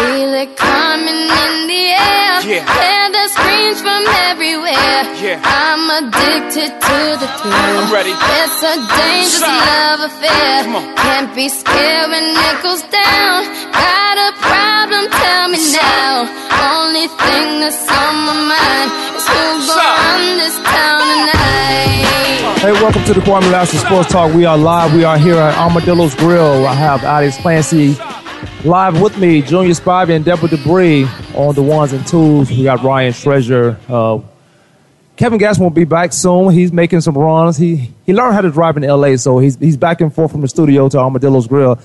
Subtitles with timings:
[0.00, 2.40] Feel it coming in the air.
[2.40, 2.64] Yeah.
[2.64, 4.00] Hear the screams from
[4.32, 5.04] everywhere.
[5.20, 5.44] Yeah.
[5.44, 7.52] I'm addicted to the thrill.
[7.52, 8.16] I'm ready.
[8.16, 9.60] It's a dangerous Shout.
[9.60, 10.64] love affair.
[11.04, 13.44] Can't be scared when it goes down.
[13.76, 15.04] Got a problem?
[15.12, 16.24] Tell me now.
[16.80, 18.88] Only thing that's on my mind
[19.20, 22.56] is who's gonna run this town tonight.
[22.64, 24.32] Hey, welcome to the Kwamie Lassiter Sports Talk.
[24.32, 24.94] We are live.
[24.94, 26.66] We are here at Armadillo's Grill.
[26.66, 27.96] I have Alex Clancy
[28.64, 32.50] live with me, Junior Spivey and Deborah Debris on the ones and twos.
[32.50, 33.78] We got Ryan Treasure.
[33.88, 34.20] Uh,
[35.16, 36.52] Kevin Gass won't be back soon.
[36.52, 37.56] He's making some runs.
[37.56, 40.40] He he learned how to drive in L.A., so he's he's back and forth from
[40.40, 41.78] the studio to Armadillo's Grill.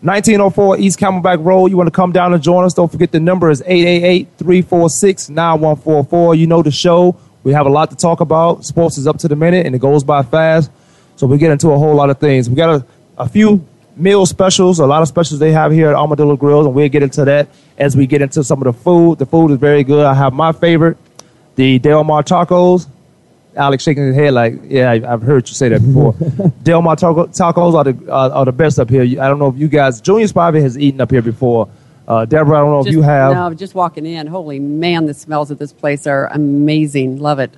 [0.00, 1.66] 1904 East Camelback Road.
[1.66, 2.72] You want to come down and join us?
[2.72, 6.38] Don't forget the number is 888-346-9144.
[6.38, 7.16] You know the show.
[7.42, 8.64] We have a lot to talk about.
[8.64, 10.70] Sports is up to the minute and it goes by fast.
[11.16, 12.48] So we get into a whole lot of things.
[12.48, 13.66] We got a, a few
[13.98, 17.02] meal specials, a lot of specials they have here at Armadillo Grills, and we'll get
[17.02, 19.18] into that as we get into some of the food.
[19.18, 20.04] The food is very good.
[20.06, 20.96] I have my favorite,
[21.56, 22.86] the Del Mar tacos.
[23.56, 26.14] Alex shaking his head like, yeah, I- I've heard you say that before.
[26.62, 29.02] Del Mar taco- tacos are the are, are the best up here.
[29.02, 31.68] I don't know if you guys, Junior Spivey has eaten up here before.
[32.06, 33.34] Uh, Deborah, I don't know if you have.
[33.34, 34.26] No, I'm just walking in.
[34.28, 37.18] Holy man, the smells of this place are amazing.
[37.18, 37.50] Love it.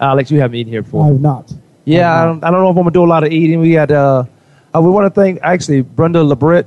[0.00, 1.04] Alex, you haven't eaten here before.
[1.04, 1.52] I have not.
[1.84, 3.60] Yeah, I don't, I don't know if I'm gonna do a lot of eating.
[3.60, 4.24] We had, uh,
[4.74, 6.66] uh we want to thank actually Brenda Lebret.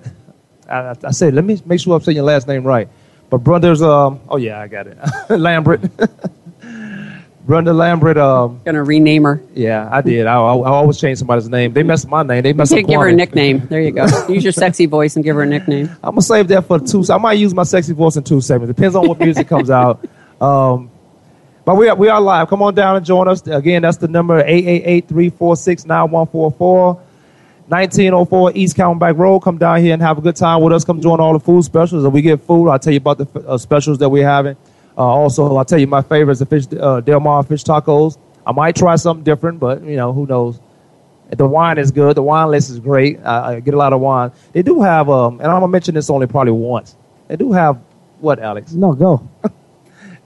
[0.70, 2.88] I, I- said, let me make sure I'm saying your last name right.
[3.30, 4.98] But Brenda's, um, oh yeah, I got it.
[5.30, 5.82] Lambert.
[7.46, 8.18] Brenda Lambert.
[8.18, 9.42] Um, Gonna rename her.
[9.54, 10.28] yeah, I did.
[10.28, 11.72] I, I, I always change somebody's name.
[11.74, 12.44] They mess up my name.
[12.44, 13.66] They mess You could give her a nickname.
[13.68, 14.06] There you go.
[14.28, 15.90] Use your sexy voice and give her a nickname.
[16.04, 17.06] I'm gonna save that for two.
[17.10, 18.76] I might use my sexy voice in two segments.
[18.76, 20.04] Depends on what music comes out.
[20.42, 20.92] Um,
[21.64, 22.50] but we are, we are live.
[22.50, 23.46] Come on down and join us.
[23.48, 27.00] Again, that's the number 888-346-9144.
[27.68, 29.42] 1904 East Camelback Road.
[29.42, 30.86] Come down here and have a good time with us.
[30.86, 32.06] Come join all the food specials.
[32.06, 32.70] And we get food.
[32.70, 34.56] I'll tell you about the uh, specials that we're having.
[34.98, 38.18] Uh, also, I'll tell you my favorites, the fish, uh, Del Mar fish tacos.
[38.46, 40.62] I might try something different, but, you know, who knows.
[41.30, 42.16] The wine is good.
[42.16, 43.20] The wine list is great.
[43.26, 44.32] I, I get a lot of wine.
[44.54, 46.96] They do have, um, and I'm gonna mention this only probably once.
[47.28, 47.82] They do have
[48.22, 48.72] what, Alex?
[48.72, 49.28] No, go.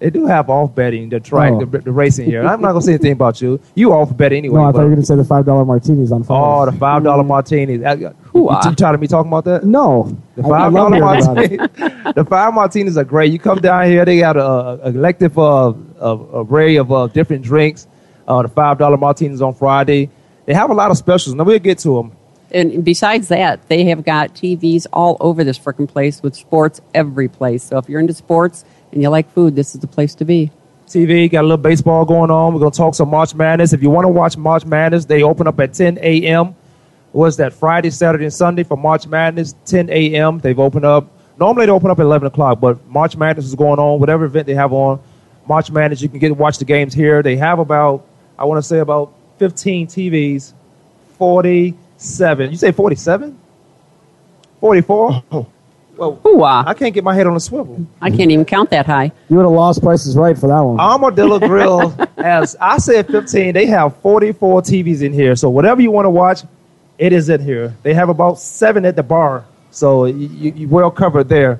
[0.02, 1.10] They do have off betting.
[1.10, 1.64] The track, Oh.
[1.64, 2.42] the, the racing here.
[2.44, 3.60] I'm not gonna say anything about you.
[3.76, 4.56] You off bet anyway.
[4.60, 6.24] No, I thought you were going to say the five dollar martinis on oh,
[6.66, 6.74] five.
[6.74, 7.84] the five dollar martinis.
[7.86, 7.96] Uh,
[8.34, 9.64] You, you tired of me talking about that?
[9.64, 11.60] no, The I- I five love dollar hearing about it.
[11.80, 12.14] martinis.
[12.16, 13.32] the five martinis are great.
[13.32, 14.44] You come down here, they got a,
[14.88, 17.86] a collective uh, a array of uh, different drinks.
[18.28, 20.10] Uh, the five dollar martinis on Friday.
[20.48, 21.36] They have a lot of specials.
[21.36, 22.12] Now we'll get to them.
[22.54, 27.28] And besides that, they have got TVs all over this freaking place with sports every
[27.30, 27.64] place.
[27.64, 30.52] So if you're into sports and you like food, this is the place to be.
[30.88, 32.54] TV, got a little baseball going on.
[32.54, 33.72] We're gonna talk some March Madness.
[33.72, 36.56] If you want to watch March Madness, they open up at 10 a.m.
[37.14, 39.56] Was that Friday, Saturday, and Sunday for March Madness?
[39.66, 40.40] 10 a.m.
[40.40, 41.08] They've opened up.
[41.38, 44.00] Normally they open up at 11 o'clock, but March Madness is going on.
[44.00, 45.00] Whatever event they have on
[45.48, 47.24] March Madness, you can get watch the games here.
[47.24, 48.06] They have about,
[48.38, 50.54] I want to say about 15 TVs,
[51.18, 52.52] 47.
[52.52, 53.40] You say 47?
[54.60, 55.48] 44?
[56.02, 56.64] Well, Hoo-ah.
[56.66, 57.86] I can't get my head on a swivel.
[58.02, 59.12] I can't even count that high.
[59.30, 60.80] You would have lost prices right for that one.
[60.80, 65.36] Armadillo Grill has, I said 15, they have 44 TVs in here.
[65.36, 66.42] So whatever you want to watch,
[66.98, 67.76] it is in here.
[67.84, 69.46] They have about seven at the bar.
[69.70, 71.60] So you, you, you well covered there.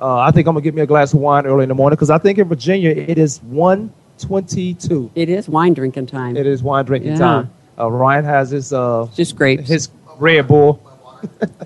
[0.00, 1.74] Uh, I think I'm going to get me a glass of wine early in the
[1.74, 5.10] morning because I think in Virginia it is 122.
[5.16, 6.36] It is wine drinking time.
[6.36, 7.18] It is wine drinking Yeah.
[7.18, 7.50] time.
[7.76, 9.68] Uh, Ryan has his, uh, Just grapes.
[9.68, 9.88] his
[10.20, 10.80] Red Bull,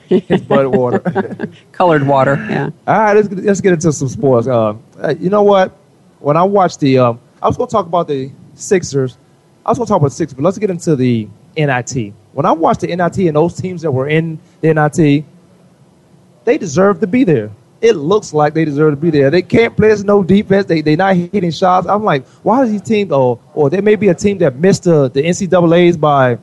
[0.09, 1.49] his Bud Water.
[1.73, 2.37] Colored water.
[2.49, 2.71] Yeah.
[2.87, 4.47] All right, let's, let's get into some sports.
[4.47, 4.77] Uh,
[5.19, 5.77] you know what?
[6.21, 9.17] When I watched the, um, I was going to talk about the Sixers.
[9.67, 12.13] I was going to talk about the Sixers, but let's get into the NIT.
[12.33, 15.25] When I watched the NIT and those teams that were in the NIT,
[16.45, 17.51] they deserve to be there.
[17.81, 19.31] It looks like they deserve to be there.
[19.31, 20.67] They can't play no defense.
[20.67, 21.87] They they not hitting shots.
[21.87, 23.13] I'm like, why does these teams?
[23.13, 26.39] Or or there may be a team that missed the the NCAA's by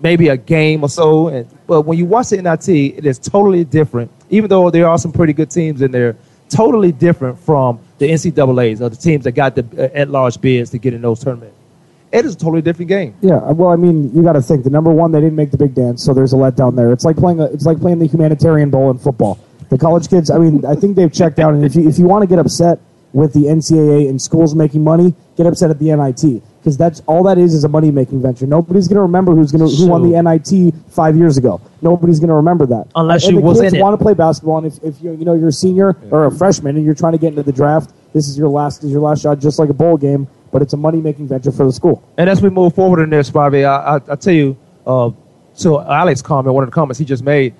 [0.00, 1.28] maybe a game or so.
[1.28, 4.10] And, but when you watch the NIT, it is totally different.
[4.30, 6.16] Even though there are some pretty good teams in there,
[6.48, 10.78] totally different from the NCAA's or the teams that got the uh, at-large bids to
[10.78, 11.56] get in those tournaments.
[12.12, 13.14] It is a totally different game.
[13.22, 14.64] Yeah, well, I mean, you got to think.
[14.64, 16.92] The number one, they didn't make the big dance, so there's a letdown there.
[16.92, 17.40] It's like playing.
[17.40, 19.38] A, it's like playing the humanitarian bowl in football.
[19.70, 21.54] The college kids, I mean, I think they've checked out.
[21.54, 22.80] And if you, if you want to get upset
[23.14, 27.24] with the NCAA and schools making money, get upset at the NIT because that's all
[27.24, 28.46] that is is a money making venture.
[28.46, 31.60] Nobody's going to remember who's going to who won the NIT five years ago.
[31.80, 34.58] Nobody's going to remember that Unless and you the was kids want to play basketball,
[34.58, 37.12] and if, if you you know you're a senior or a freshman and you're trying
[37.12, 39.70] to get into the draft, this is your last is your last shot, just like
[39.70, 40.28] a bowl game.
[40.52, 42.06] But it's a money making venture for the school.
[42.18, 44.56] And as we move forward in this, Bobby, I, I, I tell you,
[44.86, 45.10] uh,
[45.60, 47.54] to Alex comment, one of the comments he just made,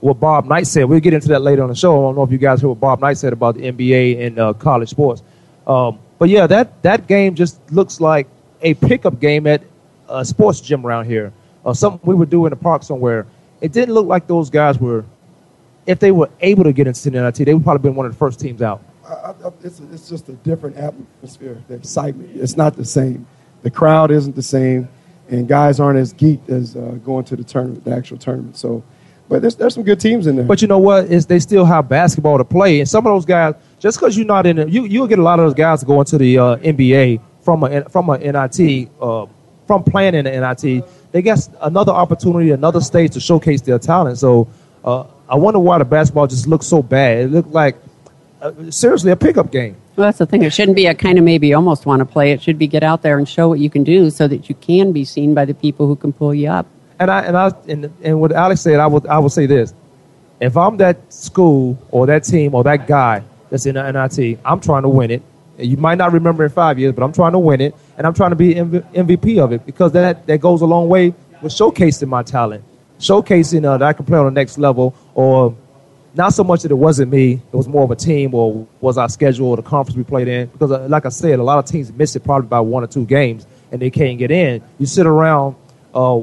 [0.00, 0.84] what Bob Knight said.
[0.84, 1.92] We'll get into that later on the show.
[1.92, 4.38] I don't know if you guys heard what Bob Knight said about the NBA and
[4.38, 5.22] uh, college sports.
[5.66, 8.26] Um, but yeah, that, that game just looks like
[8.62, 9.62] a pickup game at
[10.08, 11.32] a sports gym around here,
[11.64, 13.26] or something we would do in the park somewhere.
[13.60, 15.04] It didn't look like those guys were,
[15.86, 18.12] if they were able to get into the NIT, they would probably been one of
[18.12, 18.82] the first teams out.
[19.06, 21.62] I, I, it's, it's just a different atmosphere.
[21.68, 23.26] The excitement, it's not the same.
[23.62, 24.88] The crowd isn't the same,
[25.28, 28.56] and guys aren't as geeked as uh, going to the tournament, the actual tournament.
[28.56, 28.84] So,
[29.28, 30.44] but there's, there's some good teams in there.
[30.44, 31.06] But you know what?
[31.06, 34.26] Is they still have basketball to play, and some of those guys, just because you're
[34.26, 36.56] not in it, you you'll get a lot of those guys going to the uh,
[36.56, 39.24] NBA from a from a NIT, uh,
[39.66, 40.84] from playing in the NIT.
[41.12, 44.18] They get another opportunity, another stage to showcase their talent.
[44.18, 44.48] So
[44.84, 47.20] uh, I wonder why the basketball just looks so bad.
[47.20, 47.76] It looked like
[48.42, 49.76] uh, seriously a pickup game.
[49.96, 50.42] Well, that's the thing.
[50.42, 52.32] It shouldn't be a kind of maybe almost want to play.
[52.32, 54.54] It should be get out there and show what you can do so that you
[54.54, 56.66] can be seen by the people who can pull you up.
[57.00, 59.72] And I and I and, and what Alex said, I would I would say this:
[60.38, 64.60] if I'm that school or that team or that guy that's in the NIT, I'm
[64.60, 65.22] trying to win it.
[65.58, 68.14] You might not remember in five years, but I'm trying to win it, and I'm
[68.14, 71.52] trying to be MV- MVP of it because that that goes a long way with
[71.52, 72.64] showcasing my talent,
[72.98, 75.56] showcasing uh, that I can play on the next level, or
[76.14, 78.98] not so much that it wasn't me, it was more of a team or was
[78.98, 80.48] our schedule or the conference we played in.
[80.48, 82.86] Because, uh, like I said, a lot of teams miss it probably by one or
[82.86, 84.62] two games and they can't get in.
[84.78, 85.56] You sit around
[85.94, 86.20] uh,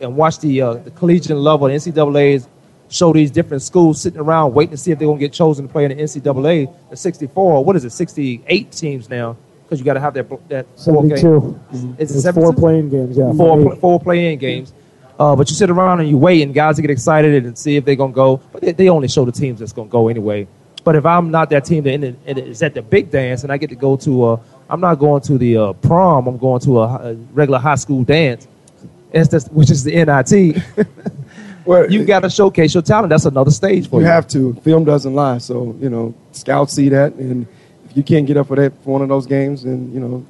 [0.00, 2.46] and watch the, uh, the collegiate level, the NCAA's
[2.88, 5.66] show these different schools sitting around waiting to see if they're going to get chosen
[5.66, 6.72] to play in the NCAA.
[6.90, 9.36] The 64, what is it, 68 teams now?
[9.64, 11.60] Because you got to have that, that four game- Seventy-two.
[11.72, 12.32] Is it There's 72?
[12.40, 13.18] four playing games.
[13.18, 13.80] Yeah, four, Eight.
[13.80, 14.72] four play-in games.
[15.18, 17.84] Uh, but you sit around and you wait, and guys get excited and see if
[17.84, 18.40] they're gonna go.
[18.52, 20.46] But they, they only show the teams that's gonna go anyway.
[20.84, 23.58] But if I'm not that team that in the, at the big dance, and I
[23.58, 24.40] get to go to, uh,
[24.70, 26.28] I'm not going to the uh, prom.
[26.28, 28.46] I'm going to a, a regular high school dance,
[29.12, 30.62] just, which is the NIT.
[31.68, 33.10] well, you got to showcase your talent.
[33.10, 34.12] That's another stage for you you.
[34.12, 34.54] have to.
[34.64, 35.38] Film doesn't lie.
[35.38, 37.46] So you know, scouts see that, and
[37.88, 40.24] if you can't get up for that for one of those games, then you know,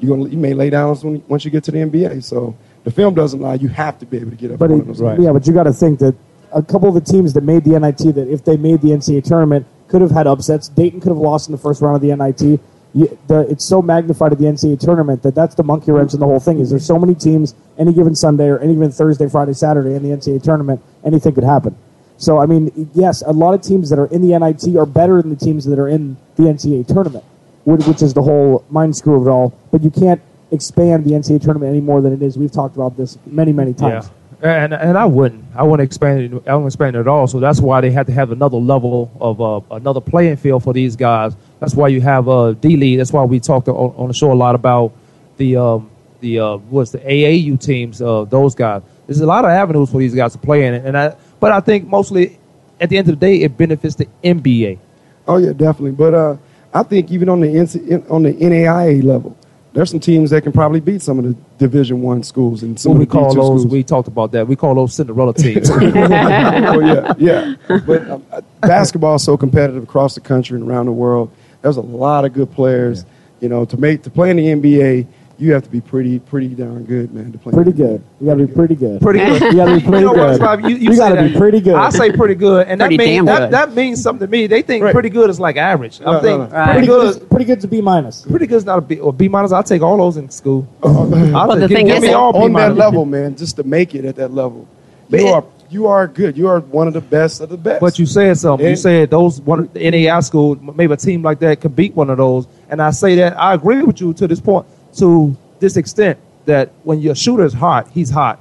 [0.00, 2.22] you gonna you may lay down when, once you get to the NBA.
[2.22, 2.54] So
[2.84, 3.54] the film doesn't lie.
[3.54, 5.16] You have to be able to get up But for it, one of those Right.
[5.16, 5.24] games.
[5.26, 6.14] yeah, but you got to think that
[6.52, 9.22] a couple of the teams that made the NIT, that if they made the NCAA
[9.24, 10.68] tournament, could have had upsets.
[10.68, 12.60] Dayton could have lost in the first round of the NIT.
[12.94, 16.20] You, the, it's so magnified at the NCAA tournament that that's the monkey wrench in
[16.20, 16.58] the whole thing.
[16.60, 20.02] Is there's so many teams any given Sunday or any given Thursday, Friday, Saturday in
[20.02, 21.76] the NCAA tournament, anything could happen.
[22.18, 25.20] So I mean, yes, a lot of teams that are in the NIT are better
[25.22, 27.24] than the teams that are in the NCAA tournament,
[27.64, 29.58] which, which is the whole mind screw of it all.
[29.70, 32.36] But you can't expand the NCAA tournament any more than it is.
[32.36, 34.10] We've talked about this many, many times.
[34.42, 35.44] Yeah, and and I wouldn't.
[35.54, 36.48] I wouldn't expand it.
[36.48, 37.26] I wouldn't expand it at all.
[37.26, 40.72] So that's why they had to have another level of uh, another playing field for
[40.72, 41.34] these guys.
[41.62, 42.98] That's why you have uh, D League.
[42.98, 44.92] That's why we talked on, on the show a lot about
[45.36, 45.88] the um,
[46.18, 48.02] the uh, what's the AAU teams.
[48.02, 48.82] Uh, those guys.
[49.06, 51.14] There's a lot of avenues for these guys to play in, and I.
[51.38, 52.36] But I think mostly,
[52.80, 54.80] at the end of the day, it benefits the NBA.
[55.28, 55.92] Oh yeah, definitely.
[55.92, 56.36] But uh,
[56.74, 59.36] I think even on the NC, on the NAIA level,
[59.72, 62.90] there's some teams that can probably beat some of the Division One schools and some
[62.90, 63.44] of we the call D2 those?
[63.44, 63.66] schools.
[63.66, 64.48] We talked about that.
[64.48, 65.70] We call those Cinderella teams.
[65.74, 67.54] oh yeah, yeah.
[67.68, 71.30] But um, uh, basketball is so competitive across the country and around the world.
[71.62, 73.04] There's a lot of good players.
[73.40, 75.06] You know, to make to play in the NBA,
[75.38, 77.32] you have to be pretty pretty darn good, man.
[77.32, 77.50] To play.
[77.50, 77.88] in Pretty the NBA.
[77.88, 78.02] good.
[78.20, 79.00] You got to be pretty good.
[79.00, 79.42] pretty good.
[79.42, 80.40] You got to be pretty you know what, good.
[80.40, 81.74] Rob, you, you, You gotta be pretty good.
[81.74, 84.46] I say pretty good, and that means that, that means something to me.
[84.46, 84.92] They think Right.
[84.92, 85.98] pretty good is like average.
[86.00, 86.44] I'm No, no, thinking no.
[86.56, 86.64] Right.
[86.64, 87.22] pretty Pretty good, good.
[87.22, 88.22] is, pretty good to B minus.
[88.22, 89.50] Pretty good is not a B or B minus.
[89.50, 90.68] I'll take all those in school.
[90.84, 92.76] Oh, I'll Well, the take, give, thing give is me that all B on that
[92.76, 94.68] level, man, just to make it at that level,
[95.08, 95.42] you are
[95.72, 96.36] you are good.
[96.36, 97.80] You are one of the best of the best.
[97.80, 98.68] But you said something.
[98.68, 102.10] You said those one the NAI school, maybe a team like that could beat one
[102.10, 102.46] of those.
[102.68, 104.66] And I say that I agree with you to this point,
[104.98, 108.38] to this extent that when your shooter is hot, he's hot.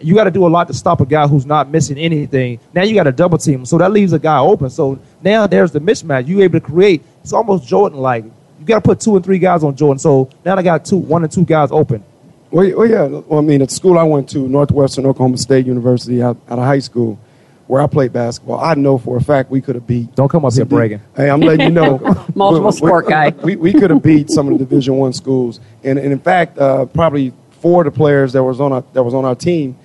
[0.00, 2.58] You got to do a lot to stop a guy who's not missing anything.
[2.74, 4.68] Now you got to double team, him, so that leaves a guy open.
[4.68, 6.26] So now there's the mismatch.
[6.26, 7.04] You able to create.
[7.22, 8.24] It's almost Jordan like.
[8.24, 9.98] You got to put two and three guys on Jordan.
[10.00, 12.02] So now I got two, one and two guys open.
[12.52, 13.04] Well, well, yeah.
[13.06, 16.58] Well, I mean, at the school I went to, Northwestern Oklahoma State University, out, out
[16.58, 17.18] of high school,
[17.66, 20.14] where I played basketball, I know for a fact we could have beat.
[20.14, 21.00] Don't come up here some D- bragging.
[21.16, 21.98] Hey, I'm letting you know.
[22.34, 23.30] Multiple We- we- sport guy.
[23.42, 26.58] We, we could have beat some of the Division One schools, and, and in fact,
[26.58, 29.76] uh, probably four of the players that was on our that was on our team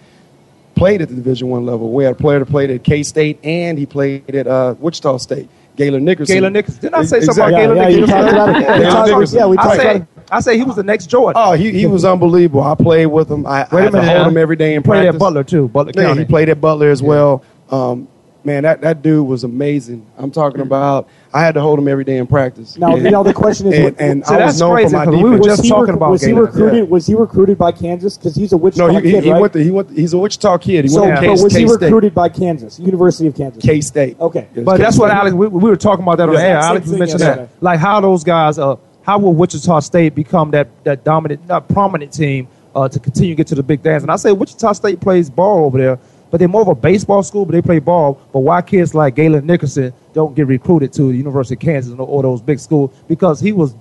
[0.76, 1.92] played at the Division One level.
[1.92, 5.18] We had a player that played at K State and he played at uh, Wichita
[5.18, 5.50] State.
[5.78, 6.36] Gaylon Nickerson.
[6.36, 6.82] Gaylon Nickerson.
[6.82, 7.64] Didn't I say something Exactly.
[7.64, 8.08] about Gaylon yeah, Nickerson?
[8.18, 8.62] talked about.
[8.62, 9.38] Yeah, We yeah, Nickerson.
[9.40, 10.08] yeah, we I talked about say, it.
[10.30, 11.42] I say he was the next Jordan.
[11.44, 12.64] Oh, he, he was unbelievable.
[12.64, 13.46] I played with him.
[13.46, 15.16] I, I Wait a had to hold him every day in played practice.
[15.16, 15.68] at Butler too.
[15.70, 16.22] Butler Yeah, County.
[16.22, 17.44] he played at Butler as well.
[17.72, 18.08] Um,
[18.48, 20.08] man, that, that dude was amazing.
[20.18, 21.08] I'm talking about.
[21.34, 22.78] I had to hold him every day in practice.
[22.78, 24.96] Now, and, now the question is, and, what- and See, I was known crazy, for
[24.98, 25.32] my 'cause we defense.
[25.32, 26.44] were was just he talking rec- about was he Gaylon.
[26.46, 26.90] recruited?
[26.90, 28.18] Was he recruited by Kansas?
[28.18, 29.42] Because he's a Wichita no, he, he, kid, he right?
[29.42, 29.54] went.
[29.54, 29.90] To, he went.
[29.92, 30.86] He's a Wichita kid.
[30.86, 31.82] He so, went to but K, was he K-State.
[31.86, 33.62] recruited by Kansas, University of Kansas?
[33.62, 34.20] K State.
[34.20, 34.48] Okay.
[34.56, 35.36] But that's what Alex.
[35.36, 36.58] We, we were talking about that on Yeah, the air.
[36.58, 37.50] Alex mentioned thing mentioning yesterday.
[37.54, 38.58] that, like how those guys.
[38.58, 43.34] Uh, how will Wichita State become that that dominant, not prominent team uh, to continue
[43.34, 44.04] to get to the big dance?
[44.04, 46.00] And I say Wichita State plays ball over there,
[46.32, 48.20] but they're more of a baseball school, but they play ball.
[48.34, 52.24] But why kids like Gaylon Nickerson don't get recruited to the University of Kansas or,
[52.24, 52.92] those big schools?
[53.08, 53.76] Because he was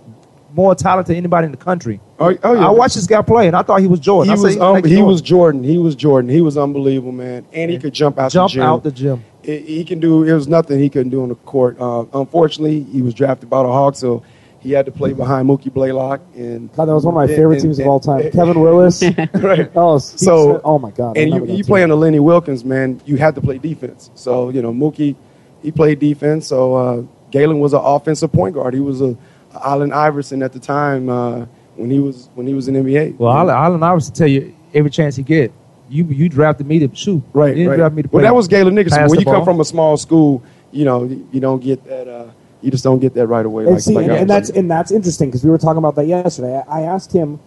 [0.54, 2.00] more talented than anybody in the country.
[2.18, 2.66] Oh, oh, yeah.
[2.68, 4.34] I watched this guy play, and I thought he was Jordan.
[4.34, 4.54] He was.
[4.56, 5.06] the Um, he Jordan.
[5.06, 5.62] was Jordan.
[5.64, 6.30] He was Jordan.
[6.30, 7.44] He was unbelievable, man.
[7.52, 8.62] And he could jump out jump the gym.
[8.62, 9.24] out the gym.
[9.42, 10.24] He- he can do.
[10.24, 11.76] There was nothing he couldn't do on the court.
[11.78, 14.22] Uh, unfortunately, he was drafted by the Hawks, so
[14.66, 16.20] he had to play behind Mookie Blaylock.
[16.34, 18.30] And God, that was one of my and- favorite and- teams of all time.
[18.32, 19.02] Kevin Willis.
[19.34, 19.70] right.
[19.76, 21.16] Oh, Steve So- oh my God.
[21.16, 21.68] I And you, remember that you team.
[21.68, 23.00] play under Lenny Wilkens, man.
[23.06, 24.10] You had to play defense.
[24.14, 25.14] So you know Mookie,
[25.62, 26.46] he played defense.
[26.48, 28.74] So uh, Gaylon was an offensive point guard.
[28.74, 29.16] He was a,
[29.54, 31.46] a Allen Iverson at the time uh,
[31.76, 33.18] when he was when he was in NBA.
[33.18, 35.52] Well, Allen, Allen Iverson tell you every chance he get.
[35.88, 37.22] You you drafted me to shoot.
[37.32, 37.76] Right, You didn't right.
[37.76, 39.02] draft me to well, that was Gaylon Nickerson.
[39.02, 40.42] When the you come from a small school,
[40.72, 42.08] you know, you, you don't get that.
[42.08, 42.30] Uh,
[42.62, 43.64] you just don't get that right away.
[43.64, 45.94] And like, see, like and, and that's and that's interesting because we were talking about
[45.96, 46.62] that yesterday.
[46.68, 47.38] I, I asked him,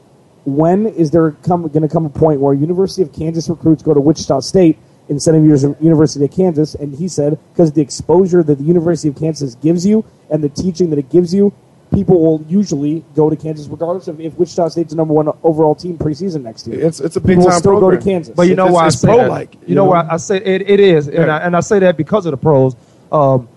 [0.46, 3.94] when is there come going to come a point where University of Kansas recruits go
[3.94, 4.78] to Wichita State
[5.10, 6.76] instead of University of Kansas?
[6.76, 10.50] And he said because the exposure that the University of Kansas gives you and the
[10.50, 11.52] teaching that it gives you,
[11.94, 15.74] people will usually go to Kansas regardless of if Wichita State's the number one overall
[15.76, 16.80] team preseason next year.
[16.80, 17.92] it's it's a big people will time still program.
[17.96, 18.36] go to Kansas.
[18.36, 19.62] But you know It's- why it's I say pro-like, that?
[19.64, 19.92] you You know know?
[19.92, 22.38] why I say it, it is, and, I, and I say that because of the
[22.38, 22.76] pros.
[23.12, 23.50] Um,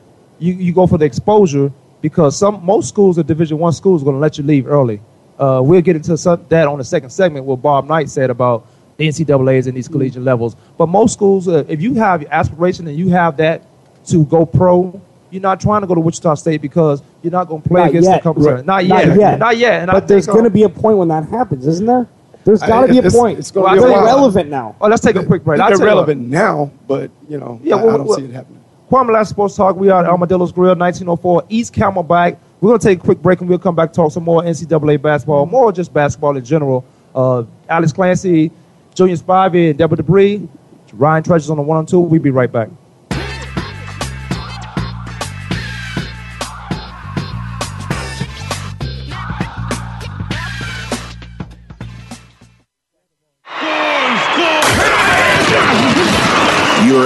[0.42, 1.70] you you go for the exposure
[2.00, 5.00] because some most schools are Division One schools are going to let you leave early.
[5.38, 7.44] Uh, we'll get into some, that on the second segment.
[7.44, 9.92] What Bob Knight said about the NCAA's and these Mm-hmm.
[9.94, 10.54] collegiate levels.
[10.76, 13.62] But most schools, uh, if you have aspiration and you have that
[14.08, 15.00] to go pro.
[15.30, 17.88] You're not trying to go to Wichita State because you're not going to play Not
[17.90, 18.16] against yet.
[18.18, 18.54] the competition.
[18.56, 18.66] Right.
[18.66, 19.16] Not, Not yet.
[19.18, 19.38] yet.
[19.38, 19.80] Not yet.
[19.80, 22.06] And I but there's going to uh, be a point when that happens, isn't there?
[22.44, 23.38] There's got to be a point.
[23.38, 24.76] it's gonna be a irrelevant now.
[24.80, 25.58] Oh, let's take a quick break.
[25.60, 25.92] I'll They're tell what.
[25.92, 28.61] relevant now, but you know, Yeah, I, I don't well- see it happening.
[28.92, 29.76] Kwame Last Sports Talk.
[29.76, 32.36] We are at Armadillo's Grill, 1904 East Camelback.
[32.60, 35.00] We're going to take a quick break and we'll come back talk some more NCAA
[35.00, 36.84] basketball, more just basketball in general.
[37.14, 38.50] Uh, Alex Clancy,
[38.94, 40.46] Junior Spivey, and Deborah Debris.
[40.92, 42.00] Ryan Treasures on the one and two.
[42.00, 42.68] We'll be right back.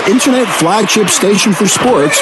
[0.07, 2.21] Your internet flagship station for sports.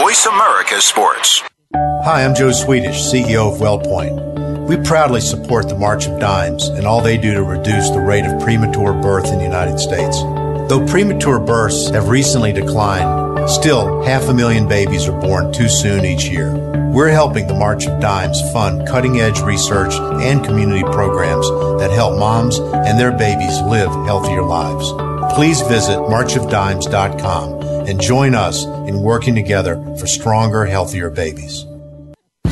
[0.00, 1.42] Voice America Sports.
[1.74, 4.66] Hi, I'm Joe Swedish, CEO of WellPoint.
[4.66, 8.24] We proudly support the March of Dimes and all they do to reduce the rate
[8.24, 10.22] of premature birth in the United States.
[10.70, 16.04] Though premature births have recently declined, still half a million babies are born too soon
[16.04, 16.52] each year.
[16.90, 21.48] We're helping the March of Dimes fund cutting edge research and community programs
[21.80, 24.92] that help moms and their babies live healthier lives.
[25.34, 31.64] Please visit marchofdimes.com and join us in working together for stronger, healthier babies.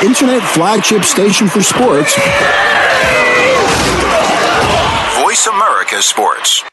[0.00, 2.14] Your internet flagship station for sports.
[5.22, 6.64] Voice America Sports.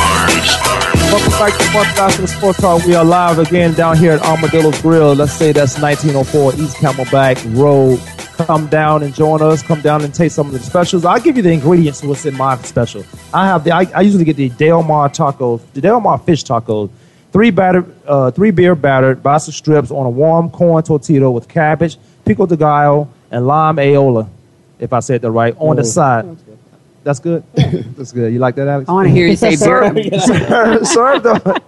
[0.00, 1.02] Arms, arms.
[1.12, 2.84] Welcome back to Sports Gospel Sports Talk.
[2.86, 5.14] We are live again down here at Armadillo's Grill.
[5.14, 8.00] Let's say that's 1904 East Camelback Road.
[8.46, 9.62] Come down and join us.
[9.62, 11.04] Come down and taste some of the specials.
[11.04, 13.04] I'll give you the ingredients to what's in my special.
[13.34, 13.72] I have the.
[13.72, 16.90] I, I usually get the Del Mar tacos, the Del Mar fish tacos.
[17.32, 21.98] Three battered, uh, three beer battered basa strips on a warm corn tortilla with cabbage,
[22.24, 24.28] pico de gallo, and lime aola.
[24.78, 25.84] If I said that right, on the Oh.
[25.84, 26.36] side.
[27.04, 27.42] That's good.
[27.54, 28.32] That's good.
[28.32, 28.88] You like that, Alex?
[28.88, 30.18] I wanna hear you say serve, beer.
[30.20, 31.62] serve, serve the,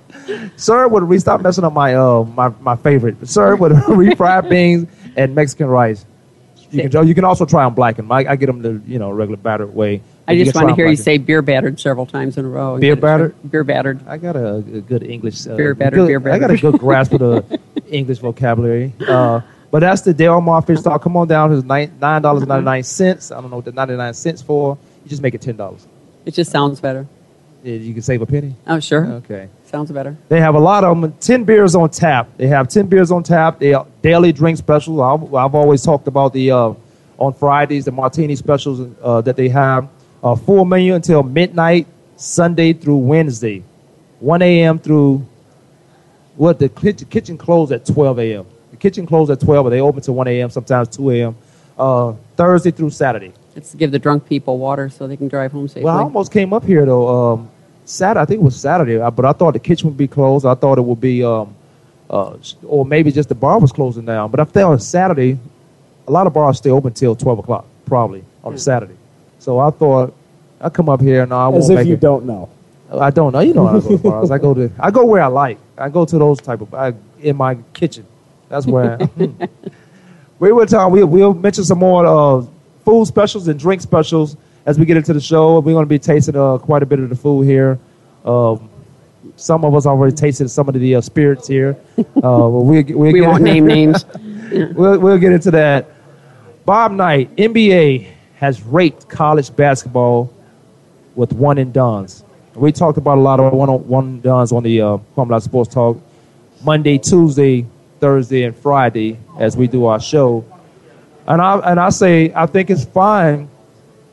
[0.56, 3.16] serve with re- stop messing up my uh my, my favorite.
[3.28, 6.04] Serve with refried beans and Mexican rice.
[6.70, 8.12] You can you can also try them blackened.
[8.12, 10.02] I, I get them the you know regular battered way.
[10.30, 12.78] I just want to hear you say beer battered several times in a row.
[12.78, 13.34] Beer battered?
[13.50, 14.06] Beer battered.
[14.06, 15.46] I got a, a good English.
[15.46, 18.92] Uh, Beer battered, good- beer I got a good grasp of the English vocabulary.
[19.06, 21.02] Uh, but that's the Del Mar fish stock.
[21.02, 21.52] Come on down.
[21.52, 23.30] It's nine nine dollars ninety nine cents.
[23.30, 24.76] I don't know what the ninety nine cents for.
[25.04, 25.86] You just make it ten dollars.
[26.24, 27.06] It just sounds better.
[27.62, 28.54] You can save a penny.
[28.66, 29.04] Oh, sure.
[29.06, 29.48] Okay.
[29.66, 30.16] Sounds better.
[30.30, 31.12] They have a lot of them.
[31.20, 32.28] Ten beers on tap.
[32.38, 33.58] They have ten beers on tap.
[33.58, 34.98] They daily drink specials.
[34.98, 36.72] I've, I've always talked about the uh,
[37.18, 39.88] on Fridays the martini specials uh, that they have.
[40.22, 41.86] Uh, full menu until midnight,
[42.16, 43.62] Sunday through Wednesday,
[44.18, 44.78] one a.m.
[44.78, 45.26] through
[46.36, 48.44] what the kitchen, kitchen closed at twelve a.m.
[48.70, 50.50] The kitchen closed at twelve, but they open to one a.m.
[50.50, 51.36] Sometimes two a.m.
[51.78, 53.32] Uh, Thursday through Saturday.
[53.56, 55.84] It's to give the drunk people water so they can drive home safely.
[55.84, 57.32] Well, I almost came up here though.
[57.32, 57.50] Um,
[57.86, 60.44] Saturday, I think it was Saturday, uh, but I thought the kitchen would be closed.
[60.44, 61.54] I thought it would be, um,
[62.10, 64.30] uh, or maybe just the bar was closing down.
[64.30, 65.38] But I felt on Saturday,
[66.06, 68.94] a lot of bars stay open till twelve o'clock, probably on Saturday.
[69.40, 70.14] So I thought
[70.60, 72.00] I come up here and I won't As if make you it.
[72.00, 72.48] don't know.
[72.92, 73.40] I don't know.
[73.40, 74.30] You know how I go to bars.
[74.30, 75.58] I go to I go where I like.
[75.78, 78.06] I go to those type of I, in my kitchen.
[78.48, 78.98] That's where.
[80.38, 80.92] we will talk.
[80.92, 82.44] We, we'll mention some more uh,
[82.84, 85.60] food specials and drink specials as we get into the show.
[85.60, 87.78] We're going to be tasting uh, quite a bit of the food here.
[88.24, 88.68] Um,
[89.36, 91.76] some of us already tasted some of the uh, spirits here.
[91.98, 94.04] Uh, but we we We won't name names.
[94.74, 95.88] we'll, we'll get into that.
[96.66, 98.08] Bob Knight, NBA
[98.40, 100.32] has raped college basketball
[101.14, 102.24] with one and dones.
[102.54, 106.00] We talked about a lot of one one and dones on the uh, Sports Talk
[106.64, 107.66] Monday, Tuesday,
[108.00, 110.42] Thursday, and Friday as we do our show.
[111.26, 113.50] And I and I say I think it's fine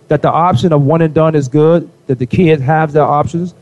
[0.10, 1.90] that the option of one and done is good.
[2.08, 3.56] That the kids have their options.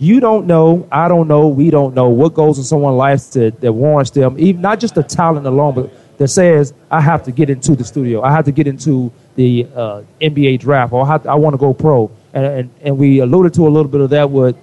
[0.00, 3.60] You don't know, I don't know, we don't know what goes in someone's life that,
[3.60, 7.32] that warrants them, even not just the talent alone, but that says I have to
[7.32, 11.16] get into the studio, I have to get into the uh, NBA draft, or I,
[11.16, 12.10] to- I want to go pro.
[12.34, 14.54] And, and and we alluded to a little bit of that with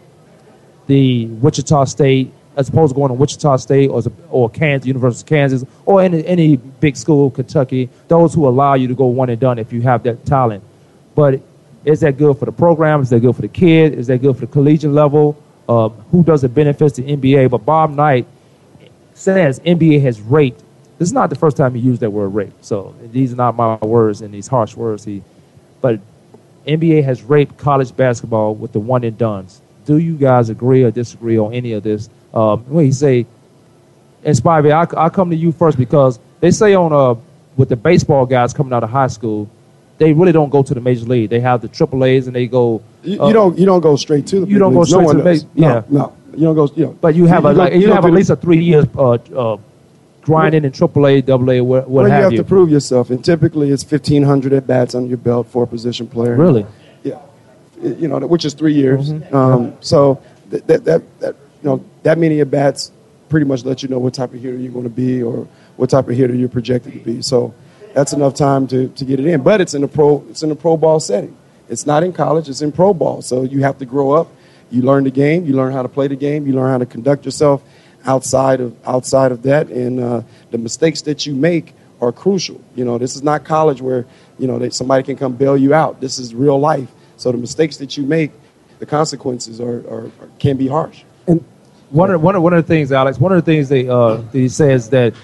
[0.85, 5.29] the Wichita State, as opposed to going to Wichita State or, or Kansas, University of
[5.29, 9.39] Kansas, or any, any big school, Kentucky, those who allow you to go one and
[9.39, 10.63] done if you have that talent.
[11.15, 11.41] But
[11.85, 13.01] is that good for the program?
[13.01, 13.95] Is that good for the kid?
[13.95, 15.41] Is that good for the collegiate level?
[15.67, 17.49] Uh, who does it benefit the NBA?
[17.49, 18.27] But Bob Knight
[19.15, 20.63] says NBA has raped.
[20.97, 22.53] This is not the first time he used that word rape.
[22.61, 25.03] So these are not my words and these harsh words.
[25.05, 25.21] He,
[25.81, 25.99] but
[26.67, 29.61] NBA has raped college basketball with the one and dones.
[29.85, 32.09] Do you guys agree or disagree on any of this?
[32.33, 33.25] Um, when he say,
[34.23, 37.15] and Spivey, I, I come to you first because they say on uh,
[37.55, 39.49] with the baseball guys coming out of high school,
[39.97, 41.29] they really don't go to the major league.
[41.29, 42.81] They have the triple A's and they go.
[43.03, 45.11] You, uh, you don't you don't go straight to the You don't go straight no
[45.13, 45.43] to the does.
[45.43, 45.83] big- yeah.
[45.89, 46.69] No, no, you don't go.
[46.75, 48.61] You know, But you have a go- like, you, go have at least a three
[48.63, 49.57] years uh, uh,
[50.27, 52.37] grinding in triple A, double A, what, what well, you have have you.
[52.39, 55.67] to prove yourself, and typically it's fifteen hundred at bats on your belt for a
[55.67, 56.35] position player.
[56.35, 56.65] Really?
[57.03, 57.21] Yeah,
[57.81, 59.11] you know, which is three years.
[59.11, 59.35] Mm-hmm.
[59.35, 62.91] Um, so that, that that that you know that many at bats
[63.29, 65.89] pretty much let you know what type of hitter you're going to be or what
[65.89, 67.21] type of hitter you're projected to be.
[67.21, 67.53] So
[67.93, 69.43] that's enough time to, to get it in.
[69.43, 71.35] But it's in a pro it's in a pro ball setting.
[71.69, 72.49] It's not in college.
[72.49, 73.21] It's in pro ball.
[73.21, 74.27] So you have to grow up.
[74.69, 75.45] You learn the game.
[75.45, 76.45] You learn how to play the game.
[76.45, 77.63] You learn how to conduct yourself
[78.05, 79.67] outside of outside of that.
[79.69, 82.61] And uh, the mistakes that you make are crucial.
[82.75, 84.05] You know, this is not college where
[84.37, 85.99] you know that somebody can come bail you out.
[85.99, 86.89] This is real life.
[87.17, 88.31] So the mistakes that you make,
[88.79, 91.03] the consequences are, are, are can be harsh.
[91.27, 91.43] And
[91.89, 94.17] One of, one, of, one of the things, Alex, one of the things they, uh,
[94.17, 95.15] that he says that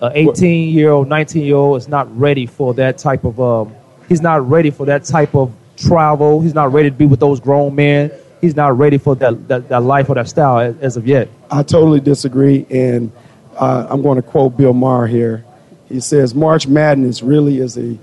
[0.00, 3.74] an 18 year old, 19 year old is not ready for that type of, um,
[4.08, 6.40] he's not ready for that type of travel.
[6.40, 8.12] He's not ready to be with those grown men.
[8.40, 11.28] He's not ready for that, that, that life or that style as, as of yet.
[11.50, 13.10] I totally disagree, and
[13.56, 15.44] uh, I'm going to quote Bill Maher here.
[15.88, 17.98] He says, "March Madness really is a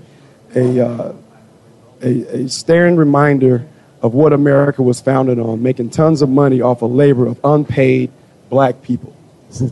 [0.54, 1.14] a, uh,
[2.02, 3.66] a a staring reminder
[4.02, 8.10] of what America was founded on, making tons of money off of labor of unpaid
[8.50, 9.16] black people."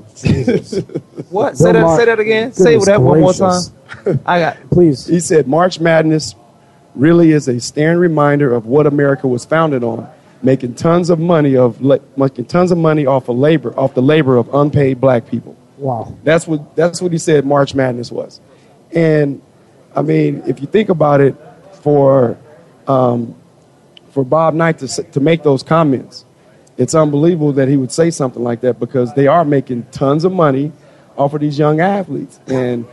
[1.31, 1.57] What?
[1.57, 2.53] Say that, say that again.
[2.53, 3.63] Say Goodness that one more time.
[4.27, 4.71] I got.
[4.71, 5.07] Please.
[5.07, 6.37] He said, "March Madness
[6.95, 10.09] really is a staring reminder of what America was founded on,
[10.45, 11.81] making tons of money of
[12.17, 15.57] making tons of money off of labor, off the labor of unpaid black people.
[15.79, 16.17] Wow.
[16.23, 18.41] That's what that's what he said March Madness was.
[18.93, 19.43] And
[19.97, 21.35] I mean, if you think about it,
[21.85, 22.39] for
[22.87, 23.35] um,
[24.11, 26.25] for Bob Knight to to make those comments,
[26.77, 30.33] it's unbelievable that he would say something like that because they are making tons of
[30.33, 30.73] money
[31.17, 32.87] off of these young athletes, and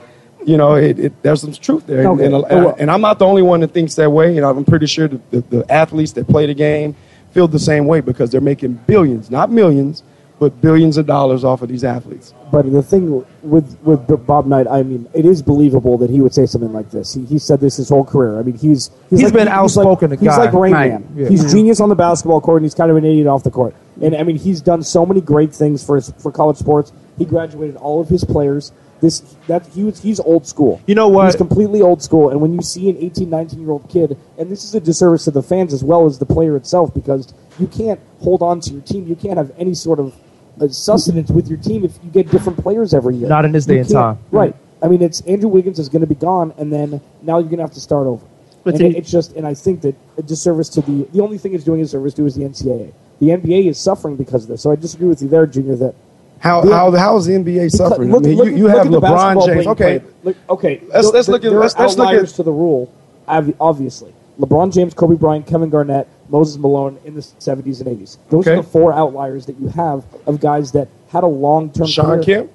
[0.45, 2.07] you know, it, it, there's some truth there.
[2.07, 2.25] Okay.
[2.25, 4.33] And, and, and I'm not the only one that thinks that way.
[4.33, 6.95] You know, I'm pretty sure the, the, the athletes that play the game
[7.33, 10.03] feel the same way because they're making billions, not millions,
[10.39, 12.33] but billions of dollars off of these athletes.
[12.51, 16.19] But the thing with with B- Bob Knight, I mean, it is believable that he
[16.19, 17.13] would say something like this.
[17.13, 18.39] He, he said this his whole career.
[18.39, 20.37] I mean, he's He's like, been like- outspoken, the He's guy.
[20.37, 20.91] like Rain Right.
[20.93, 21.07] Man.
[21.15, 21.29] Yeah.
[21.29, 23.75] He's genius on the basketball court, and he's kind of an idiot off the court.
[24.01, 26.91] And I mean, he's done so many great things for his, for college sports.
[27.19, 28.71] He graduated all of his players.
[29.01, 30.79] This that he was he's old school.
[30.85, 31.25] You know what?
[31.25, 32.29] He's completely old school.
[32.29, 35.23] And when you see an 18, 19 year old kid, and this is a disservice
[35.25, 38.73] to the fans as well as the player itself, because you can't hold on to
[38.73, 39.07] your team.
[39.07, 40.13] You can't have any sort of
[40.61, 43.27] uh, sustenance with your team if you get different players every year.
[43.27, 44.19] Not in this You day and time.
[44.29, 44.55] Right.
[44.83, 47.57] I mean, it's Andrew Wiggins is going to be gone, and then now you're going
[47.57, 48.25] to have to start over.
[48.63, 51.39] But and it- it's just, and I think that a disservice to the the only
[51.39, 52.93] thing it's doing a service to is the NCAA.
[53.19, 54.61] The NBA is suffering because of this.
[54.61, 55.75] So I disagree with you there, Junior.
[55.75, 55.95] That
[56.41, 58.11] How how how is the NBA suffering?
[58.11, 59.67] Look, I mean, look- you, you have LeBron James.
[59.67, 60.01] Okay.
[60.49, 60.81] Okay.
[60.89, 62.89] Let's- let's look at- let's- let's look at- outliers to the rule.
[63.27, 68.17] Obviously, LeBron James, Kobe Bryant, Kevin Garnett, Moses Malone in the '70s and '80s.
[68.29, 68.53] Those Okay.
[68.57, 71.87] are the four outliers that you have of guys that had a long-term.
[71.87, 72.23] Sean career.
[72.23, 72.49] Kemp.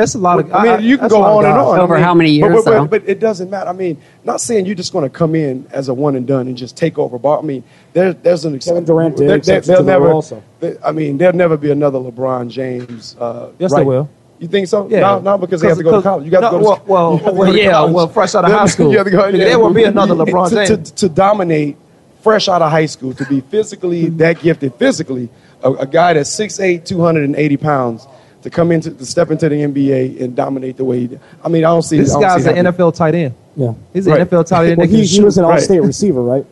[0.00, 0.52] That's a lot of.
[0.52, 1.66] I mean, you can go on and guys.
[1.66, 1.78] on.
[1.78, 2.80] I Over mean, how many years, But, though?
[2.86, 3.68] but, but it doesn't matter.
[3.68, 6.48] I mean, not saying you're just going to come in as a one and done
[6.48, 7.18] and just take over.
[7.18, 10.12] But I mean, there, there's an Kevin Durant did there- exception there'll to the never.
[10.12, 10.42] also.
[10.60, 13.16] there- I mean, there'll never be another LeBron James.
[13.20, 13.78] Uh, Yes, right.
[13.80, 14.08] there will.
[14.38, 14.88] You think so?
[14.88, 15.00] Yeah.
[15.00, 16.24] No, no, because they have to go to college.
[16.24, 16.64] You got no, to go.
[16.64, 17.92] well, to, well, you to well, to yeah, college.
[17.94, 18.90] well, fresh out of high school.
[18.90, 20.90] You have to go, There will be another To- LeBron to, James.
[20.92, 21.76] to, to dominate
[22.22, 25.28] fresh out of high school, to be physically that gifted, physically,
[25.62, 28.06] a, a guy that's 6'8", 280 pounds,
[28.42, 31.20] to come into to step into the NBA and dominate the way he did.
[31.44, 32.72] I mean, I don't see This I don't guy's see an happening.
[32.88, 33.34] NFL tight end.
[33.56, 33.74] Yeah.
[33.92, 34.28] He's an Right.
[34.30, 34.78] NFL tight end.
[34.78, 36.46] Well, he, he was an all-state receiver, right?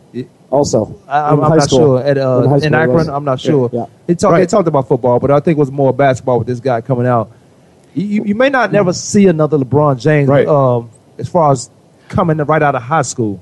[0.50, 1.78] Also, I, I'm, I'm not school.
[1.98, 2.02] sure.
[2.02, 3.08] At, uh, In in Akron, was.
[3.08, 3.68] I'm not sure.
[3.72, 3.86] Yeah.
[4.06, 4.48] They, talk, they Right.
[4.48, 7.30] talked about football, but I think it was more basketball with this guy coming out.
[7.94, 10.46] You, you, you may not never see another LeBron James Right.
[10.46, 11.68] um, as far as
[12.08, 13.40] coming right out of high school.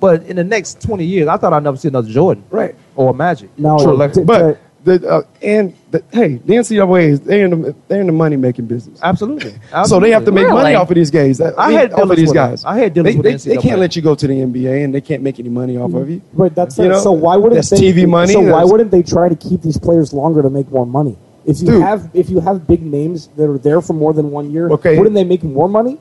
[0.00, 2.74] But in the next 20 years, I thought I'd never see another Jordan Right.
[2.94, 3.50] or Magic.
[3.58, 7.74] Now, True, uh, But the uh, and the, hey, the NCAA is they're in the
[7.88, 8.98] they're in the money making business.
[9.02, 9.54] absolutely.
[9.86, 10.62] So they have to make Really?
[10.62, 11.40] money off of these guys.
[11.40, 12.64] I, I had off of these guys.
[12.64, 14.84] I had dealers they, with they, the they can't let you go to the NBA
[14.84, 16.22] and they can't make any money off of you.
[16.32, 16.88] Right, that's You it.
[16.88, 19.62] know, so why wouldn't that's they, TV money, So why wouldn't they try to keep
[19.62, 21.18] these players longer to make more money?
[21.44, 21.82] If you Dude.
[21.82, 24.96] have if you have big names that are there for more than one year, Okay.
[24.98, 25.98] wouldn't they make more money?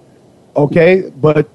[0.55, 1.47] Okay, but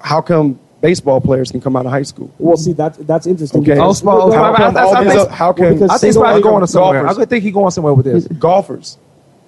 [0.00, 2.30] how come baseball players can come out of high school?
[2.38, 3.62] Well, see that's that's interesting.
[3.62, 3.72] Okay.
[3.74, 5.98] because- Oh, Spo- Well, how well, come- well, how because- how well, can- because I
[5.98, 7.02] think he's probably going somewhere.
[7.04, 7.18] golfers.
[7.18, 8.26] I think he's going somewhere with this.
[8.28, 8.98] Golfers,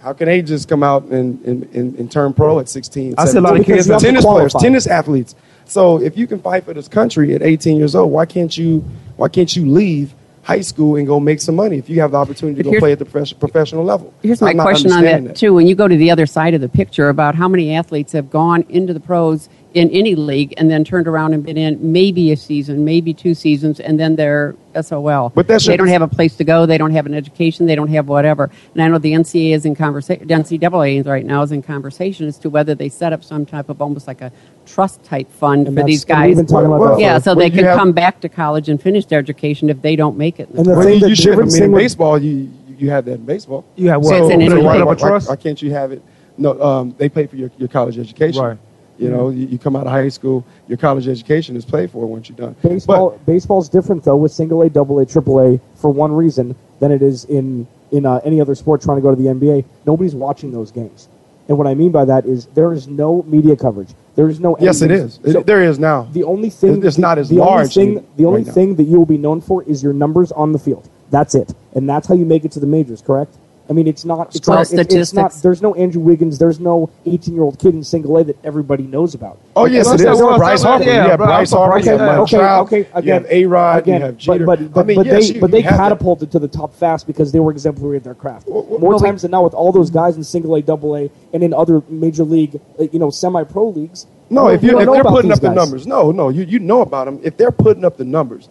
[0.00, 3.14] how can they just come out and, and, and, and turn pro at 16?
[3.18, 5.34] I see a lot of kids tennis you have to players, tennis athletes.
[5.66, 8.84] So if you can fight for this country at 18 years old, why can't you
[9.16, 12.16] why can't you leave high school and go make some money if you have the
[12.16, 14.12] opportunity to go play at the profes- professional level?
[14.22, 15.54] Here's my question on that, understanding too.
[15.54, 18.30] When you go to the other side of the picture about how many athletes have
[18.30, 22.32] gone into the pros in any league and then turned around and been in maybe
[22.32, 25.30] a season, maybe two seasons, and then they're SOL.
[25.34, 26.66] But that's they just- don't have a place to go.
[26.66, 27.66] They don't have an education.
[27.66, 28.50] They don't have whatever.
[28.74, 30.26] And I know the NCAA is in conversation.
[30.26, 33.68] The NCAA right now is in conversation as to whether they set up some type
[33.68, 34.32] of almost like a
[34.66, 36.36] trust type fund And for these guys.
[36.36, 38.68] been talking about Well, that yeah, so they you can have- come back to college
[38.68, 40.48] and finish their education if they don't make it.
[40.50, 41.38] And the Well, thing you, that you should.
[41.38, 43.64] I mean, in baseball, you you have that in baseball.
[43.76, 44.08] You have what?
[44.08, 46.02] So it's an why, why, Write up a why- why can't you have it?
[46.38, 48.42] No, um, they pay for your, your college education.
[48.42, 48.56] Right.
[49.00, 52.04] You know, you, you come out of high school, your college education is paid for
[52.06, 52.54] once you're done.
[52.62, 56.92] Baseball baseball's different though with single A, double A, triple A for one reason than
[56.92, 59.64] it is in in uh, any other sport trying to go to the NBA.
[59.86, 61.08] Nobody's watching those games,
[61.48, 63.88] and what I mean by that is there is no media coverage.
[64.16, 64.52] There is no.
[64.54, 65.18] But yes, it is.
[65.24, 66.06] So It- there is now.
[66.12, 68.52] the only thing It's not as the only thing, the only right now.
[68.52, 70.90] thing that you will be known for is your numbers on the field.
[71.10, 73.00] That's it, and that's how you make it to the majors.
[73.00, 73.34] Correct.
[73.70, 74.26] I mean, it's not.
[74.28, 75.32] It's Strong not, it's, it's not.
[75.34, 76.38] There's no Andrew Wiggins.
[76.38, 79.38] There's no 18 year old kid in single A that everybody knows about.
[79.54, 80.18] Oh yes, Okay, it let's is.
[80.18, 80.84] say- well, Bryce Harper.
[80.84, 81.70] yeah, you have bro, Bryce Harper.
[81.70, 82.12] Bryce You have Harper.
[82.14, 82.66] Mike okay, Trout.
[82.66, 83.78] okay, you again, have A Rod.
[83.78, 84.44] again, You have Jeter.
[84.46, 85.78] But, but, but, I mean, but yes, they, you- but they you have that.
[85.90, 88.48] catapulted to the top fast because they were exemplary at their craft.
[88.48, 91.08] More well, we- times than not, with all those guys in single A, double A,
[91.32, 94.08] and in other major league, uh, you know, semi pro leagues.
[94.30, 96.58] No, if, don't- you, if they're putting these up the numbers, no, no, you, you
[96.58, 97.20] know about them.
[97.22, 98.48] If they're putting up the numbers,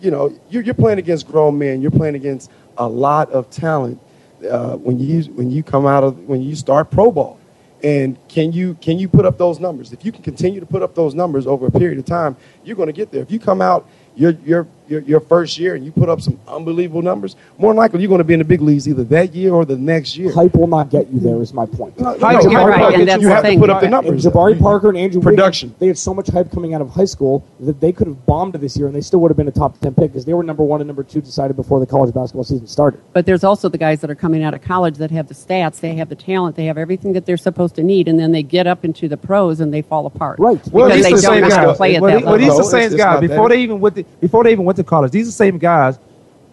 [0.00, 1.82] you know, you're, you're playing against grown men.
[1.82, 4.00] You're playing against a lot of talent
[4.44, 7.38] uh, when you when you come out of when you start pro ball.
[7.82, 9.92] And can you can you put up those numbers?
[9.92, 12.76] If you can continue to put up those numbers over a period of time, you're
[12.76, 13.22] going to get there.
[13.22, 16.38] If you come out your your your, your first year and you put up some
[16.46, 19.34] unbelievable numbers, more than likely you're going to be in the big leagues either that
[19.34, 20.30] year or the next year.
[20.32, 21.40] Hype will not get you there.
[21.42, 21.98] Is my point.
[21.98, 23.58] No, no, you're right, and that's you the have thing.
[23.58, 24.24] to put up the and numbers.
[24.24, 27.44] Jabari Parker and Andrew Wiggins, they had so much hype coming out of high school
[27.60, 29.78] that they could have bombed this year and they still would have been a top
[29.80, 32.44] ten pick because they were number one and number two decided before the college basketball
[32.44, 33.00] season started.
[33.14, 35.80] But there's also the guys that are coming out of college that have the stats,
[35.80, 38.42] they have the talent, they have everything that they're supposed to need, and then they
[38.42, 40.38] get up into the pros and they fall apart.
[40.38, 40.60] Right.
[40.68, 41.76] Well, because these they the don't same know how to guys.
[41.76, 42.38] play at well, that the- level.
[42.46, 44.64] these are the same it's- it's guys before they even went to, before they even
[44.64, 45.12] went to college.
[45.12, 45.98] These are the same guys.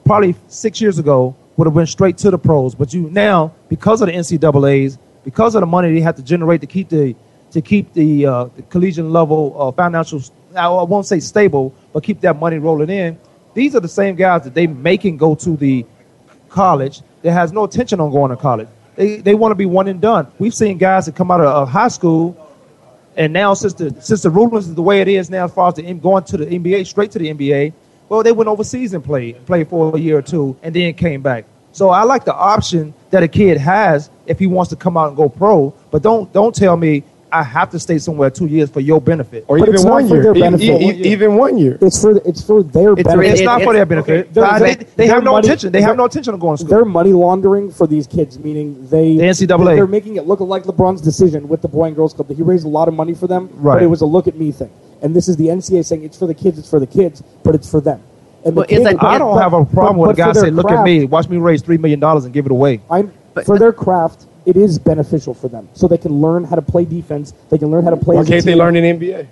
[0.05, 4.01] Probably six years ago would have went straight to the pros, but you now because
[4.01, 7.15] of the NCAA's, because of the money they have to generate to keep the
[7.51, 10.21] to keep the, uh, the collegiate level uh, financial.
[10.55, 13.19] I won't say stable, but keep that money rolling in.
[13.53, 15.85] These are the same guys that they making go to the
[16.49, 18.67] college that has no intention on going to college.
[18.95, 20.27] They, they want to be one and done.
[20.39, 22.35] We've seen guys that come out of, of high school,
[23.15, 25.69] and now since the since the rulings is the way it is now, as far
[25.69, 27.73] as the going to the NBA, straight to the NBA,
[28.09, 31.21] well, they went overseas and played played for a year or two, and then came
[31.21, 31.45] back.
[31.71, 35.09] So I like the option that a kid has if he wants to come out
[35.09, 35.73] and go pro.
[35.91, 39.45] But don't don't tell me I have to stay somewhere two years for your benefit.
[39.47, 40.23] or But even one for year.
[40.23, 40.81] their benefit.
[41.05, 41.77] even one year.
[41.79, 43.31] It's for it's for their It's benefit.
[43.33, 44.33] It's It- not for their benefit.
[44.33, 45.71] They're- Uh, they're- they they have no money- intention.
[45.71, 46.75] They have no intention of going to school.
[46.75, 49.75] They're money laundering for these kids, meaning they The NCAA.
[49.75, 52.29] They're making it look like LeBron's decision with the Boy and Girls Club.
[52.29, 53.75] That he raised a lot of money for them, Right.
[53.75, 54.69] but it was a look at me thing.
[55.01, 57.55] And this is the NCAA saying it's for the kids, it's for the kids, but
[57.55, 58.01] it's for them.
[58.45, 60.31] And the Well, kid- isn't- I don't but- have a problem but- with a guy
[60.33, 63.11] saying, "Look at me, watch me raise three million dollars and give it away." I'm
[63.33, 64.25] But- for their craft.
[64.45, 67.33] It is beneficial for them, so they can learn how to play defense.
[67.49, 68.15] They can learn how to play.
[68.15, 68.57] Why as a can't they team.
[68.59, 69.25] learn in NBA?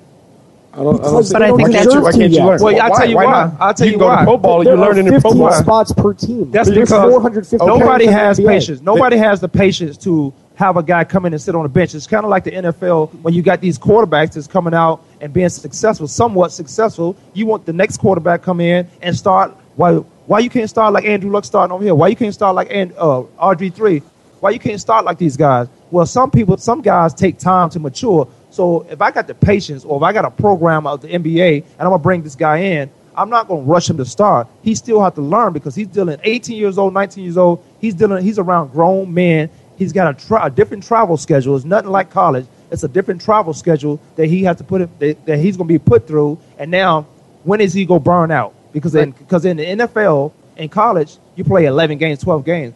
[0.74, 2.62] I don't, I don't But I think why that's- can't you, why can't you learn?
[2.62, 3.24] Well, I'll tell you why.
[3.26, 3.54] not?
[3.60, 4.18] I'll tell you you go why.
[4.20, 4.64] to pro ball.
[4.64, 5.52] There You learn it in pro 15 ball.
[5.54, 6.50] spots per team.
[6.52, 8.48] That's There's because 450 nobody has NBA.
[8.48, 8.82] patience.
[8.84, 11.94] Nobody has the patience to have a guy come in and sit on the bench.
[11.94, 15.32] It's kind of like the NFL when you got these quarterbacks that's coming out and
[15.32, 17.16] being successful, somewhat successful.
[17.34, 19.56] You want the next quarterback come in and start.
[19.76, 19.94] Why?
[20.26, 21.94] Why you can't start like Andrew Luck starting over here?
[21.94, 24.02] Why you can't start like and uh, RG three?
[24.40, 25.68] Why you can't start like these guys?
[25.92, 28.28] Well, some people, some guys take time to mature.
[28.50, 31.64] So if I got the patience, or if I got a program of the NBA,
[31.64, 34.48] and I'm gonna bring this guy in, I'm not going to rush him to start.
[34.62, 37.66] He still have to learn because he's dealing 18 years old, 19 years old.
[37.82, 38.24] He's dealing.
[38.24, 39.50] He's around grown men.
[39.78, 41.56] He's got a, tra- a different travel schedule.
[41.56, 42.48] It's nothing like college.
[42.72, 45.68] It's a different travel schedule that he has to put it, that, that he's going
[45.68, 46.40] to be put through.
[46.58, 47.04] And now,
[47.44, 48.54] when is he going to burn out?
[48.74, 52.74] Because in, because in the NFL in college, you play 11 games, 12 games.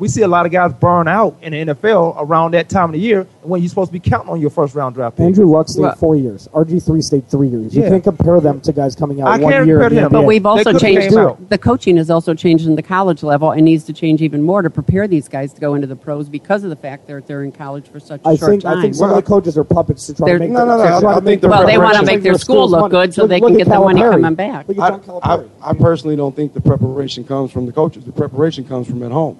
[0.00, 2.92] We see a lot of guys burn out in the NFL around that time of
[2.94, 5.26] the year when you're supposed to be counting on your first round draft pick.
[5.26, 6.48] Andrew Luck stayed Well- four years.
[6.54, 7.76] RG three stayed three years.
[7.76, 7.90] You Yeah.
[7.90, 9.76] can't compare them to guys coming out I one can't year.
[9.78, 10.12] compare in the them.
[10.12, 11.14] But we've also changed
[11.50, 14.62] the coaching has also changed in the college level and needs to change even more
[14.62, 17.42] to prepare these guys to go into the pros because of the fact that they're
[17.42, 18.78] in college for such a I short think time.
[18.78, 20.78] I think some of the coaches are puppets to try They're- to make No, no,
[20.78, 22.34] no, to I- try I to think make the their Well, they wanna make their
[22.34, 22.92] skills school look money.
[23.06, 24.10] good so Look- they can get the money Calipari.
[24.12, 24.64] coming back.
[24.78, 28.04] I, I, I personally don't think the preparation comes from the coaches.
[28.04, 29.36] The preparation comes from at home.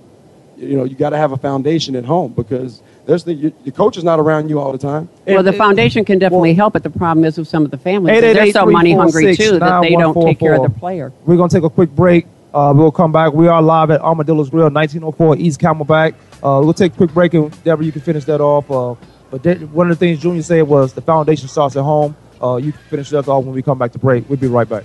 [0.60, 3.72] You know, you got to have a foundation at home because there's the you, the
[3.72, 5.08] coach is not around you all the time.
[5.26, 8.20] Well, the foundation can definitely help, but the problem is with some of the families,
[8.20, 11.12] that they're so money hungry too that they don't take care of the player.
[11.24, 12.26] We're going to take a quick break.
[12.52, 13.32] Uh, we'll come back.
[13.32, 16.14] We are live at Armadillo's Grill, 1904 East Camelback.
[16.42, 18.70] Uh, we'll take a quick break, and Deborah, you can finish that off.
[18.70, 18.96] Uh,
[19.30, 22.16] but that, one of the things Junior said was the foundation starts at home.
[22.42, 24.28] Uh, you can finish that off when we come back to break.
[24.28, 24.84] We'll be right back.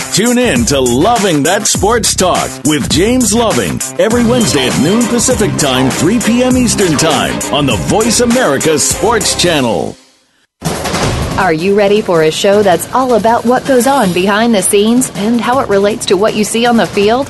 [0.13, 5.55] Tune in to Loving That Sports Talk with James Loving every Wednesday at noon Pacific
[5.57, 6.57] Time, 3 p.m.
[6.57, 9.95] Eastern Time on the Voice America Sports Channel.
[11.37, 15.09] Are you ready for a show that's all about what goes on behind the scenes
[15.15, 17.29] and how it relates to what you see on the field?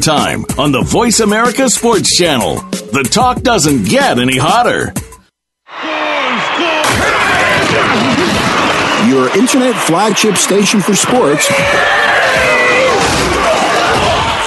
[0.00, 2.56] Time on the Voice America Sports Channel.
[2.70, 4.94] The talk doesn't get any hotter.
[9.08, 11.46] Your internet flagship station for sports.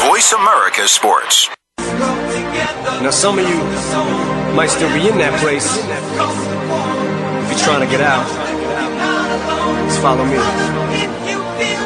[0.07, 1.49] Voice America Sports.
[1.77, 3.57] Now, some of you
[4.55, 5.69] might still be in that place.
[7.43, 8.25] If you're trying to get out,
[9.87, 10.37] just follow me.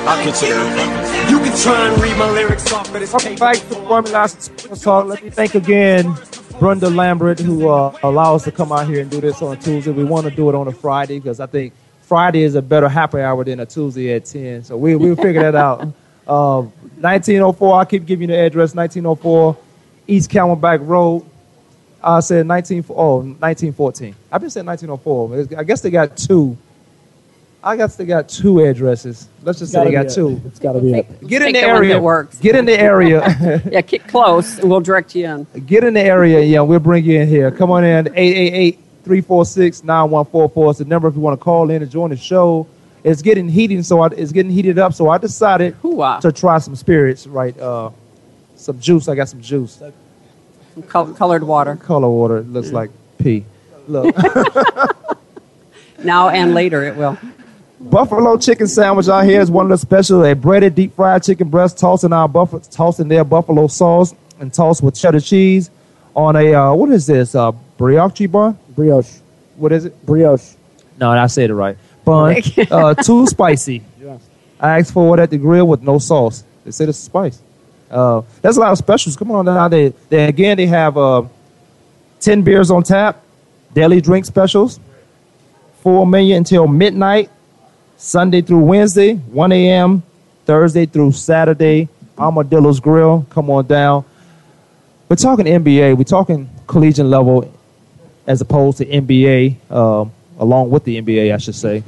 [0.07, 1.06] I'll consider it.
[1.61, 5.07] Try and read my lyrics off, but it's Welcome back to the Formula Sports Talk.
[5.07, 6.15] Let me thank again
[6.59, 9.91] Brenda Lambert, who uh, allows us to come out here and do this on Tuesday.
[9.91, 12.87] We want to do it on a Friday because I think Friday is a better
[12.87, 14.65] happy hour than a Tuesday at 10.
[14.65, 15.93] So we, we'll figure that out.
[16.27, 16.63] Uh,
[16.99, 19.57] 1904, I keep giving you the address, 1904
[20.07, 21.25] East Camelback Road.
[22.03, 24.13] I said 19, oh, 1914.
[24.29, 25.57] I've been saying 1904.
[25.57, 26.57] I guess they got two.
[27.63, 29.27] I guess they got two addresses.
[29.41, 30.39] Let's just say they got two.
[30.45, 31.27] It's got to be it.
[31.27, 31.93] Get in the the area.
[31.95, 32.37] that works.
[32.39, 33.21] Get in the area.
[33.71, 35.47] yeah, get close, and we'll direct you in.
[35.65, 36.41] Get in the area.
[36.41, 37.49] Yeah, we'll bring you in here.
[37.51, 38.05] Come on in.
[39.05, 42.67] 888-346-9144 is the number if you want to call in and join the show.
[43.03, 44.93] It's getting heating, so I, it's getting heated up.
[44.93, 47.57] So I decided to try some spirits, right?
[47.57, 47.89] Uh,
[48.55, 49.07] some juice.
[49.07, 49.81] I got some juice.
[50.73, 51.75] Some col- colored water.
[51.75, 52.37] Color water.
[52.37, 53.45] It looks like pee.
[53.87, 54.15] Look.
[56.03, 57.17] Now and later it will.
[57.79, 60.25] Buffalo chicken sandwich out here is one of the special.
[60.25, 64.15] A breaded deep fried chicken breast tossed in our buffalo, tossed in their buffalo sauce
[64.39, 65.69] and tossed with cheddar cheese
[66.15, 67.35] on a uh, what is this?
[67.35, 68.57] Uh, brioche bun?
[68.75, 69.19] Brioche.
[69.55, 70.05] What is it?
[70.05, 70.55] Brioche.
[70.97, 71.77] No, I said it right.
[72.03, 72.41] Bun.
[72.71, 73.83] uh, too spicy.
[74.01, 74.27] Yes.
[74.59, 76.43] I asked for it at the grill with no sauce.
[76.65, 77.39] They said it's spice.
[77.91, 79.15] Uh, there's a lot of specials.
[79.15, 79.67] Come on now.
[79.67, 81.23] They, they again they have uh,
[82.19, 83.23] ten beers on tap,
[83.75, 84.79] daily drink specials,
[85.81, 87.29] four million until midnight,
[87.97, 90.03] Sunday through Wednesday, 1 a.m.,
[90.45, 91.89] Thursday through Saturday.
[92.17, 93.25] Armadillo's Grill.
[93.29, 94.05] Come on down.
[95.09, 95.97] We're talking NBA.
[95.97, 97.53] We're talking collegiate level
[98.27, 101.83] as opposed to NBA, um, along with the NBA, I should say.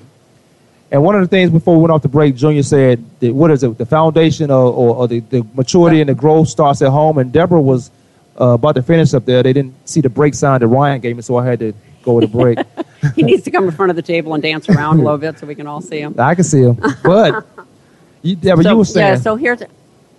[0.92, 3.52] And one of the things before we went off the break, Junior said, that, what
[3.52, 6.90] is it, the foundation or, or, or the, the maturity and the growth starts at
[6.90, 7.20] home.
[7.20, 7.92] And Deborah was
[8.40, 9.44] uh, about to finish up there.
[9.44, 11.74] They didn't see the break sign that Ryan gave me, so I had to
[12.16, 12.60] with a break.
[13.16, 15.40] he needs to come in front of the table and dance around a little bit
[15.40, 16.16] so we can all see him.
[16.18, 16.78] I can see him.
[17.04, 17.46] But,
[18.22, 19.14] you, Deborah, so, you were saying.
[19.14, 19.62] Yeah, so here's,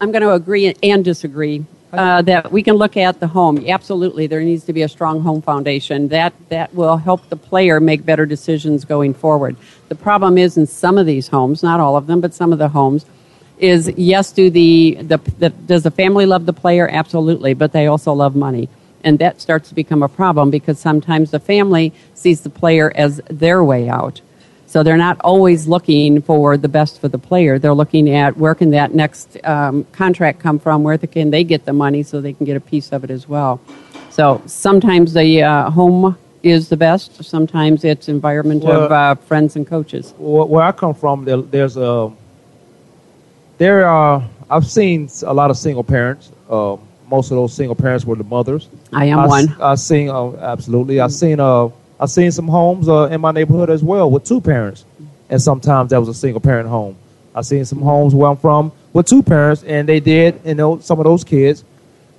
[0.01, 3.65] I'm going to agree and disagree uh, that we can look at the home.
[3.69, 6.09] Absolutely, there needs to be a strong home foundation.
[6.09, 9.57] That that will help the player make better decisions going forward.
[9.89, 12.59] The problem is in some of these homes, not all of them, but some of
[12.59, 13.05] the homes,
[13.59, 16.89] is yes, do the, the, the does the family love the player?
[16.89, 18.69] Absolutely, but they also love money.
[19.05, 23.21] And that starts to become a problem because sometimes the family sees the player as
[23.31, 24.21] their way out.
[24.67, 27.59] So they're not always looking for the best for the player.
[27.59, 31.65] They're looking at where can that next um, contract come from, where can they get
[31.65, 33.61] the money so they can get a piece of it as well.
[34.11, 37.25] So sometimes the uh, home is the best.
[37.25, 40.15] Sometimes it's environment of uh, friends and coaches.
[40.19, 42.13] Where I come from, there, there's a
[43.59, 44.23] there are.
[44.49, 46.33] I've seen a lot of single parents.
[46.49, 46.77] Uh,
[47.11, 48.69] most of those single parents were the mothers.
[48.93, 49.57] I am I, one.
[49.61, 51.01] I've seen uh, absolutely.
[51.01, 51.69] I've seen uh,
[51.99, 54.85] I've seen some homes uh, in my neighborhood as well with two parents,
[55.29, 56.97] and sometimes that was a single parent home.
[57.35, 60.41] I've seen some homes where I'm from with two parents, and they did.
[60.45, 61.65] You know, some of those kids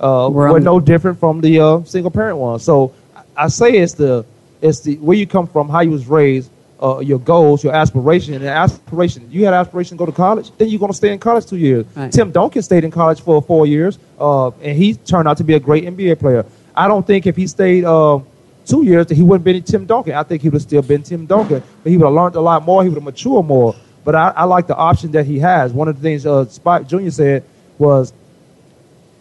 [0.01, 2.63] uh, Were were no different from the uh, single parent ones.
[2.63, 4.25] So I I say it's the
[4.61, 6.50] it's the where you come from, how you was raised,
[6.81, 9.27] uh, your goals, your aspiration, and aspiration.
[9.29, 11.57] You had aspiration to go to college, then you're going to stay in college two
[11.57, 11.85] years.
[11.95, 12.11] Right.
[12.11, 15.53] Tim Duncan stayed in college for four years, uh, and he turned out to be
[15.53, 16.45] a great NBA player.
[16.75, 18.19] I don't think if he stayed uh,
[18.65, 20.13] two years that he wouldn't been Tim Duncan.
[20.13, 22.41] I think he would have still been Tim Duncan, but he would have learned a
[22.41, 22.83] lot more.
[22.83, 23.75] He would have matured more.
[24.03, 25.73] But I, I like the option that he has.
[25.73, 27.09] One of the things uh, Spike Jr.
[27.09, 27.43] said
[27.77, 28.13] was,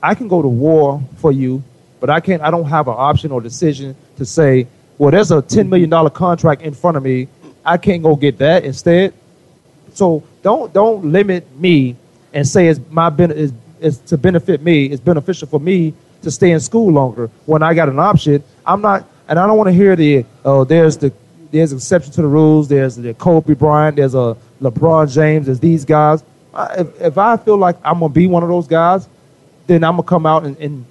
[0.02, 1.62] I can go to war for you,
[2.00, 2.40] but I can't.
[2.40, 4.66] I don't have an option or decision to say,
[4.96, 7.28] well, there's a ten million dollar contract in front of me.
[7.70, 9.14] I can't go get that instead.
[9.94, 11.94] So don't don't limit me
[12.32, 14.86] and say it's my ben- is is to benefit me.
[14.86, 18.42] It's beneficial for me to stay in school longer when I got an option.
[18.66, 21.12] I'm not, and I don't want to hear the oh, there's the
[21.52, 22.66] there's exception to the rules.
[22.66, 23.96] There's the Kobe Bryant.
[23.96, 25.46] There's a LeBron James.
[25.46, 26.24] There's these guys.
[26.52, 29.08] I, if, if I feel like I'm gonna be one of those guys,
[29.68, 30.84] then I'm gonna come out and, and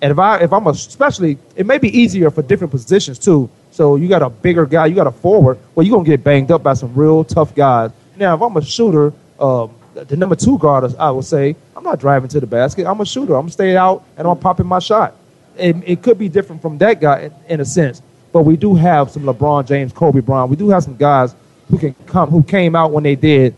[0.00, 3.50] and if I if I'm a especially it may be easier for different positions too.
[3.76, 6.50] So you got a bigger guy, you got a forward, well you're gonna get banged
[6.50, 7.90] up by some real tough guys.
[8.16, 12.00] Now if I'm a shooter, um, the number two guard, I would say, I'm not
[12.00, 12.86] driving to the basket.
[12.86, 13.34] I'm a shooter.
[13.34, 15.14] I'm gonna stay out and I'm popping my shot.
[15.58, 18.00] It, it could be different from that guy in, in a sense,
[18.32, 20.48] but we do have some LeBron James, Kobe Bryant.
[20.48, 21.34] We do have some guys
[21.68, 23.54] who can come, who came out when they did,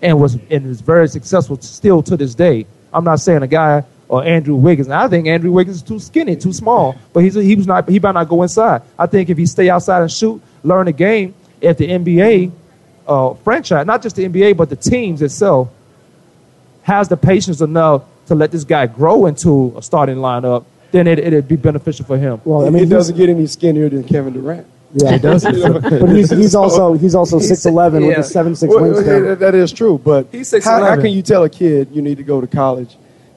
[0.00, 2.64] and was and was very successful still to this day.
[2.94, 4.88] I'm not saying a guy or Andrew Wiggins.
[4.88, 7.88] Now, I think Andrew Wiggins is too skinny, too small, but he's he was not
[7.88, 8.82] he better not go inside.
[8.98, 12.50] I think if he stay outside and shoot, learn the game, if the NBA
[13.06, 15.68] uh, franchise, not just the NBA, but the teams itself,
[16.82, 21.20] has the patience enough to let this guy grow into a starting lineup, then it,
[21.20, 22.40] it'd be beneficial for him.
[22.44, 24.66] Well, I mean, it doesn't get any skinnier than Kevin Durant.
[24.92, 25.44] Yeah, it does.
[25.44, 29.38] but he's, he's also he's also six eleven with a seven six Well, wingspan.
[29.38, 32.24] That is true, but He's how, how can you tell a kid you need to
[32.24, 32.96] go to college,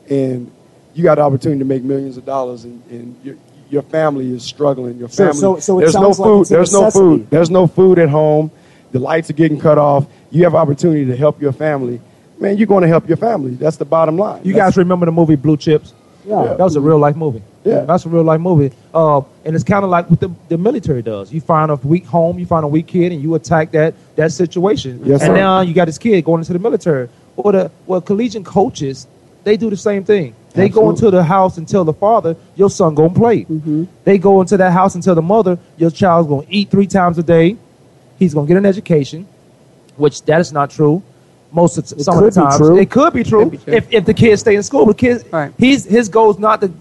[0.10, 0.52] and
[0.94, 3.36] you got the opportunity to make millions of dollars, and, and your,
[3.70, 4.98] your family is struggling.
[4.98, 6.42] Your family, so- so it there's no sounds like food.
[6.42, 7.30] it's there's no food.
[7.30, 8.52] There's no food at home.
[8.92, 10.06] The lights are getting cut off.
[10.32, 12.00] You have opportunity to help your family.
[12.40, 13.56] Man, you're going to help your family.
[13.56, 14.42] That's the bottom line.
[14.44, 15.94] You That's- guys remember the movie Blue Chips?
[16.26, 16.44] Yeah.
[16.58, 17.42] That was a real life movie.
[17.66, 17.82] Yeah.
[17.82, 18.74] That's a real life movie.
[18.94, 21.34] Uh, and it's kind of like what the, the military does.
[21.34, 24.32] You find a weak home, you find a weak kid, and you attack that that
[24.32, 25.02] situation.
[25.04, 25.36] Yes, and sir.
[25.36, 27.10] now you got this kid going into the military.
[27.36, 29.06] Or the well, collegiate coaches,
[29.44, 30.36] they do the same thing.
[30.54, 33.46] They go into the house and tell the father, your son gonna play.
[34.04, 37.18] They go into that house and tell the mother, your child's gonna eat three times
[37.18, 37.58] a day.
[38.20, 39.28] He's gonna get an education,
[39.98, 41.02] which that is not true.
[41.52, 43.74] Most of some of the times it could be true, be true.
[43.74, 44.86] if if the kids stay in school.
[44.86, 45.24] But kids,
[45.58, 46.72] he's his goal is not to.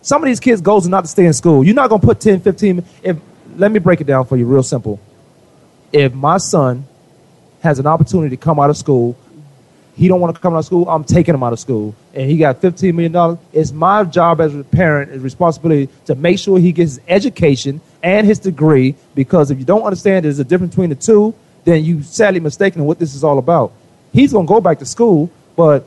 [0.00, 1.62] Some of these kids' goals are not to stay in school.
[1.62, 2.84] You're not gonna put 10, 15.
[3.04, 3.16] If
[3.56, 4.98] let me break it down for you, real simple.
[5.92, 6.84] If my son
[7.62, 9.16] has an opportunity to come out of school,
[9.94, 10.88] he don't want to come out of school.
[10.88, 13.38] I'm taking him out of school, and he got 15 million dollars.
[13.52, 17.80] It's my job as a parent, and responsibility to make sure he gets his education
[18.02, 18.94] and his degree.
[19.14, 21.34] Because if you don't understand there's a difference between the two,
[21.64, 23.72] then you sadly mistaken what this is all about.
[24.12, 25.86] He's gonna go back to school, but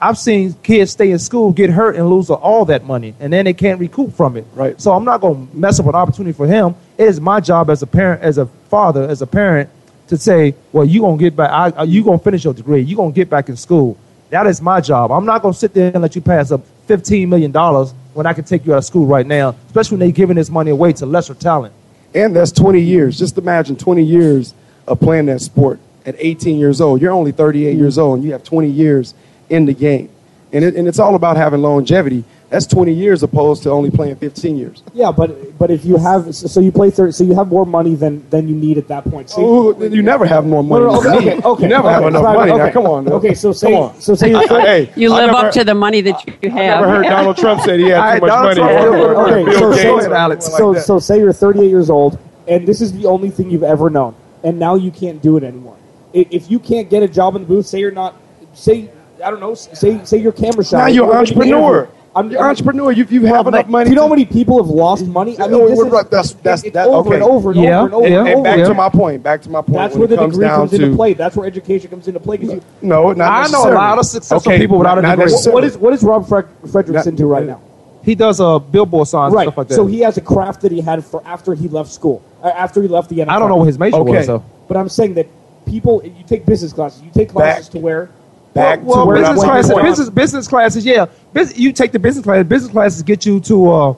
[0.00, 3.46] I've seen kids stay in school, get hurt, and lose all that money, and then
[3.46, 4.46] they can't recoup from it.
[4.54, 4.78] Right.
[4.78, 6.74] So I'm not going to mess up an opportunity for him.
[6.98, 9.70] It is my job as a parent, as a father, as a parent,
[10.08, 11.50] to say, well, you gonna get back.
[11.50, 12.82] I, uh, you gonna finish your degree.
[12.82, 13.96] you're gonna get back in school.
[14.30, 15.10] That is my job.
[15.10, 18.32] I'm not gonna sit there and let you pass up 15 million dollars when I
[18.32, 20.92] can take you out of school right now, especially when they're giving this money away
[20.94, 21.74] to lesser talent.
[22.14, 23.18] And that's 20 years.
[23.18, 24.54] Just imagine 20 years
[24.86, 27.00] of playing that sport at 18 years old.
[27.00, 29.14] You're only 38 years old, and you have 20 years
[29.50, 30.10] in the game.
[30.52, 32.24] And, it, and it's all about having longevity.
[32.50, 34.82] That's 20 years opposed to only playing 15 years.
[34.92, 37.66] Yeah, but but if you have so so you play third, so you have more
[37.66, 39.30] money than than you need at that point.
[39.30, 39.42] So
[39.74, 40.84] Oh, you never have more money.
[40.84, 42.52] No, no, than okay, you okay, okay, You never have enough right, money.
[42.56, 43.06] Now, come on.
[43.06, 43.12] now.
[43.14, 44.00] Okay, so say Come on.
[44.00, 46.58] so say you're third- Hey, You live never- up to the money that you have.
[46.58, 46.80] I have.
[46.82, 48.72] never heard Donald Trump say he had too much Donald money.
[48.82, 50.82] Trump- Or- or okay, so say, so, like that.
[50.84, 54.14] so say you're 38 years old, and this is the only thing you've ever known,
[54.44, 55.76] and now you can't do it anymore.
[56.12, 58.14] If you can't get a job in the booth, say you're not,
[58.52, 58.90] say
[59.24, 60.76] I don't know, say say you're camera shy.
[60.78, 61.88] Now you're an You're entrepreneur.
[62.16, 62.92] I'm, You're an entrepreneur.
[62.92, 63.84] You, you have enough money.
[63.86, 65.36] Do you know how many people have lost money?
[65.38, 65.92] I mean, Oh, this we're is.
[66.10, 67.14] That's- that's- that- over okay.
[67.16, 68.06] and over and Yeah, over and over.
[68.06, 68.68] and and back yeah.
[68.68, 69.22] to my point.
[69.22, 69.74] Back to my point.
[69.74, 71.14] That's where the degree comes to into play.
[71.14, 72.38] That's where education comes into play.
[72.38, 75.32] you- no, not I know a lot of successful Okay, people without a not- degree.
[75.52, 77.60] what is what is Rob Fred- Frederick's into right now?
[78.04, 79.44] He does uh, billboard signs and Right.
[79.46, 79.74] stuff like that.
[79.74, 82.80] So he has a craft that he had for after he left school, uh, after
[82.82, 83.30] he left the NFL.
[83.30, 84.18] I don't know what his major Okay.
[84.18, 84.42] was though.
[84.68, 85.26] But I'm saying that
[85.66, 87.02] people, you take business classes.
[87.02, 88.10] You take classes Back- to where
[88.52, 91.06] back well, to where business I classes, business business classes, yeah.
[91.34, 92.46] Bus you take the business classes.
[92.48, 93.94] Business classes get you to, uh,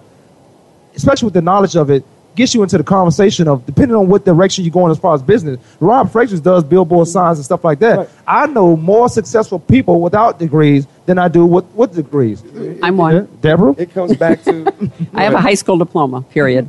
[0.94, 4.24] especially with the knowledge of it, gets you into the conversation of depending on what
[4.24, 5.58] direction you're going as far as business.
[5.80, 7.98] Rob Frakes does billboard signs and stuff like that.
[7.98, 8.08] Right.
[8.26, 12.42] I know more successful people without degrees than I do with with degrees.
[12.82, 13.26] I'm one.
[13.40, 14.90] Deborah, It comes back to.
[15.14, 16.68] I have a high school diploma, period.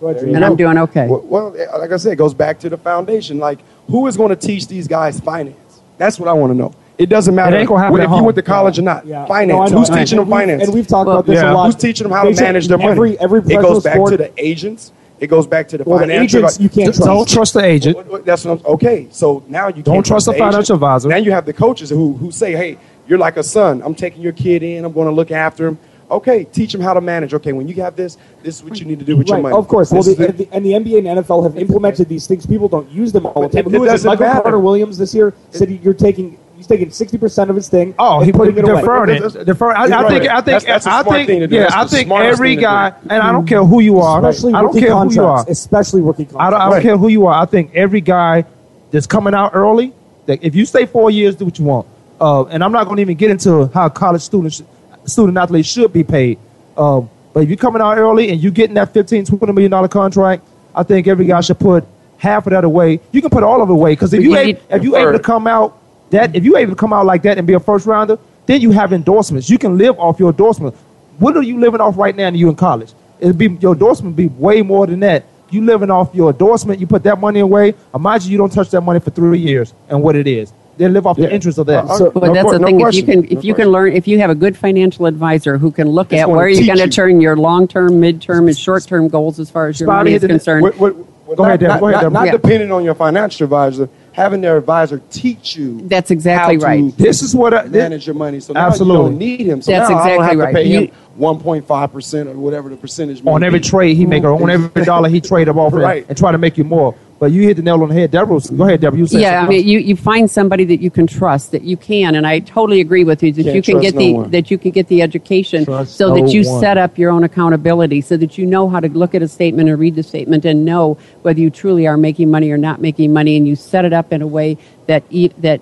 [0.00, 0.30] Go ahead, There Jay.
[0.30, 1.06] you And I'm doing okay.
[1.08, 3.38] Well, well, like I said, it goes back to the foundation.
[3.38, 5.80] Like, who is going to teach these guys finance?
[5.98, 6.74] That's what I want to know.
[6.96, 8.24] It doesn't matter ain't what- at if you home.
[8.24, 9.04] went to college or not.
[9.06, 9.26] Yeah.
[9.26, 9.48] Finance.
[9.48, 9.78] No, I know.
[9.78, 10.62] Who's And teaching them finance?
[10.62, 11.52] And we've talked Well, about this yeah.
[11.52, 11.66] a lot.
[11.66, 12.90] Who's teaching them how to They say manage their money?
[12.90, 14.92] Every every it goes back sport, to the agents.
[15.20, 16.38] It goes back to the well, the financial.
[16.40, 17.00] agents you can't trust.
[17.04, 17.96] don't trust the agent.
[17.96, 19.06] What- what- That's what I'm, okay.
[19.10, 20.50] So now you Don't can't trust a the agent.
[20.52, 21.08] financial advisor.
[21.08, 22.76] Now you have the coaches who who say, "Hey,
[23.08, 23.82] you're like a son.
[23.84, 24.84] I'm taking your kid in.
[24.84, 25.78] I'm going to look after him."
[26.10, 27.32] Okay, teach him how to manage.
[27.32, 29.56] Okay, when you have this, this is what you need to do with your money.
[29.56, 29.90] of course.
[29.90, 32.44] Well, This the, and, the, and the NBA and NFL have implemented these things.
[32.44, 33.66] People don't use them all the time.
[33.66, 34.42] It- Who it is doesn't Michael matter.
[34.42, 37.94] Carter Williams this year said he- you're taking he's taking sixty percent of his thing.
[37.98, 38.80] Oh, and he putting put it away.
[38.80, 39.44] deferring That's- it.
[39.44, 39.76] Deferring.
[39.76, 40.22] I, He's I think.
[40.24, 40.44] I think.
[40.44, 41.26] That's- that's a I smart think.
[41.28, 41.56] thing to do.
[41.56, 42.66] Yeah, That's I think every thing to do.
[42.66, 44.18] guy, and I don't care who you are.
[44.26, 45.44] Especially I don't rookie care who you are.
[45.48, 46.36] Especially rookie contracts.
[46.46, 46.82] I don't, I don't Right.
[46.82, 47.42] care who you are.
[47.42, 48.44] I think every guy
[48.90, 49.92] that's coming out early,
[50.26, 51.86] that if you stay four years, do what you want.
[52.20, 54.62] Uh, and I'm not going to even get into how college students,
[55.04, 56.38] student athletes should be paid.
[56.76, 59.88] Um, but if you're coming out early and you're getting that 15, 20 million dollar
[59.88, 60.44] contract,
[60.74, 61.84] I think every guy should put
[62.16, 63.00] half of that away.
[63.10, 65.18] You can put all of it away because if you able, if you able to
[65.18, 65.76] come out
[66.14, 68.60] that if you able to come out like that and be a first rounder, then
[68.60, 69.48] you have endorsements.
[69.48, 70.78] You can live off your endorsements.
[71.18, 72.28] What are you living off right now?
[72.28, 75.24] And you in college, it'd be your endorsement be way more than that.
[75.50, 76.80] You living off your endorsement.
[76.80, 77.74] You put that money away.
[77.94, 80.52] Imagine you don't touch that money for three years and what it is.
[80.76, 81.26] They live off yeah.
[81.26, 81.86] the interest of that.
[81.88, 82.78] So, but no that's the thing.
[82.78, 85.06] No if you can, if no you can learn, if you have a good financial
[85.06, 89.06] advisor who can look at where you're going to turn your long-term, mid-term, and short-term
[89.06, 90.64] goals as far as your money is concerned.
[90.64, 92.12] What, what, what, go, not, ahead, Deb, go ahead, Deb.
[92.12, 92.32] Not, not yeah.
[92.32, 95.80] depending on your financial advisor, having their advisor teach you.
[95.88, 96.96] That's exactly right.
[96.96, 98.38] This is what I, manage your money.
[98.38, 99.02] So now absolutely.
[99.02, 99.60] you don't need him.
[99.60, 100.52] So that's now exactly I don't have right.
[100.52, 103.26] to pay him one point five percent or whatever the percentage.
[103.26, 103.68] On every be.
[103.68, 106.06] trade he make, or on every dollar he trade off, right.
[106.08, 106.94] and try to make you more.
[107.20, 108.40] But you hit the nail on the head, Deborah.
[108.40, 108.98] Go ahead, Deborah.
[108.98, 109.40] You say yeah.
[109.42, 112.40] I mean, you, you find somebody that you can trust, that you can, and I
[112.40, 114.30] totally agree with you that Can't you can get no the one.
[114.32, 116.60] that you can get the education Trust so no that you one.
[116.60, 119.68] set up your own accountability, so that you know how to look at a statement
[119.68, 123.12] and read the statement and know whether you truly are making money or not making
[123.12, 125.60] money, and you set it up in a way that e- that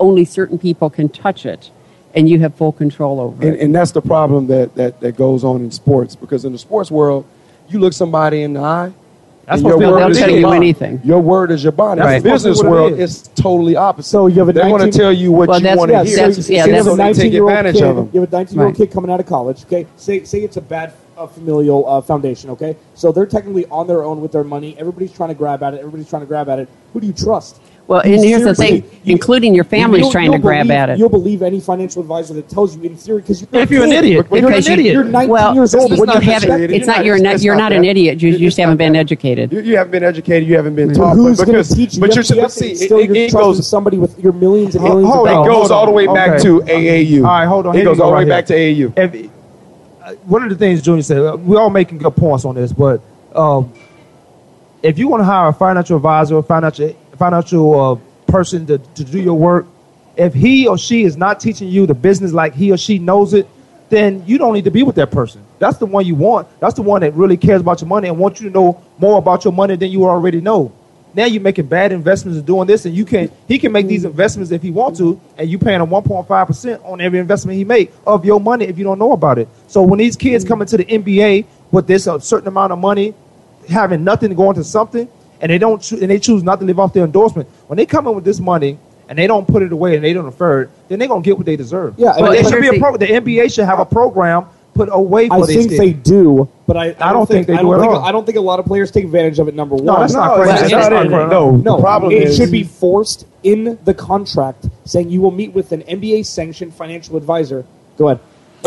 [0.00, 1.70] only certain people can touch it,
[2.14, 3.60] and you have full control over And, it.
[3.60, 6.90] and that's the problem that, that, that goes on in sports because in the sports
[6.90, 7.26] world,
[7.68, 8.92] you look somebody in the eye.
[9.46, 10.56] That's and what your they'll word is tell your you bond.
[10.56, 11.00] anything.
[11.04, 12.00] Your word is your bond.
[12.00, 13.18] That's In the business what world, is.
[13.20, 14.08] it's totally opposite.
[14.08, 15.88] So you have a they want 19 to tell you what Well, you that's- want
[15.90, 16.16] to yeah, hear.
[16.16, 18.10] that's- yeah, so that's- they a 19 take year old advantage kid, of them.
[18.12, 18.88] You have a 19 year old Right.
[18.88, 19.64] kid coming out of college.
[19.66, 22.50] Okay, say say it's a bad uh, familial uh, foundation.
[22.50, 24.74] Okay, so they're technically on their own with their money.
[24.80, 25.78] Everybody's trying to grab at it.
[25.78, 26.68] Everybody's trying to grab at it.
[26.92, 27.60] Who do you trust?
[27.88, 30.98] Well, and here's the thing, including your family's trying to grab believe- at it.
[30.98, 33.92] You'll believe any financial advisor that tells you in theory because you're If you're an
[33.92, 34.26] idiot.
[34.28, 35.92] You're, Because you- you're, you're 19 well, years old.
[35.92, 37.54] it's What What you not do haven't, it's you're not not- you're not it's you're
[37.54, 38.20] not not an idiot.
[38.20, 38.98] You It's just haven't been that.
[38.98, 39.52] educated.
[39.52, 40.48] You, you haven't been educated.
[40.48, 41.14] You haven't been taught.
[41.14, 42.00] who's going because, to teach you?
[42.00, 43.66] But You you're have to- you have to see, it, your it trust in goes.
[43.68, 46.62] somebody with your millions and millions Hold of It goes all the way back to
[46.62, 47.18] AAU.
[47.18, 47.76] All right, hold on.
[47.76, 48.92] It goes you go all the way back to AAU.
[50.04, 52.72] Uh, one of the things Junior said, uh, we're all making good points on this,
[52.72, 53.00] but
[53.34, 53.72] um,
[54.82, 59.04] if you want to hire a financial advisor, a financial financial uh, person to, to
[59.04, 59.66] do your work,
[60.16, 63.34] if he or she is not teaching you the business like he or she knows
[63.34, 63.46] it,
[63.88, 65.44] then you don't need to be with that person.
[65.58, 66.48] That's the one you want.
[66.60, 69.18] That's the one that really cares about your money and wants you to know more
[69.18, 70.72] about your money than you already know.
[71.14, 74.04] Now you're making bad investments and doing this, and you can he can make these
[74.04, 77.64] investments if he wants to, and you paying him 1.5 percent on every investment he
[77.64, 79.48] make of your money if you don't know about it.
[79.66, 83.14] So when these kids come into the NBA with this a certain amount of money,
[83.66, 85.08] having nothing to go into something,
[85.40, 87.86] and they don't choo- and they choose not to live off their endorsement, when they
[87.86, 88.78] come in with this money
[89.08, 91.36] and they don't put it away and they don't defer it, then they're gonna get
[91.36, 91.94] what they deserve.
[91.96, 94.46] Yeah, but and- there should be a here's pro- the NBA should have a program
[94.74, 95.78] put away for I these think kids.
[95.80, 98.04] they do, but I, I, don't think they I do don't at think, all.
[98.04, 99.54] I don't think a lot of players take advantage of it.
[99.54, 100.62] Number one, No, that's not No, correct.
[100.64, 101.08] it's That's not not it.
[101.08, 101.30] correct.
[101.30, 105.30] No, No, the problem it is should be forced in the contract saying you will
[105.30, 107.64] meet with an NBA sanctioned financial advisor.
[107.96, 108.20] Go ahead.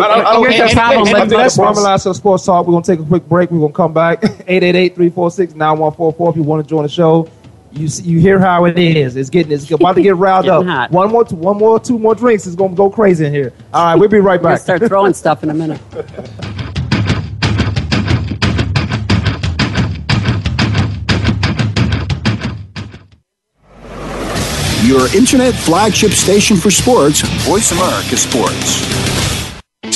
[0.04, 2.46] I don't- I don't- Here's the and- problem, and- but- and- That's Farmer Last Sports
[2.46, 2.66] Talk.
[2.68, 3.52] We're gonna take a quick break.
[3.52, 4.22] We're gonna come back.
[4.48, 7.28] 888-346-9144 If you want to join the show,
[7.72, 9.16] you see, you hear how it is.
[9.16, 10.62] It's getting it's about to get riled up.
[10.62, 10.92] Getting hot.
[10.92, 12.48] One more, one more, two more drinks.
[12.48, 13.54] It's gonna go crazy in here.
[13.74, 14.62] All right, we'll be right We're gonna back.
[14.62, 15.80] start throwing stuff in a minute.
[24.84, 27.22] Your internet flagship station for sports.
[27.46, 28.82] Voice America Sports.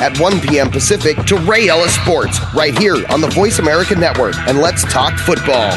[0.00, 0.70] at 1 p.m.
[0.70, 4.36] Pacific to Ray Ellis Sports right here on the Voice America Network.
[4.46, 5.72] And let's talk football.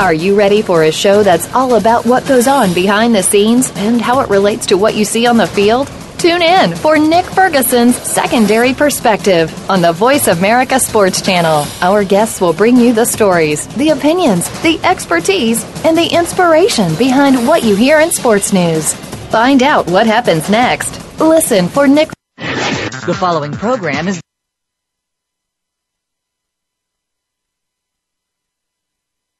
[0.00, 3.70] Are you ready for a show that's all about what goes on behind the scenes
[3.76, 5.90] and how it relates to what you see on the field?
[6.20, 11.66] Tune in for Nick Ferguson's Secondary Perspective on the Voice America Sports Channel.
[11.80, 17.48] Our guests will bring you the stories, the opinions, the expertise, and the inspiration behind
[17.48, 18.92] what you hear in sports news.
[19.30, 20.99] Find out what happens next.
[21.20, 22.10] Listen for Nick.
[22.38, 24.20] The following program is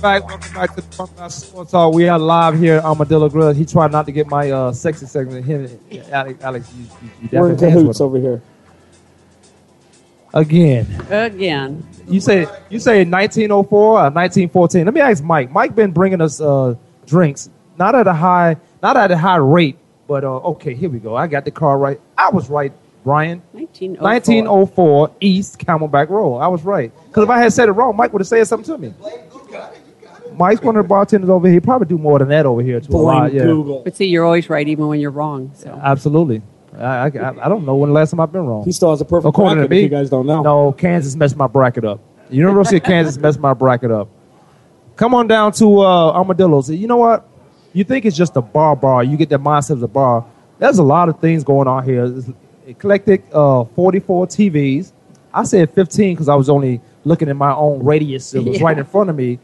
[0.00, 0.26] Back.
[0.26, 1.94] Welcome back to the Funkmaster Sports Talk.
[1.94, 3.52] We are live here at Armadillo Grill.
[3.52, 5.44] He tried not to get my uh, sexy segment.
[5.44, 5.68] Him,
[6.10, 8.42] Alex, Alex you, you, you We're in cahoots over here.
[10.34, 11.86] Again, Again.
[12.06, 14.84] you say you say 1904 or 1914.
[14.84, 15.50] Let me ask Mike.
[15.50, 16.74] Mike been bringing us uh,
[17.06, 20.74] drinks, not at a high, not at a high rate, but uh, okay.
[20.74, 21.16] Here we go.
[21.16, 21.98] I got the car right.
[22.18, 22.72] I was right,
[23.02, 23.40] Brian.
[23.52, 24.04] 1904.
[24.04, 26.36] 1904 East Camelback Road.
[26.36, 26.92] I was right.
[27.06, 28.94] Because if I had said it wrong, Mike would have said something to me.
[30.38, 31.54] Mike's one of the bartenders over here.
[31.54, 32.80] He probably do more than that over here.
[32.80, 33.46] To a lot, yeah.
[33.84, 35.50] But see, you're always right, even when you're wrong.
[35.54, 36.42] So Absolutely.
[36.78, 38.64] I, I, I don't know when the last time I've been wrong.
[38.64, 40.42] He still has a perfect According bracket to if me, you guys don't know.
[40.42, 42.00] No, Kansas messed my bracket up.
[42.28, 44.08] The University of Kansas messed my bracket up.
[44.96, 46.70] Come on down to uh, Armadillos.
[46.70, 47.26] You know what?
[47.72, 49.04] You think it's just a bar bar.
[49.04, 50.26] You get that mindset of a bar.
[50.58, 52.04] There's a lot of things going on here.
[52.04, 52.30] It's
[52.66, 54.92] eclectic uh, 44 TVs.
[55.32, 58.34] I said 15 because I was only looking at my own radius.
[58.34, 58.64] It was Yeah.
[58.64, 59.38] right in front of me.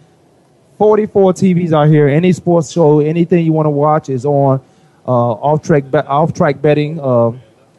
[0.83, 2.09] 44 TVs out here.
[2.09, 4.61] Any sports show, anything you want to watch is on.
[5.07, 6.99] Uh, off track, be- off track betting.
[6.99, 7.31] Uh,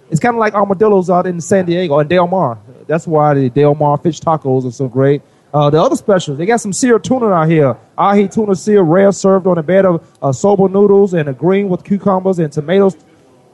[0.09, 2.57] it's kind of like armadillos out in San Diego and Del Mar.
[2.87, 5.21] That's why the Del Mar fish tacos are so great.
[5.53, 7.75] Uh, the other specials, they got some seared tuna out here.
[7.97, 11.67] Ahi tuna seared, rare, served on a bed of uh, soba noodles and a green
[11.67, 12.95] with cucumbers and tomatoes,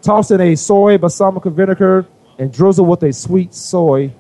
[0.04, 2.06] tossed in a soy balsamic vinegar
[2.38, 4.14] and drizzled with a sweet soy.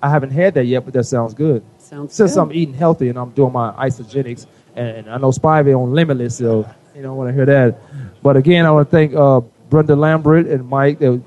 [0.00, 1.64] I haven't had that yet, but that sounds good.
[1.90, 2.40] Sounds Since good.
[2.40, 6.64] I'm eating healthy and I'm doing my Isagenix, and I know Spivey on Limitless, so
[6.94, 7.80] you don't want to hear that.
[8.22, 11.20] But again, I want to thank uh, Brenda Lambert and Mike that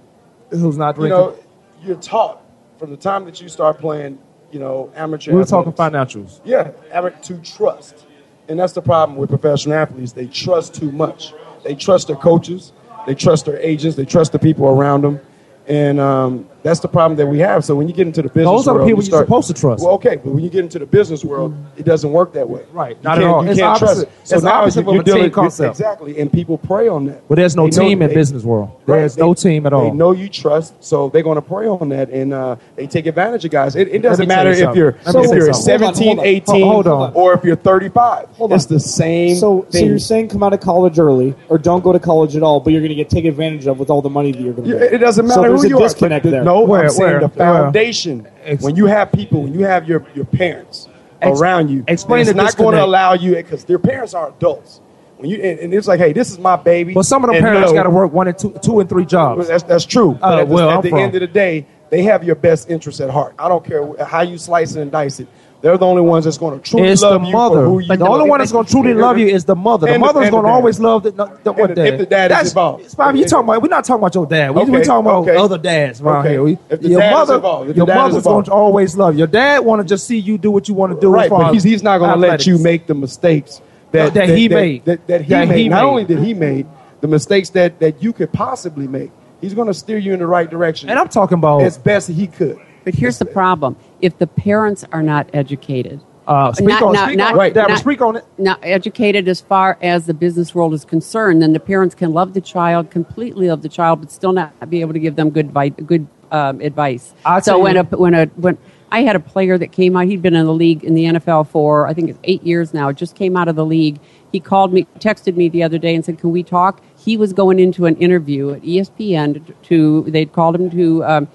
[0.49, 1.09] Who's not you drinking?
[1.19, 1.35] know,
[1.83, 2.41] you're taught
[2.77, 4.19] from the time that you start playing.
[4.51, 5.31] You know, amateur.
[5.31, 6.39] we were talking financials.
[6.45, 8.05] Yeah, amateur to trust,
[8.47, 10.11] and that's the problem with professional athletes.
[10.11, 11.33] They trust too much.
[11.63, 12.71] They trust their coaches.
[13.07, 13.97] They trust their agents.
[13.97, 15.19] They trust the people around them,
[15.67, 17.65] and um, That's the problem that we have.
[17.65, 19.47] So when you get into the business Those are the world, people you you're supposed
[19.49, 19.83] to trust.
[19.83, 22.63] Well, okay, but when you get into the business world, it doesn't work that way.
[22.71, 23.43] Right, You not at all.
[23.43, 24.27] You It's can't trust opposite- it.
[24.27, 25.71] So it's now opposite you're a team dealing- concept.
[25.71, 27.27] Exactly, and people prey on that.
[27.27, 28.69] But there's no They know- team in they- business world.
[28.85, 29.83] Right, There's they- no team at all.
[29.83, 33.07] They know you trust, so they're going to prey on that, and uh, they take
[33.07, 33.75] advantage of guys.
[33.75, 36.87] It, it doesn't matter you if you're me if you're 17, Hold on, 18, hold
[36.87, 37.11] on.
[37.13, 38.27] or if you're 35.
[38.37, 38.55] Hold on.
[38.55, 39.35] It's the same.
[39.35, 42.43] So, so you're saying come out of college early, or don't go to college at
[42.43, 44.53] all, but you're going to get taken advantage of with all the money that you're
[44.53, 46.29] going to it doesn't matter who you disconnect are.
[46.29, 46.43] the- there.
[46.61, 47.53] No, Where- I'm saying where- the where?
[47.63, 48.27] foundation.
[48.61, 50.87] when you have people, when you have your, your parents
[51.21, 54.81] Ex- around you, explain it's not going to allow you because their parents are adults.
[55.17, 56.93] When you and, and it's like, hey, this is my baby.
[56.93, 58.89] But some of the and parents no, got to work one and two, two and
[58.89, 59.47] three jobs.
[59.47, 60.17] That's that's true.
[60.19, 62.69] But Uh, at the, well, at the end of the day, they have your best
[62.69, 63.33] interest at heart.
[63.39, 65.27] I don't care how you slice it and dice it.
[65.63, 67.61] They're the only ones that's going to truly It's the love you mother.
[67.81, 69.87] you the only one that's going to truly love you is the mother.
[69.87, 72.25] The And mother's going to always love the, the, the what the- if the dad
[72.25, 72.83] is That's- involved.
[72.83, 73.15] it's fine.
[73.15, 73.61] You talking about?
[73.61, 74.53] We're not talking about your dad.
[74.53, 75.37] We, we Okay, talking about okay.
[75.37, 76.31] other dads around Okay.
[76.51, 76.59] here.
[76.69, 79.13] If the your dad is mother, involved, if your dad mother's going to always love
[79.13, 79.19] you.
[79.19, 81.09] Your dad want to just see you do what you want to do.
[81.09, 83.61] right, but he's, he's not going to let you make the mistakes
[83.93, 84.83] that, That he made.
[84.83, 85.59] That, that he That made.
[85.59, 86.67] he not only did he made
[86.99, 90.27] the mistakes that, that you could possibly make, he's going to steer you in the
[90.27, 90.89] right direction.
[90.89, 92.59] And I'm talking about as best he could.
[92.83, 97.35] But here's the problem: if the parents are not educated, Uh, speak on- speak on-
[97.35, 98.25] right, Deborah, speak on it.
[98.37, 102.33] Not educated as far as the business world is concerned, then the parents can love
[102.33, 105.53] the child, completely love the child, but still not be able to give them good
[105.85, 107.13] good um, advice.
[107.25, 108.57] I'll so when a when a when
[108.91, 111.47] I had a player that came out, he'd been in the league in the NFL
[111.47, 112.91] for I think it's eight years now.
[112.91, 113.99] Just came out of the league.
[114.31, 117.33] He called me, texted me the other day, and said, "Can we talk?" He was
[117.33, 120.03] going into an interview at ESPN to.
[120.07, 121.03] They'd called him to.
[121.03, 121.27] Um,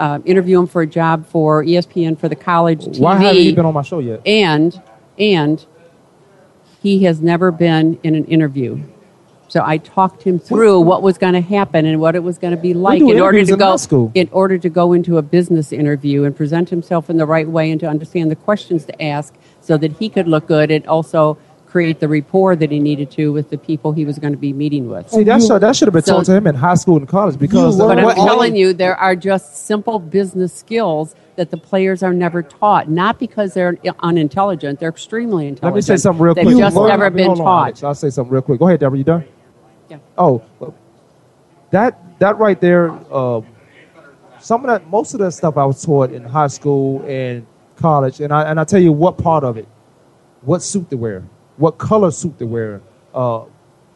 [0.00, 3.00] uh, interview him for a job for ESPN for the college TV.
[3.00, 4.26] Why haven't you been on my show yet?
[4.26, 4.80] And
[5.18, 5.64] and
[6.82, 8.82] he has never been in an interview.
[9.48, 12.54] So I talked him through what was going to happen and what it was going
[12.54, 16.24] to be like in order to go in order to go into a business interview
[16.24, 19.76] and present himself in the right way and to understand the questions to ask so
[19.76, 21.36] that he could look good and also
[21.70, 24.52] create the rapport that he needed to with the people he was going to be
[24.52, 25.08] meeting with.
[25.10, 27.08] See, that should, that should have been So- taught to him in high school and
[27.08, 31.56] college because but I'm what- telling you, there are just simple business skills that the
[31.56, 32.90] players are never taught.
[32.90, 35.74] Not because they're unintelligent; they're extremely intelligent.
[35.74, 36.58] Let me say something real They've quick.
[36.58, 37.62] just Hold on, never hold been taught.
[37.66, 37.84] Alex.
[37.84, 38.58] I'll say something real quick.
[38.58, 38.98] Go ahead, Deborah.
[38.98, 39.24] You done?
[39.88, 39.98] Yeah.
[40.18, 40.42] Oh,
[41.70, 42.90] that that right there.
[43.10, 43.40] Uh,
[44.40, 47.46] some of that, most of that stuff I was taught in high school and
[47.76, 49.68] college, and I and I tell you what part of it,
[50.42, 51.22] what suit to wear,
[51.60, 52.80] what color suit to wear,
[53.14, 53.44] uh,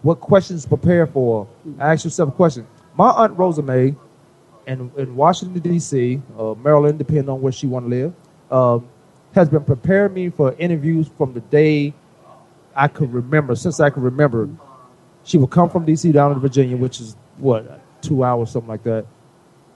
[0.03, 1.49] what questions prepare for.
[1.81, 2.67] Ask yourself a question.
[2.95, 3.95] My aunt Rosa May,
[4.67, 8.15] in, in Washington D.C., uh, Maryland, depending on where she want to live,
[8.51, 8.89] um,
[9.35, 11.95] has been preparing me for interviews from the day
[12.77, 14.49] I could remember, since I could remember.
[15.25, 16.13] She would come from D.C.
[16.13, 19.07] down to Virginia, which is what two hours, something like that.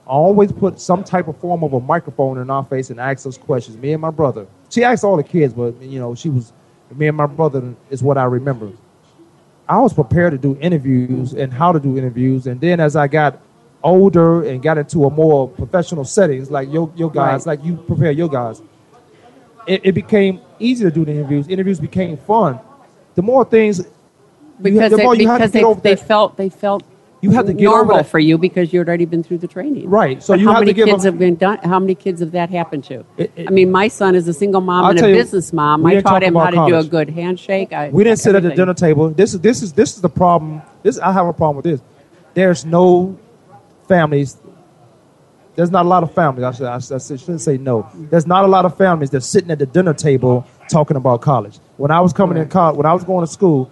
[0.05, 3.37] Always put some type of form of a microphone in our face and ask us
[3.37, 3.77] questions.
[3.77, 4.45] Me and my brother.
[4.69, 6.53] She asked all the kids, but you know, she was
[6.95, 8.71] me and my brother is what I remember.
[9.67, 13.07] I was prepared to do interviews and how to do interviews, and then as I
[13.07, 13.39] got
[13.83, 17.57] older and got into a more professional settings, like your your guys, Right.
[17.59, 18.61] like you prepare your guys,
[19.67, 21.47] it, it became easy to do the interviews.
[21.47, 22.59] Interviews became fun.
[23.15, 23.87] The more things, had-
[24.61, 26.83] because the they, more you had to because they, they felt they felt
[27.21, 28.07] You had to get over normal that.
[28.07, 29.89] for you because you had already been through the training.
[29.89, 30.23] Right.
[30.23, 31.57] So But you how have to many kids them- have been done?
[31.63, 33.03] How many kids have that happened to?
[33.17, 35.85] It- it- I mean, my son is a single mom I'll and a business mom.
[35.85, 37.73] I taught him how about to do a good handshake.
[37.73, 39.09] I, We didn't sit at the dinner table.
[39.09, 40.61] This is this is this is the problem.
[40.83, 41.81] This I have a problem with this.
[42.33, 43.17] There's no
[43.87, 44.37] families.
[45.55, 46.45] There's not a lot of families.
[46.45, 47.85] I, should, I, should, I shouldn't say no.
[48.09, 51.59] There's not a lot of families that's sitting at the dinner table talking about college.
[51.75, 53.69] When I was coming in college, when I was going to school,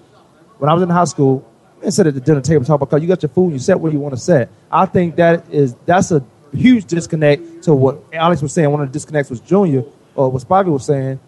[0.57, 1.45] when I was in high school,
[1.89, 3.01] sit at the dinner table talk because.
[3.01, 4.49] You got your food, and you set where you want to set.
[4.71, 6.23] I think that is that's a
[6.53, 8.69] huge disconnect to what Alex was saying.
[8.69, 9.83] One of the disconnects was Junior,
[10.15, 11.19] or what Spivey was saying.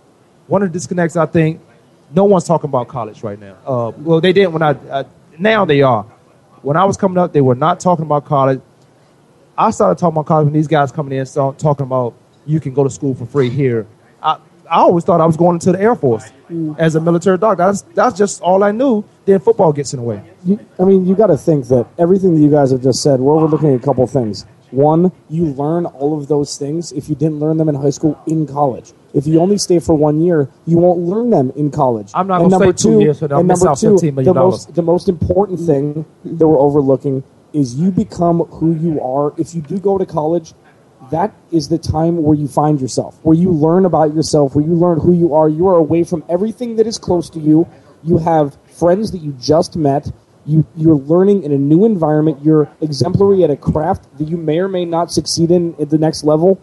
[0.48, 1.62] One of the disconnects, I think,
[2.14, 3.56] no one's talking about college right now.
[3.66, 5.06] Uh, well, they didn't when I, I.
[5.38, 6.04] Now they are.
[6.62, 8.62] When I was coming up, they were not talking about college.
[9.58, 12.74] I started talking about college when these guys coming in, so talking about you can
[12.74, 13.86] go to school for free here.
[14.70, 16.78] I, always thought I was going into the Air Force mm.
[16.80, 17.66] as a military doctor.
[17.66, 19.04] That's that's just all I knew.
[19.26, 20.24] Then football gets in the way.
[20.44, 23.20] You, I mean, you got to think that everything that you guys have just said,
[23.20, 23.44] we're ah.
[23.44, 24.46] overlooking a couple things.
[24.72, 28.22] One, you learn all of those things if you didn't learn them in high school
[28.28, 28.94] in college.
[29.14, 32.12] If you only stay for one year, you won't learn them in college.
[32.14, 34.24] I'm not gonna number stay two years, so and number two, $15 million.
[34.26, 39.34] the most the most important thing that we're overlooking is you become who you are.
[39.38, 40.54] If you do go to college,
[41.12, 44.74] that is the time where you find yourself, where you learn about yourself, where you
[44.74, 45.50] learn who you are.
[45.50, 47.68] You are away from everything that is close to you.
[48.04, 50.12] You have friends that you just met.
[50.46, 52.40] You you're learning in a new environment.
[52.44, 55.98] You're exemplary at a craft that you may or may not succeed in at the
[55.98, 56.62] next level.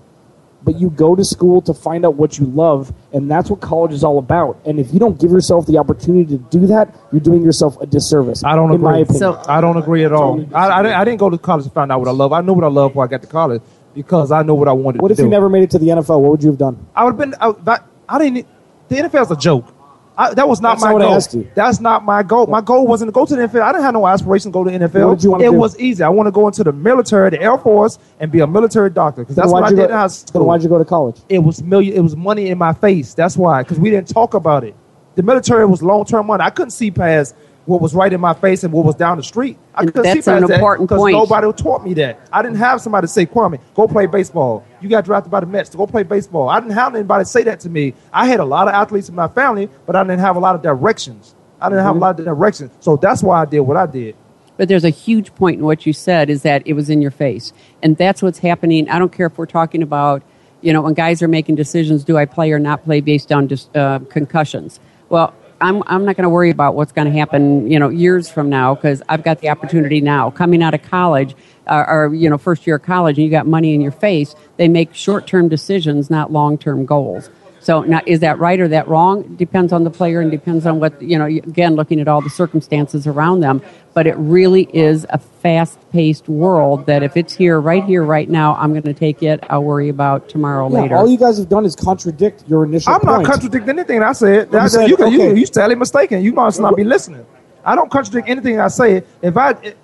[0.62, 3.92] But you go to school to find out what you love, and that's what college
[3.92, 4.59] is all about.
[4.64, 7.86] And if you don't give yourself the opportunity to do that, you're doing yourself a
[7.86, 8.42] disservice.
[8.42, 8.84] I don't in agree.
[8.84, 9.36] my opinion.
[9.47, 10.44] I don't agree at all.
[10.53, 12.32] I, I, didn't, I didn't go to college to find out what I love.
[12.32, 13.62] I knew what I loved before I got to college
[13.97, 15.24] because I know what I wanted what if do.
[15.24, 16.20] you never made it to the NFL?
[16.20, 16.86] What would you have done?
[16.94, 17.34] I would have been.
[17.40, 18.47] I, that, I didn't.
[18.88, 19.72] The NFL's a joke.
[20.18, 21.44] I, that was not That's my not goal.
[21.55, 22.47] That's not my goal.
[22.47, 23.61] My goal wasn't to go to the NFL.
[23.61, 25.09] I didn't have no aspiration to go to the NFL.
[25.09, 25.57] What did you wanna it do?
[25.59, 26.03] was easy.
[26.03, 29.22] I want to go into the military, the Air Force, and be a military doctor
[29.22, 31.16] because that's what I did go- in high Then why'd you go to college?
[31.28, 31.94] It was million.
[31.94, 33.12] It was money in my face.
[33.12, 33.62] That's why.
[33.62, 34.74] Because we didn't talk about it.
[35.16, 36.42] The military was long term money.
[36.42, 37.34] I couldn't see past
[37.67, 39.59] what was right in my face and what was down the street.
[39.75, 42.21] I And couldn't that's see an that important because nobody taught me that.
[42.33, 45.69] I didn't have somebody say, "Kwamie, go play baseball." You got drafted by the Mets
[45.71, 46.49] to go play baseball.
[46.49, 47.95] I didn't have anybody say that to me.
[48.12, 50.55] I had a lot of athletes in my family, but I didn't have a lot
[50.55, 51.35] of directions.
[51.61, 52.71] I didn't have a lot of directions.
[52.81, 54.14] So that's why I did what I did.
[54.57, 57.11] But there's a huge point in what you said is that it was in your
[57.11, 57.53] face.
[57.83, 58.89] And that's what's happening.
[58.89, 60.23] I don't care if we're talking about,
[60.62, 63.49] you know, when guys are making decisions, do I play or not play based on
[63.49, 64.81] just uh, concussions?
[65.09, 68.28] Well, I'm, I'm not going to worry about what's going to happen, you know, years
[68.28, 70.30] from now because I've got the opportunity now.
[70.30, 71.34] Coming out of college,
[71.66, 74.34] uh, or, you know, first year of college and you got money in your face,
[74.57, 77.30] they make short-term decisions, not long-term goals.
[77.67, 79.25] So now, is that right or that wrong?
[79.35, 81.25] Depends on the player and depends on what you know.
[81.25, 83.61] Again, looking at all the circumstances around them,
[83.93, 86.87] but it really is a fast-paced world.
[86.87, 89.43] That if it's here, right here, right now, I'm going to take it.
[89.51, 90.97] I'll worry about tomorrow Yeah, later.
[90.97, 93.23] all you guys have done is contradict your initial I'm point.
[93.23, 94.49] not contradicting anything I said.
[94.53, 95.41] You I- said, you, can, you, okay.
[95.41, 96.23] you totally mistaken.
[96.23, 97.27] You must not be listening.
[97.64, 99.03] I don't contradict anything I say.
[99.23, 99.77] If I it-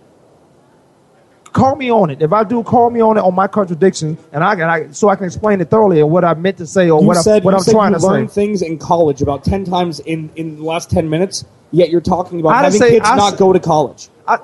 [1.52, 4.42] call me on it, if I do, call me on it on my contradiction, and
[4.42, 6.90] I can, I, so I can explain it thoroughly and what I meant to say
[6.90, 8.34] or you what, said, I, what you I'm said trying you to learned say.
[8.46, 12.40] things in college about 10 times in, in the last 10 minutes, yet you're talking
[12.40, 14.08] about I having say- kids I not s- go to college.
[14.26, 14.38] I,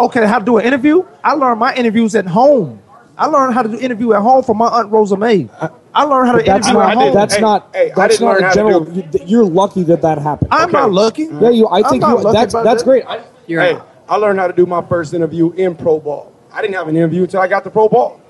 [0.00, 1.04] okay, how to do an interview?
[1.24, 2.82] I learned my interviews at home.
[3.18, 5.48] I learned how to do interview at home from my aunt Rosa May.
[5.58, 7.14] Uh, I learned how to that's interview not, at home.
[7.14, 8.84] that's not, hey, I that's didn't a how to general.
[8.84, 10.48] do- you- You're lucky that that happened.
[10.52, 11.22] I'm not lucky.
[11.24, 11.66] Yeah, you.
[11.66, 12.84] I I'm think not you, lucky that's that's that.
[12.84, 13.04] great.
[13.06, 16.30] I, hey, I learned how to do my first interview in pro ball.
[16.52, 18.20] I didn't have an interview until I got the pro ball.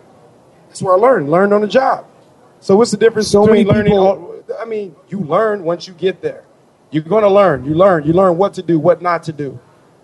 [0.68, 1.30] That's where I learned.
[1.30, 2.06] Learned on the job.
[2.60, 3.92] So what's the difference So between many learning?
[3.92, 6.44] people- all- I mean, you learn once you get there.
[6.90, 7.64] You're going to learn.
[7.64, 8.04] You learn.
[8.04, 9.58] You learn what to do, what not to do.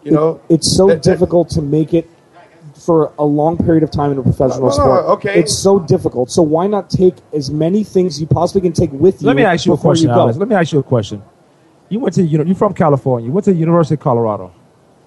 [0.04, 0.40] You know.
[0.48, 2.08] it's so That- that- difficult to make it
[2.74, 5.04] for a long period of time in a professional No, no, sport.
[5.10, 5.38] okay.
[5.38, 6.30] It's so difficult.
[6.30, 9.28] So why not take as many things you possibly can take with you?
[9.28, 10.20] Let me ask you a question, you go?
[10.22, 10.38] Alex.
[10.38, 11.22] Let me ask you a question.
[11.88, 13.26] You went to you know you're from California.
[13.28, 14.50] You went to the University of Colorado.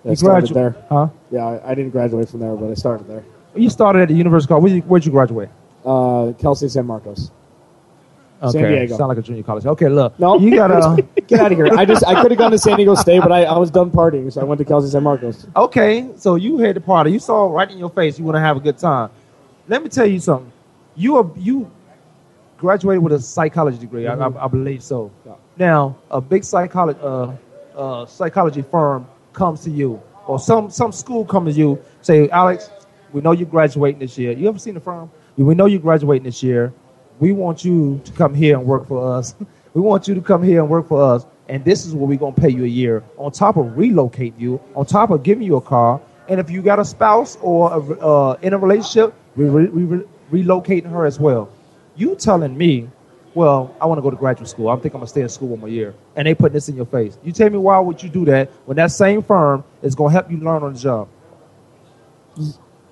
[0.05, 0.75] I You started gradu- there.
[0.89, 1.07] Huh?
[1.31, 3.23] Yeah, I, I didn't graduate from there, but I started there.
[3.55, 4.85] You started at the University of Colorado.
[4.87, 5.49] Where'd you, you graduate?
[5.83, 7.31] Uh, Cal State San Marcos.
[8.51, 8.97] San Okay, Diego.
[8.97, 9.65] Sound like a junior college.
[9.65, 10.19] Okay, look.
[10.19, 11.01] No, you gotta.
[11.27, 11.67] get out of here.
[11.75, 13.89] I just I could have gone to San Diego State, but I, I was done
[13.89, 15.47] partying, so I went to Cal State San Marcos.
[15.55, 17.11] Okay, so you had the party.
[17.11, 18.19] You saw right in your face.
[18.19, 19.09] You want to have a good time.
[19.67, 20.51] Let me tell you something.
[20.95, 21.71] You are you
[22.57, 24.05] graduated with a psychology degree.
[24.05, 25.11] I, I, I believe so.
[25.57, 27.31] Now, a big psychology uh,
[27.75, 32.69] uh, psychology firm comes to you, or some some school comes to you, say, Alex,
[33.13, 34.31] we know you're graduating this year.
[34.31, 35.11] You ever seen the firm?
[35.37, 36.73] We know you're graduating this year.
[37.19, 39.35] We want you to come here and work for us.
[39.73, 41.25] we want you to come here and work for us.
[41.47, 44.59] And this is what we're gonna pay you a year, on top of relocate you,
[44.75, 46.01] on top of giving you a car.
[46.27, 49.83] And if you got a spouse or a, uh, in a relationship, we re- we
[49.83, 51.49] re- relocating her as well.
[51.95, 52.89] You telling me,
[53.35, 54.69] well, I want to go to graduate school.
[54.69, 56.75] I think I'm gonna stay in school one more year, and they put this in
[56.75, 57.17] your face.
[57.23, 60.31] You tell me why would you do that when that same firm is gonna help
[60.31, 61.07] you learn on the job?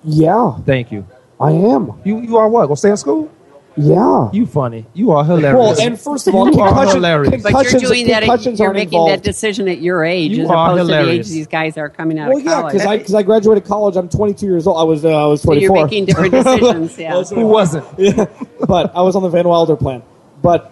[0.04, 1.06] Yeah, Thank you.
[1.40, 1.92] I am.
[2.04, 2.66] You you are what?
[2.66, 3.30] Gonna stay in school?
[3.76, 4.30] Yeah.
[4.32, 4.86] You funny.
[4.94, 5.78] You are hilarious.
[5.78, 7.42] Well, and first of all, you are hilarious.
[7.42, 8.22] but you're doing that.
[8.22, 9.12] At, you're making involved.
[9.12, 11.88] that decision at your age, You as are opposed to the age these guys are
[11.88, 12.72] coming out Well, of yeah, college.
[12.74, 13.96] because I because I graduated college.
[13.96, 14.78] I'm 22 years old.
[14.78, 15.76] I was uh, I was So 24.
[15.76, 16.96] you're making different decisions.
[16.96, 17.20] Yeah.
[17.24, 17.84] Who wasn't?
[17.98, 18.26] yeah,
[18.68, 20.02] but I was on the Van Wilder plan.
[20.44, 20.70] But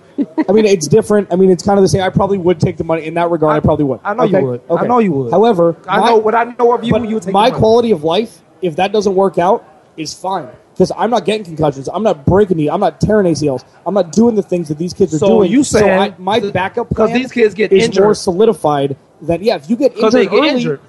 [0.48, 1.32] I mean, it's different.
[1.32, 2.02] I mean, it's kind of the same.
[2.02, 3.56] I probably would take the money in that regard.
[3.56, 4.00] I, probably would.
[4.04, 4.44] I know you Okay?
[4.44, 4.60] would.
[4.70, 5.30] I know you would.
[5.32, 6.94] However, I my- know what I know of you.
[7.08, 9.64] You would take my the quality of life, if that doesn't work out,
[9.96, 10.48] is fine.
[10.74, 11.88] Because I'm not getting concussions.
[11.88, 12.68] I'm not breaking knee.
[12.68, 13.64] I'm not tearing ACLs.
[13.86, 15.50] I'm not doing the things that these kids are So doing.
[15.50, 18.04] you saying- I, my backup 'cause plan these kids get is injured.
[18.04, 19.56] more solidified than yeah.
[19.56, 20.80] If you get injured they get early, injured.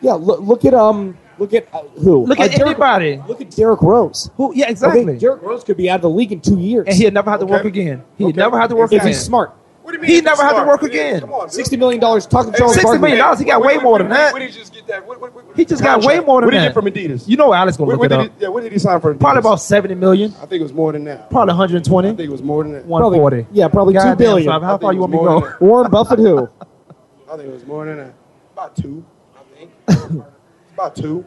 [0.00, 0.14] yeah.
[0.14, 1.18] Look, look at um.
[1.40, 2.26] Look at uh, who?
[2.26, 3.20] Look Uh, at Derrick- anybody.
[3.26, 4.30] Look at Derrick Rose.
[4.36, 4.54] Who?
[4.54, 5.18] Yeah, Okay, exactly.
[5.18, 7.40] Derrick Rose could be out of the league in two years, and he'll never have
[7.40, 8.02] to work again.
[8.18, 8.36] He'll Okay.
[8.36, 9.08] never have to work if again.
[9.08, 9.52] he's smart.
[9.82, 10.10] What do you mean?
[10.10, 11.20] He if never he's had to work again.
[11.20, 11.52] Come on, dude.
[11.54, 12.26] Sixty million dollars.
[12.26, 12.98] Talking to Charles $60 Barkley.
[13.00, 14.32] million dollars, he got way more than that.
[14.34, 15.04] Where did he just get that?
[15.08, 17.26] What, what, what, He just got way more than What did he get from Adidas?
[17.26, 18.36] You know Alex gonna What, look what it did up.
[18.38, 19.14] he, yeah, what did he sign for?
[19.14, 19.20] Adidas?
[19.20, 20.32] Probably about seventy million.
[20.40, 21.30] I think it was more than that.
[21.30, 22.08] Probably 120.
[22.08, 22.84] I think it was more than that.
[22.84, 23.46] 140.
[23.52, 25.54] Yeah, probably God two damn, How far think you want me to go?
[25.66, 26.48] Warren Buffett, who?
[27.32, 28.14] I think it was more than that.
[28.52, 29.02] About two,
[29.34, 30.22] I think.
[30.80, 31.26] About two.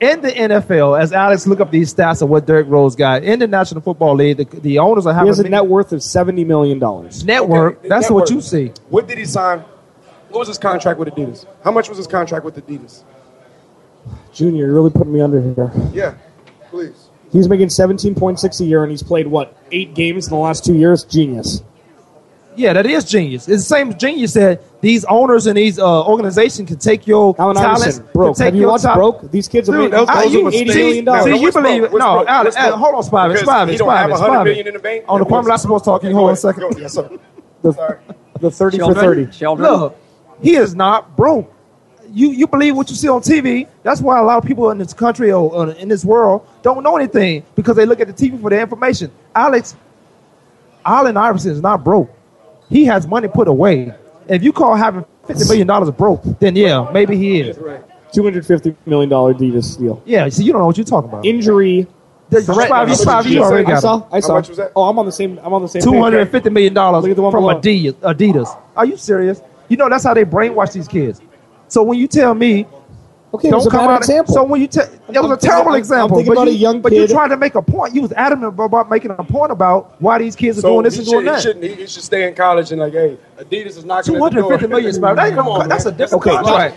[0.00, 3.38] In the NFL, as Alex look up these stats of what Derrick Rose got in
[3.38, 6.02] the National Football League, the, the owners are He having has a net worth of
[6.02, 7.24] seventy million dollars.
[7.26, 7.76] network.
[7.80, 8.22] Okay, that's network.
[8.22, 8.72] what you see.
[8.88, 9.58] What did he sign?
[10.30, 11.44] What was his contract with Adidas?
[11.62, 13.04] How much was his contract with Adidas?
[14.32, 15.70] Junior, you're really putting me under here.
[15.92, 16.14] Yeah,
[16.70, 17.08] please.
[17.32, 20.38] He's making seventeen point six a year, and he's played what eight games in the
[20.38, 21.04] last two years.
[21.04, 21.62] Genius.
[22.56, 23.48] Yeah, that is genius.
[23.48, 27.56] It's the same genius said these owners and these uh, organizations can take your Allen
[27.56, 27.82] talents.
[27.82, 28.36] Iverson, broke.
[28.36, 29.30] can take Have you your watched tal- Broke?
[29.30, 30.74] These kids are Dude, making those- those eighty are mistakes.
[30.74, 31.24] million Now, dollars.
[31.24, 32.28] See, what's you believe What's no, broke?
[32.28, 34.44] Alex, What's Alex, hold on, Spivey, Because Spivey, he don't have Spivey, Spivey.
[34.44, 35.04] million in the bank.
[35.08, 36.08] On the That Kwamie was- Lassiter talking.
[36.08, 36.60] Okay, Hold on a second.
[36.60, 37.10] Go- Yes, sir.
[37.62, 37.98] The,
[38.40, 39.26] the thirty for thirty.
[39.26, 39.70] Children?
[39.70, 39.96] Look,
[40.42, 41.50] he is not broke.
[42.12, 43.66] You you believe what you see on TV.
[43.82, 46.84] That's why a lot of people in this country or uh, in this world don't
[46.84, 49.10] know anything because they look at the TV for the information.
[49.34, 49.74] Alex,
[50.84, 52.13] Allen Iverson is not broke.
[52.74, 53.94] He has money put away.
[54.28, 57.56] If you call having fifty million dollars broke, then yeah, maybe he is.
[58.12, 60.02] Two hundred fifty million dollar Adidas deal.
[60.04, 61.24] Yeah, see, you don't know what you're talking about.
[61.24, 61.86] Injury.
[62.30, 64.08] The- threat- Spivey, Spivey, you already I saw.
[64.10, 64.34] I saw.
[64.34, 64.72] much was that?
[64.74, 65.38] Oh, I'm on the same.
[65.44, 65.82] I'm on the same.
[65.82, 66.00] Two page.
[66.00, 67.60] hundred and fifty million dollars Look at the one from below.
[67.60, 67.92] Adidas.
[68.00, 68.60] Adidas.
[68.76, 69.40] Are you serious?
[69.68, 71.20] You know that's how they brainwash these kids.
[71.68, 72.66] So when you tell me,
[73.34, 73.98] Okay, it don't was a come bad out.
[73.98, 74.34] example.
[74.34, 76.16] So when you tell, it was a terrible I'm- I'm example.
[76.18, 77.94] thinking but about you, a young but you kid- tried to make a point.
[77.94, 80.94] You was adamant about making a point about why these kids are So doing this
[80.94, 81.42] he and doing should, he that.
[81.42, 81.64] shouldn't.
[81.64, 84.40] He, he should stay in college and like, hey, Adidas is not Two going hundred
[84.40, 85.16] and fifty million, Spivey.
[85.16, 86.76] That- Come on, that's a different Okay, contract.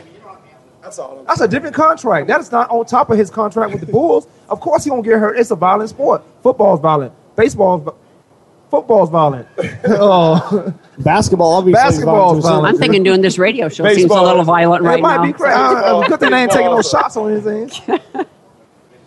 [0.82, 1.20] That's all.
[1.20, 2.28] I'm That's a different contract.
[2.28, 4.28] That is not on top of his contract with the Bulls.
[4.50, 5.38] Of course, he gonna get hurt.
[5.38, 6.24] It's a violent sport.
[6.42, 7.12] Football's violent.
[7.36, 7.92] Baseball's vi-
[8.70, 9.48] football's violent.
[9.88, 11.80] oh, Basketball, obviously.
[11.80, 12.76] is Basketball violent is to violent.
[12.76, 15.24] I'm thinking doing this radio show seems a little violent right it might now.
[15.24, 15.54] be crazy.
[15.56, 17.70] Uh, good thing they ain't taking no shots on anything.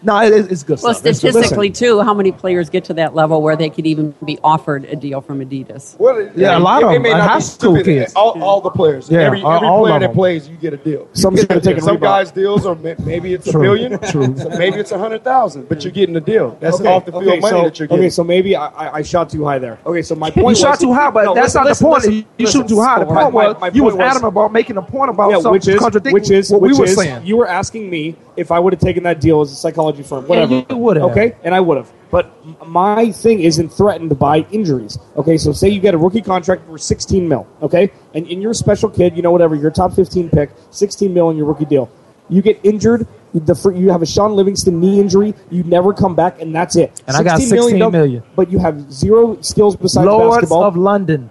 [0.03, 1.07] no, it, it's- it's good Well, stuff.
[1.07, 4.39] It's- statistically, too, how many players get to that level where they could even be
[4.43, 5.99] offered a deal from Adidas?
[5.99, 8.13] Well, Yeah, a lot of them may are not high be school kids.
[8.15, 9.11] All, all the players.
[9.11, 11.07] Yeah, every all- every all player of that plays, you get a deal.
[11.13, 11.61] Some get a deal.
[11.61, 14.37] taken Some guys' deals are maybe it's a True, million, true.
[14.37, 16.57] So maybe it's a hundred thousand, but you're getting a deal.
[16.61, 18.05] That's Okay, off the field okay, money so, that you're getting.
[18.05, 19.79] okay, so maybe I, I, I shot too high there.
[19.87, 21.85] Okay, so my point You was, shot too high, but No, that's listen, not listen,
[21.85, 22.03] the point.
[22.05, 22.99] listen, you you shoot too high.
[23.01, 25.69] The point was my you was point adamant about making a point about something which
[25.69, 27.25] is contradicting which is what we were saying.
[27.27, 30.26] you were asking me if I would have taken that deal as a psychology firm.
[30.26, 31.11] Whatever, you would have.
[31.11, 31.93] Okay, and I would have.
[32.11, 32.34] But
[32.66, 34.99] my thing isn't threatened by injuries.
[35.16, 37.47] Okay, so say you get a rookie contract for 16 mil.
[37.62, 39.14] Okay, and, and you're a special kid.
[39.14, 39.55] You know whatever.
[39.55, 40.51] You're top 15 pick.
[40.70, 41.91] 16 mil in your rookie deal.
[42.28, 43.07] You get injured.
[43.32, 45.34] The you have a Shaun Livingston knee injury.
[45.51, 47.03] You never come back, and that's it.
[47.07, 48.22] And I got 16 16 million.
[48.34, 50.64] But you have zero skills besides Lloyd's basketball.
[50.64, 51.30] of London.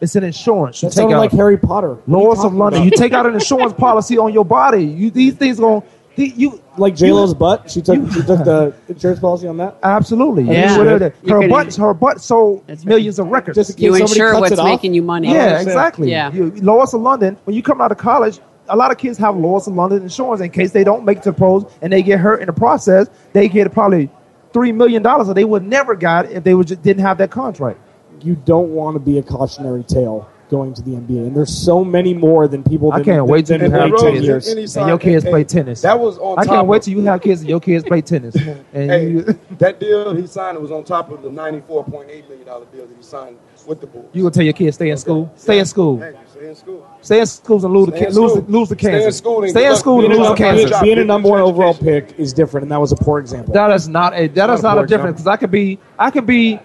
[0.00, 0.82] It's an insurance.
[0.82, 1.94] You that take out like Harry Potter.
[1.94, 2.82] What are you Lloyd's of London.
[2.82, 2.92] about?
[2.92, 4.84] You take out an insurance policy on your body.
[4.84, 5.82] You these things going
[6.16, 7.70] you like J Lo's butt.
[7.70, 9.76] She took she took the insurance policy on that.
[9.82, 10.44] Absolutely.
[10.44, 10.68] Yeah.
[10.70, 11.02] You should.
[11.28, 13.56] Her could- butt her butt sold millions of records.
[13.56, 14.66] Just in You case somebody insure what's it off.
[14.66, 15.32] making you money.
[15.32, 16.10] Yeah, exactly.
[16.10, 16.32] Yeah.
[16.32, 18.38] You, Lloyd's of London, when you come out of college,
[18.68, 21.32] a lot of kids have Lloyd's of London insurance in case they don't make the
[21.32, 23.08] to pros and they get hurt in the process.
[23.32, 24.08] They get probably
[24.52, 27.30] three million dollars that they would never got if they would just didn't have that
[27.30, 27.80] contract.
[28.22, 31.82] You don't want to be a cautionary tale going to the NBA, and there's so
[31.82, 32.92] many more than people.
[32.92, 34.48] I can't wait till you have play Rose, kids.
[34.48, 35.80] and he And signed- your kids hey, play tennis.
[35.80, 36.38] That was on.
[36.38, 38.36] I can't wait till you have kids and your kids play tennis.
[38.74, 42.28] And Hey, you, that deal he signed was on top of the ninety-four point eight
[42.28, 43.36] million dollar deal that he signed
[43.66, 44.04] with the Bulls.
[44.12, 46.86] you gonna tell your kids stay in school, stay in school, Hey, stay in school.
[47.00, 48.52] stay in schools and lose the Stay in lose the, school.
[48.52, 50.80] lose the Stay in school and Stay in school and lose a the number Kansas.
[50.82, 53.54] Being a number one overall pick is different, and that was a poor example.
[53.54, 55.50] That is not a that is not a not a poor difference because I could
[55.50, 56.60] be I could be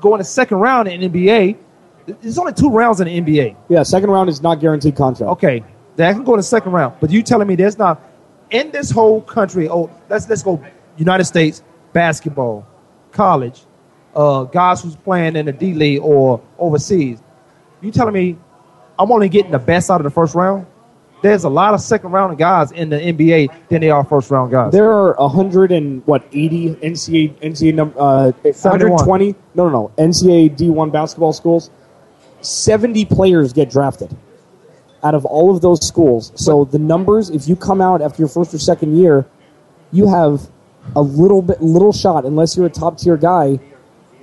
[0.00, 1.56] going to second round in NBA.
[2.06, 3.56] There's only two rounds in the NBA.
[3.68, 5.30] yeah, second round is not guaranteed contract.
[5.32, 5.62] Okay,
[5.96, 6.94] that can go in the second round.
[7.00, 8.02] But you telling me there's not
[8.50, 9.68] in this whole country?
[9.68, 10.64] Oh, let's let's go
[10.96, 12.66] United States basketball,
[13.12, 13.62] college,
[14.14, 17.22] uh, guys who's playing in the D League or overseas.
[17.82, 18.38] You telling me
[18.98, 20.66] I'm only getting the best out of the first round?
[21.22, 24.52] There's a lot of second round guys in the NBA than they are first round
[24.52, 24.72] guys.
[24.72, 30.56] There are a hundred and what eighty NCAA NCAA uh, 120 no no no NCAA
[30.56, 31.70] D one basketball schools.
[32.40, 34.16] Seventy players get drafted
[35.02, 36.32] out of all of those schools.
[36.34, 39.26] So the numbers, if you come out after your first or second year,
[39.92, 40.48] you have
[40.96, 43.58] a little bit little shot unless you're a top tier guy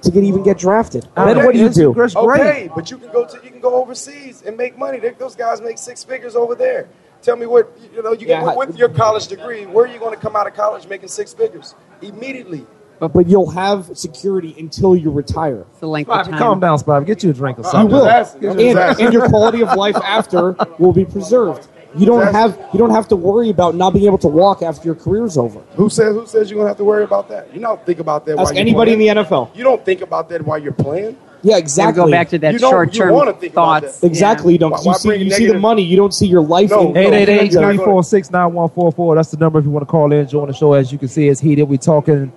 [0.06, 1.08] to get even get drafted.
[1.16, 2.00] then what do you do?
[2.02, 2.42] it's great.
[2.42, 5.00] Okay, but you can go to you can go overseas and make money.
[5.00, 6.88] They- Those guys make six figures over there.
[7.22, 8.12] Tell me what you know.
[8.14, 9.66] You Yeah, get with your college degree.
[9.66, 12.66] Where are you going to come out of college making six figures immediately?
[13.00, 15.66] But you'll have security until you retire.
[15.80, 16.38] The length of time.
[16.38, 17.06] calm down, Spivey.
[17.06, 17.94] Get you a drink or something.
[17.96, 18.56] You something.
[18.56, 21.68] will, and, and your quality of life after will be preserved.
[21.98, 24.86] You don't have you don't have to worry about not being able to walk after
[24.86, 25.60] your career's over.
[25.76, 27.54] Who says who says you're going to have to worry about that?
[27.54, 28.34] You don't think about that.
[28.34, 29.56] Ask while you're anybody in the NFL.
[29.56, 31.18] You don't think about that while you're playing.
[31.42, 32.02] Yeah, exactly.
[32.02, 34.00] And go back to that You don't- you short-term wanna think about thoughts.
[34.00, 34.08] that.
[34.08, 34.54] Exactly.
[34.54, 34.72] You don't.
[34.72, 35.84] Why- you see, you see the money.
[35.84, 36.72] You don't see your life.
[36.72, 39.16] No, in- no, 888 you're not gonna- 346 9144.
[39.16, 40.74] That's the number if you want to call in, join the show.
[40.74, 41.64] As you can see, it's heated.
[41.70, 42.32] We're talking,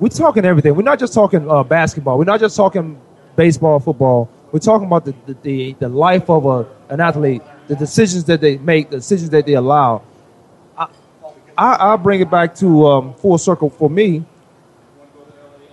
[0.00, 0.74] we're talking everything.
[0.74, 2.18] We're not just talking uh, basketball.
[2.18, 2.98] We're not just talking
[3.36, 4.28] baseball, football.
[4.50, 8.40] We're talking about the, the, the, the life of a, an athlete, the decisions that
[8.40, 10.02] they make, the decisions that they allow.
[10.76, 10.88] I,
[11.56, 14.24] I, I'll bring it back to um, full circle for me.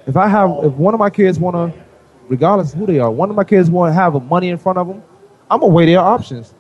[0.06, 1.84] If I have, if one of my kids want to,
[2.28, 4.88] regardless who they are, one of my kids want to have money in front of
[4.88, 5.02] them,
[5.50, 6.54] I'm gonna weigh their options.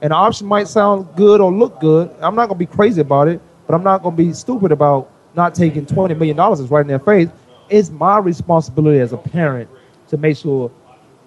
[0.00, 2.10] And the option might sound good or look good.
[2.20, 5.54] I'm not gonna be crazy about it, but I'm not gonna be stupid about not
[5.54, 7.28] taking twenty million dollars that's right in their face.
[7.68, 9.68] It's my responsibility as a parent
[10.08, 10.70] to make sure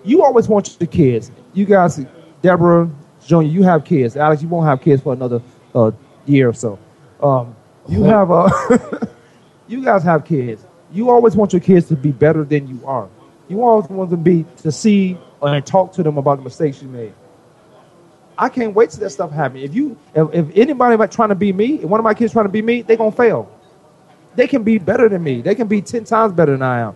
[0.04, 1.32] you always want your kids.
[1.54, 2.04] You guys,
[2.42, 2.90] Deborah,
[3.26, 4.18] Junior, you have kids.
[4.18, 5.42] Alex, you won't have kids for another
[5.76, 5.92] uh,
[6.26, 6.80] year or so.
[7.22, 7.56] Um,
[7.88, 8.50] you have uh,
[9.68, 10.66] you guys have kids.
[10.92, 13.10] You always want your kids to be better than you are.
[13.48, 16.82] You always want them to be to see and talk to them about the mistakes
[16.82, 17.14] you made.
[18.38, 19.64] I can't wait till that stuff happens.
[19.64, 22.34] If you, if, if anybody about trying to be me, if one of my kids
[22.34, 23.52] trying to be me, they gonna fail.
[24.36, 25.42] They can be better than me.
[25.42, 26.96] They can be ten times better than I am.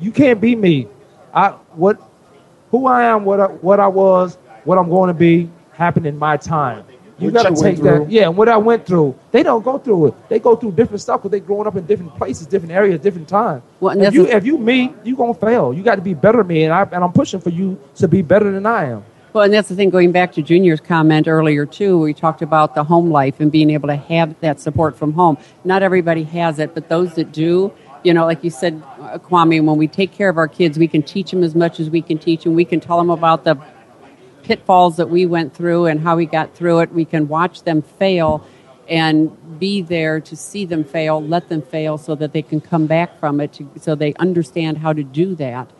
[0.00, 0.88] You can't be me.
[1.34, 2.00] I what,
[2.70, 6.18] who I am, what I, what I was, what I'm going to be, happened in
[6.18, 6.84] my time.
[7.18, 7.82] You What gotta take that.
[7.82, 8.06] through.
[8.08, 9.14] Yeah, and what I went through.
[9.30, 10.14] They don't go through it.
[10.28, 13.28] They go through different stuff because they growing up in different places, different areas, different
[13.28, 13.62] times.
[13.78, 15.72] Well, if you a- if you me, you gonna fail.
[15.72, 18.08] You got to be better than me, and I and I'm pushing for you to
[18.08, 19.04] be better than I am.
[19.34, 22.74] Well, and that's the thing, going back to Junior's comment earlier, too, we talked about
[22.74, 25.38] the home life and being able to have that support from home.
[25.64, 29.64] Not everybody has it, but those that do, you know, like you said, uh, Kwamie,
[29.64, 32.02] when we take care of our kids, we can teach them as much as we
[32.02, 32.54] can teach them.
[32.54, 33.56] We can tell them about the
[34.42, 36.92] pitfalls that we went through and how we got through it.
[36.92, 38.46] We can watch them fail
[38.88, 42.86] and be there to see them fail, let them fail so that they can come
[42.86, 45.70] back from it, to, so they understand how to do that.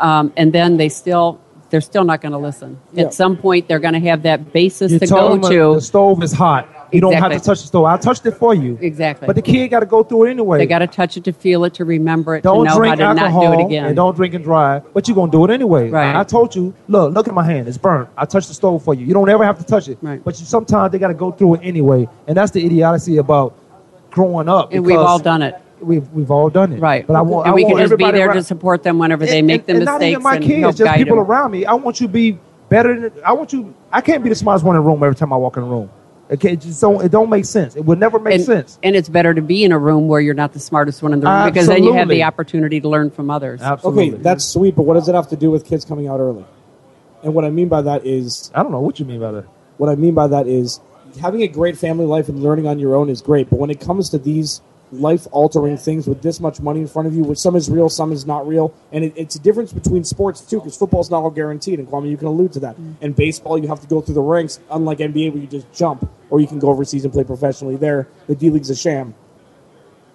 [0.00, 1.40] Um, and then they still,
[1.70, 2.80] they're still not going to listen.
[2.92, 3.04] Yeah.
[3.04, 5.74] At some point, they're going to have that basis You to go to.
[5.74, 6.68] the stove is hot.
[6.90, 7.84] You don't have to touch the stove.
[7.84, 8.78] I touched it for you.
[8.80, 9.26] Exactly.
[9.26, 10.56] But the kid got to go through it anyway.
[10.58, 12.78] They got to touch it to feel it, to remember it, don't to know how
[12.78, 13.84] drink to alcohol not do it again.
[13.86, 15.90] and don't drink and drive, but you're gonna do it anyway.
[15.90, 16.16] Right.
[16.16, 18.08] I told you, look, look at my hand, it's burnt.
[18.16, 19.04] I touched the stove for you.
[19.04, 19.98] You don't ever have to touch it.
[20.00, 20.24] Right.
[20.24, 23.54] But you, sometimes they got to go through it anyway, and that's the idiocy about
[24.10, 24.72] growing up.
[24.72, 25.54] and we've all done it.
[25.80, 26.80] We've we've all done it.
[26.80, 27.06] Right.
[27.06, 28.98] But I want and I we want can just be there around- to support them
[28.98, 31.26] whenever they and- make the and, and not mistakes even my kids, just people them.
[31.26, 31.64] around me.
[31.66, 33.74] I want you to be better than I want you.
[33.92, 35.68] I can't be the smartest one in the room every time I walk in the
[35.68, 35.90] room.
[36.30, 37.74] Okay, it just don't it don't make sense.
[37.74, 38.78] It would never make and, sense.
[38.82, 41.20] and it's better to be in a room where you're not the smartest one in
[41.20, 43.62] the room because then you have the opportunity to learn from others.
[43.62, 44.10] Absolutely.
[44.12, 46.44] Okay, that's sweet, but what does it have to do with kids coming out early?
[47.22, 49.44] And what I mean by that is, I don't know what you mean by that.
[49.78, 50.80] What I mean by that is,
[51.20, 53.80] having a great family life and learning on your own is great, but when it
[53.80, 54.60] comes to these
[54.92, 58.12] life-altering things with this much money in front of you, which some is real, some
[58.12, 61.30] is not real, and it, it's a difference between sports too, because football's not all
[61.30, 62.76] guaranteed, and Kwamie, you can allude to that.
[63.00, 66.08] And baseball, you have to go through the ranks, unlike NBA where you just jump,
[66.30, 67.76] or you can go overseas and play professionally.
[67.76, 69.14] There, the D League's a sham.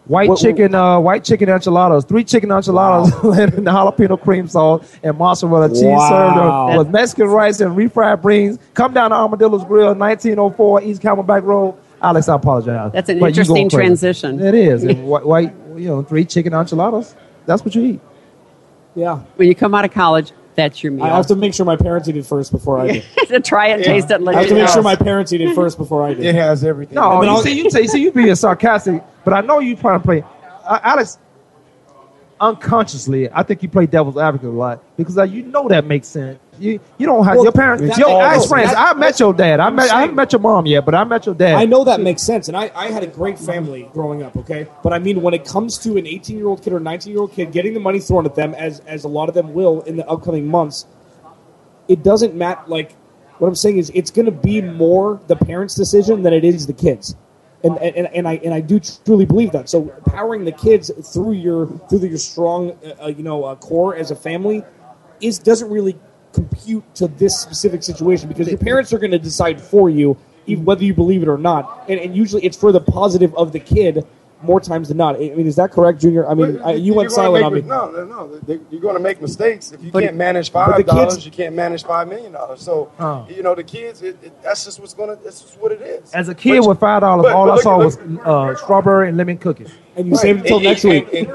[0.06, 4.86] White What- chicken, uh, white chicken enchiladas, three chicken enchiladas and the jalapeno cream sauce
[5.02, 6.68] and mozzarella cheese Wow.
[6.68, 8.60] served with Mexican rice and refried beans.
[8.74, 11.76] Come down to Armadillo's Grill, 1904 East Camelback Road.
[12.04, 12.92] Alex, I apologize.
[12.92, 14.40] That's an But interesting transition.
[14.42, 14.84] It is.
[14.84, 17.16] And white, white, you know, three chicken enchiladas.
[17.46, 18.02] That's what you eat.
[18.94, 19.20] Yeah.
[19.38, 21.06] When you come out of college, that's your meal.
[21.06, 23.02] I have to make sure my parents eat it first before I do.
[23.28, 25.42] to try it, taste it, and let I have to make sure my parents eat
[25.42, 26.22] it first before I do.
[26.22, 26.96] It has everything.
[26.96, 29.60] No, And then you I'll- see, you say, see, you being sarcastic, but I know
[29.60, 30.24] you trying to play.
[30.66, 31.18] Uh, Alex,
[32.44, 36.08] unconsciously, I think you play devil's advocate a lot because uh, you know that makes
[36.08, 36.40] sense.
[36.60, 38.72] You you don't have Well, your parents, your ex friends.
[38.76, 39.60] I met your dad.
[39.60, 41.56] I met I haven't met your mom yet, but I met your dad.
[41.56, 44.68] I know that makes sense, and I, I had a great family growing up, okay?
[44.84, 47.22] But I mean, when it comes to an 18 year old kid or 19 year
[47.22, 49.82] old kid getting the money thrown at them, as, as a lot of them will
[49.82, 50.86] in the upcoming months,
[51.88, 52.62] it doesn't matter.
[52.68, 52.92] Like,
[53.40, 56.68] what I'm saying is, it's going to be more the parents' decision than it is
[56.68, 57.16] the kids.
[57.64, 59.70] And, and, and I and I do truly believe that.
[59.70, 63.96] So powering the kids through your through your strong uh, uh, you know uh, core
[63.96, 64.64] as a family
[65.22, 65.98] is doesn't really
[66.34, 70.66] compute to this specific situation because your parents are going to decide for you even
[70.66, 73.60] whether you believe it or not and, and usually it's for the positive of the
[73.60, 74.06] kid
[74.44, 77.10] more times than not i mean is that correct junior i mean I, you went
[77.10, 78.28] You're silent on me No, no, no.
[78.40, 81.14] They- You're going to make mistakes if you But- can't manage five dollars.
[81.16, 82.62] kids- You can't manage five million dollars.
[82.62, 83.26] So Oh.
[83.30, 84.02] you know the kids.
[84.02, 85.24] It, it, that's just what's going to.
[85.24, 86.12] That's just what it is.
[86.14, 87.86] As a kid But- with five dollars, all but I look- saw look-
[88.26, 89.72] was uh, strawberry and lemon cookies.
[89.96, 90.26] and you Right.
[90.26, 91.28] And- and- and- and,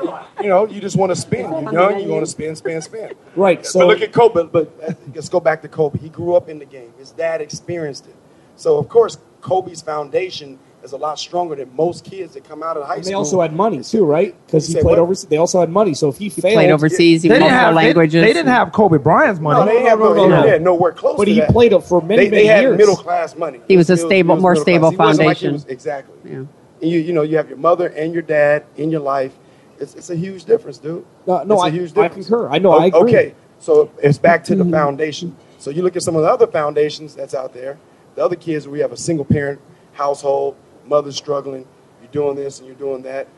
[0.43, 1.48] you know, you just want to spend.
[1.66, 3.14] You know, you want to spend, spend, spend.
[3.36, 4.48] Right, so- but look at Kobe.
[4.51, 5.98] But uh, let's go back to Kobe.
[5.98, 6.93] He grew up in the game.
[6.98, 8.14] His dad experienced it.
[8.56, 10.59] So of course, Kobe's foundation
[10.89, 13.10] is a lot stronger than most kids that come out of high And school.
[13.10, 14.35] they also had money too, right?
[14.47, 14.98] Because You he played what?
[15.01, 15.28] overseas.
[15.28, 15.94] They also had money.
[15.94, 18.23] So if he, failed, played overseas, he They didn't multiple have they- languages.
[18.24, 19.60] They, didn't have Kobe Bryant's money.
[19.60, 20.43] No, they have no, no, no.
[20.43, 21.51] they had nowhere close But to he that.
[21.51, 22.78] played it for many, they, many they had years.
[22.78, 23.60] middle class money.
[23.69, 25.16] He was a stable- he more stable class.
[25.19, 25.52] He wasn't like he foundation.
[25.52, 26.16] was- exactly.
[26.24, 26.36] Yeah.
[26.81, 29.36] And you, you know, you have your mother and your dad in your life.
[29.81, 31.05] It's, it's a huge difference, dude.
[31.27, 32.28] No, no, it's a I- huge I difference.
[32.28, 32.48] concur.
[32.48, 33.01] I know, O- I agree.
[33.01, 34.73] Okay, so it's back to the mm-hmm.
[34.73, 35.36] foundation.
[35.59, 37.78] So you look at some of the other foundations that's out there.
[38.15, 39.60] The other kids, we have a single parent
[39.93, 40.56] household,
[40.89, 41.66] mother's struggling,
[42.02, 43.28] you're doing this and you're doing that.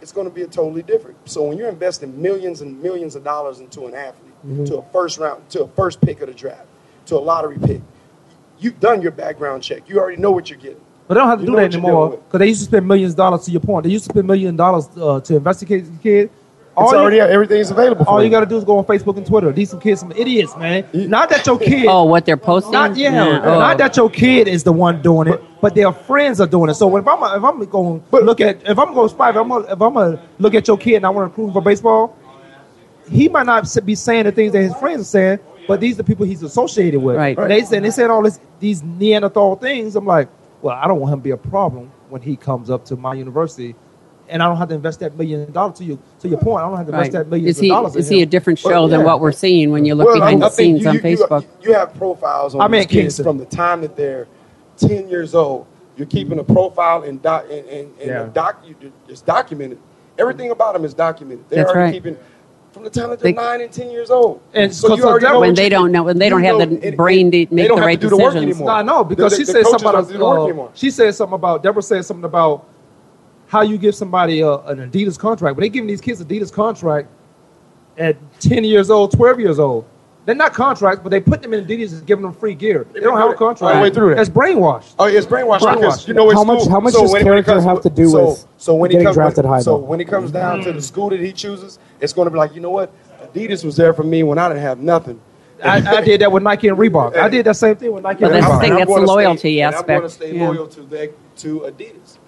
[0.00, 1.16] It's going to be a totally different.
[1.28, 4.66] So when you're investing millions and millions of dollars into an athlete, Mm-hmm.
[4.66, 6.64] to a first round, to a first pick of the draft,
[7.06, 7.80] to a lottery pick,
[8.60, 9.88] you've done your background check.
[9.88, 10.80] You already know what you're getting.
[11.08, 13.14] But they don't have to You do that anymore because they used to spend millions
[13.14, 13.44] of dollars.
[13.46, 16.30] To your point, they used to spend million dollars uh, to investigate the kid.
[16.84, 18.04] It's you- already everything's available.
[18.04, 18.30] For All you you.
[18.30, 19.50] got to do is go on Facebook and Twitter.
[19.52, 20.84] These some kids, some idiots, man.
[20.92, 21.86] Not that your kid.
[21.88, 22.72] Oh, what they're posting?
[22.72, 23.58] Not yeah, Oh.
[23.58, 26.70] not uh, that your kid is the one doing it, but their friends are doing
[26.70, 26.74] it.
[26.74, 29.36] So if I'm if I'm going to look at if I'm going to spy if
[29.36, 31.48] I'm gonna, if I'm going to look at your kid and I want to recruit
[31.48, 32.16] him for baseball,
[33.10, 35.98] he might not be saying the things that his friends are saying, but these are
[35.98, 37.16] the people he's associated with.
[37.16, 37.36] Right.
[37.38, 39.96] And they said they said all this these Neanderthal things.
[39.96, 40.28] I'm like,
[40.62, 43.14] well, I don't want him to be a problem when he comes up to my
[43.14, 43.74] university.
[44.30, 45.98] And I don't have to invest that million dollars to you.
[46.20, 47.24] To your point, I don't have to invest Right.
[47.24, 47.96] that millions Is he dollars.
[47.96, 48.28] is he a him.
[48.28, 49.06] different Well, show than yeah.
[49.06, 50.94] what we're seeing when you look Well, behind I- the I think scenes you- on
[50.96, 51.44] you- you- Facebook?
[51.62, 54.26] You, have profiles on I'm these in kids from the time that they're
[54.76, 55.66] 10 years old.
[55.96, 58.22] You're keeping a profile and doc, and, and, and Yeah.
[58.24, 58.74] the doc, you,
[59.08, 59.78] it's documented.
[60.18, 61.44] Everything about them is documented.
[61.48, 61.94] They're That's already right.
[61.94, 62.16] keeping
[62.72, 64.40] from the time that they're They- nine and 10 years old.
[64.54, 66.86] And so because you already know when they don't know when they don't have the
[66.88, 68.56] and- brain to and they make don't the have right to do the work decisions.
[68.56, 68.68] anymore.
[68.68, 70.64] No, I know because The- she the said something don't do the work about.
[70.66, 71.62] Uh, she said something about.
[71.62, 72.64] Deborah said something about
[73.48, 77.08] how you give somebody a, an Adidas contract, but they giving these kids Adidas contract
[77.96, 79.84] at ten years old, twelve years old.
[80.26, 82.86] They're not contracts, but they put them in Adidas and giving them free gear.
[82.92, 83.74] They don't have a contract.
[83.74, 84.16] All the way through that.
[84.18, 84.94] That's brainwashed.
[84.98, 85.74] Oh, it's brainwashed Brainwashed.
[85.76, 86.70] because you know it's How much- school.
[86.70, 88.90] how much so does when, when character comes, have to do so, with so when
[88.90, 89.84] getting he comes, drafted high, So though?
[89.84, 90.82] when it comes down to the mm.
[90.82, 92.92] school that he chooses, it's going to be like you know what,
[93.32, 95.18] Adidas was there for me when I didn't have nothing.
[95.64, 97.16] I, I did that with Nike and Reebok.
[97.16, 98.94] I did that same thing with Nike But and that's the thing, I'm that's the
[98.94, 100.48] gonna stay- loyalty and I'm going to stay Yeah.
[100.48, 102.18] loyal to the, to Adidas.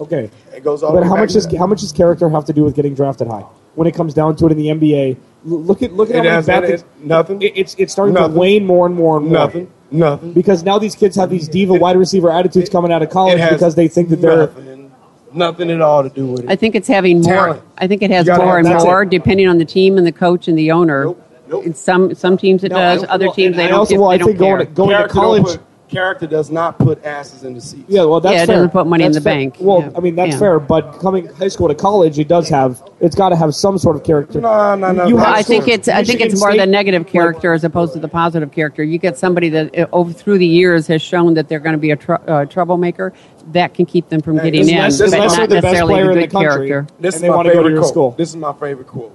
[0.00, 0.30] Okay.
[0.54, 2.74] It goes all But how much does how much does character have to do with
[2.74, 3.44] getting drafted high?
[3.74, 6.36] When it comes down to it in the NBA, look at look at It how
[6.40, 6.84] many bad things.
[7.02, 7.42] nothing.
[7.42, 8.32] It, it's it's starting Nothing.
[8.34, 9.34] to wane more and more and more.
[9.34, 9.70] Nothing.
[9.90, 10.32] Nothing.
[10.32, 13.74] Because now these kids have these diva wide receiver attitudes coming out of college because
[13.74, 14.92] they think that they're nothing,
[15.34, 16.50] nothing at all to do with it.
[16.50, 17.34] I think it's having more.
[17.34, 17.62] Talent.
[17.78, 18.84] I think it has more and talent.
[18.86, 21.04] more depending on the team and the coach and the owner.
[21.04, 21.26] Nope.
[21.48, 21.66] Nope.
[21.66, 23.80] In some some teams it No, does, other teams and they don't.
[23.80, 24.66] also- if well, they I don't think going care.
[24.66, 25.44] to- going to character, don't college.
[25.44, 25.60] put-
[25.90, 27.84] character does not put asses in the seats.
[27.88, 28.56] Yeah, well, that's Yeah, it fair.
[28.56, 29.34] doesn't put money in the fair.
[29.34, 29.56] bank.
[29.60, 29.90] Well, Yeah.
[29.96, 30.38] I mean that's Yeah.
[30.38, 32.80] fair, but coming high school to college, it does have.
[33.00, 34.40] It's got to have some sort of character.
[34.40, 35.06] No, no, no.
[35.06, 35.20] You no.
[35.22, 37.98] have I think it's I think it's more State- the negative character as opposed to
[37.98, 38.82] the positive character.
[38.84, 41.78] You get somebody that uh, over through the years has shown that they're going to
[41.78, 43.12] be a tr- uh, troublemaker.
[43.52, 45.54] That can keep them from Hey, getting this- in, this- but this not is the
[45.54, 46.68] best necessarily player the in the country.
[46.68, 46.86] character.
[47.00, 47.88] This is my wanna go to favorite quote.
[47.88, 48.14] school.
[48.16, 49.12] This is my favorite quote.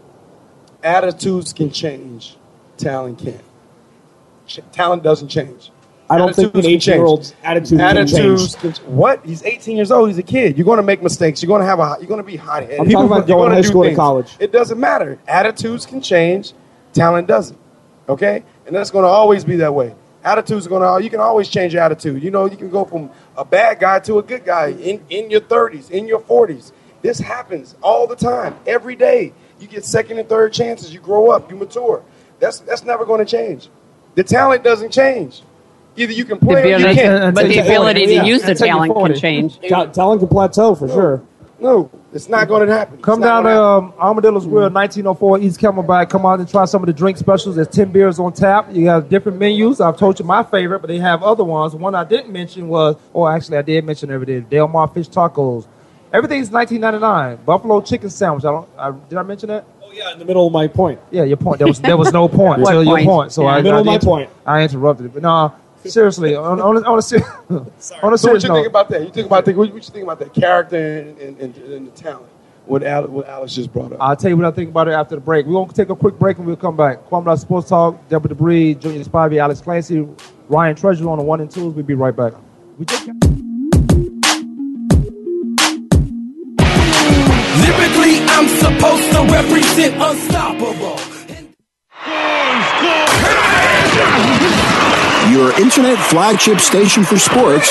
[0.84, 2.35] Attitudes can change,
[2.77, 3.35] talent can't.
[4.47, 5.72] Ch- talent doesn't change.
[6.10, 6.90] I don't think Attitudes an can change.
[6.90, 8.77] eighteen-year-old's attitude can Attitudes change.
[8.82, 9.26] what?
[9.26, 10.10] He's 18 years old.
[10.10, 10.57] He's a kid.
[10.57, 11.41] You're going to make mistakes.
[11.41, 11.98] You're going to have a.
[11.99, 12.80] You're going to be hot headed.
[12.80, 14.36] I'm talking about going high school to college.
[14.40, 15.18] It doesn't matter.
[15.27, 16.53] Attitudes can change.
[16.94, 17.57] Talent doesn't.
[18.07, 19.95] Okay, and that's going to always be that way.
[20.23, 21.03] Attitudes are going to.
[21.03, 22.22] You can always change your attitude.
[22.22, 25.32] You know, you can go from a bad guy to a good guy in in
[25.32, 26.72] your 30s, in your 40s.
[27.02, 29.34] This happens all the time, every day.
[29.60, 30.94] You get second and third chances.
[30.94, 31.49] You grow up.
[31.49, 32.03] You mature.
[32.40, 33.69] That's that's never going to change.
[34.15, 35.41] The talent doesn't change.
[35.97, 37.35] Either you can The play or you ability, can't.
[37.35, 38.23] but the ability to Yeah.
[38.23, 39.19] use the Until you're talent can 40.
[39.19, 39.59] change.
[39.69, 41.22] Ta- talent can plateau for sure.
[41.57, 42.97] No, it's not going to happen.
[43.01, 46.09] Come not down to gonna um, Armadillo's Grill, 1904 East Camelback.
[46.09, 47.55] Come out and try some of the drink specials.
[47.55, 48.67] There's 10 beers on tap.
[48.73, 49.80] You have different menus.
[49.80, 51.73] I've told you my favorite, but they have other ones.
[51.73, 54.45] One I didn't mention was, oh, actually, I did mention everything.
[54.49, 55.65] Del Mar Fish Tacos.
[56.11, 57.38] Everything's 19.99.
[57.45, 58.43] Buffalo Chicken Sandwich.
[58.43, 58.67] I don't.
[58.77, 59.65] I, did I mention that?
[59.84, 60.99] Oh yeah, in the middle of my point.
[61.11, 61.57] Yeah, your point.
[61.59, 63.07] There was there was no point What until your point?
[63.07, 63.31] point.
[63.31, 63.47] So Yeah.
[63.55, 64.30] I, Middle I of my inter- point.
[64.45, 65.53] I interrupted it, but no,
[65.91, 68.90] seriously, on, on, a- on a ser- on a So what you note, think about
[68.90, 69.02] that?
[69.02, 71.91] You think about that, what you think about that character and, and, and, and the
[71.91, 72.28] talent?
[72.66, 73.99] What, Al, what Alice just brought up.
[74.02, 75.45] I'll tell you what I think about it after the break.
[75.45, 77.07] We're going to take a quick break and we'll come back.
[77.10, 80.07] Kwamie Dot Sports Talk, Deborah Debris, Junior Spivey, Alex Clancy,
[80.49, 81.76] Ryan Treasure on the one and twos.
[81.76, 82.34] We'll be right back.
[82.80, 83.06] We just
[87.62, 90.99] Lyrically, I'm supposed to represent unstoppable.
[95.36, 97.70] Your internet flagship station for sports.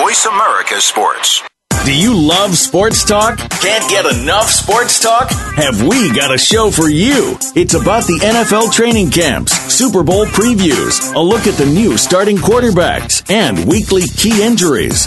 [0.00, 1.44] Voice America Sports.
[1.84, 3.38] Do you love sports talk?
[3.38, 5.30] Can't get enough sports talk?
[5.30, 7.38] Have we got a show for you?
[7.54, 12.36] It's about the NFL training camps, Super Bowl previews, a look at the new starting
[12.36, 15.06] quarterbacks, and weekly key injuries.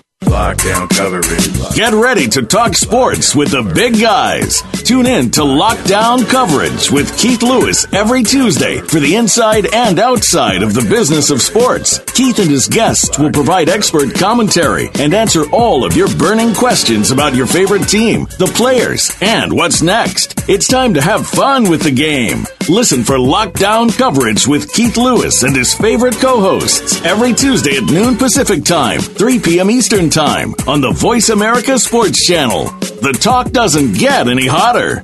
[0.25, 1.75] Lockdown coverage.
[1.75, 4.61] Get ready to talk sports with the big guys.
[4.83, 10.61] Tune in to Lockdown Coverage with Keith Lewis every Tuesday for the inside and outside
[10.63, 11.99] of the business of sports.
[12.13, 17.11] Keith and his guests will provide expert commentary and answer all of your burning questions
[17.11, 20.47] about your favorite team, the players, and what's next.
[20.47, 22.45] It's time to have fun with the game.
[22.71, 28.15] Listen for Lockdown Coverage with Keith Lewis and his favorite co-hosts every Tuesday at noon
[28.15, 29.69] Pacific Time, 3 p.m.
[29.69, 32.67] Eastern Time on the Voice America Sports Channel.
[33.01, 35.03] The talk doesn't get any hotter.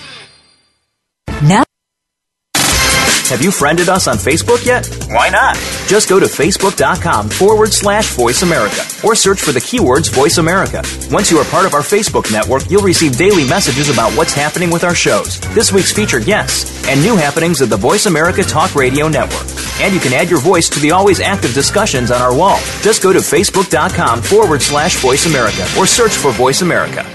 [3.31, 4.85] Have you friended us on Facebook yet?
[5.07, 5.55] Why not?
[5.87, 10.83] Just go to facebook.com forward slash voice America or search for the keywords voice America.
[11.09, 14.69] Once you are part of our Facebook network, you'll receive daily messages about what's happening
[14.69, 18.75] with our shows, this week's featured guests, and new happenings of the Voice America Talk
[18.75, 19.47] Radio Network.
[19.79, 22.59] And you can add your voice to the always active discussions on our wall.
[22.81, 27.09] Just go to facebook.com forward slash voice America or search for voice America.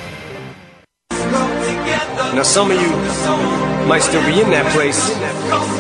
[1.11, 2.89] Now, some of you
[3.87, 5.76] might still be in that place.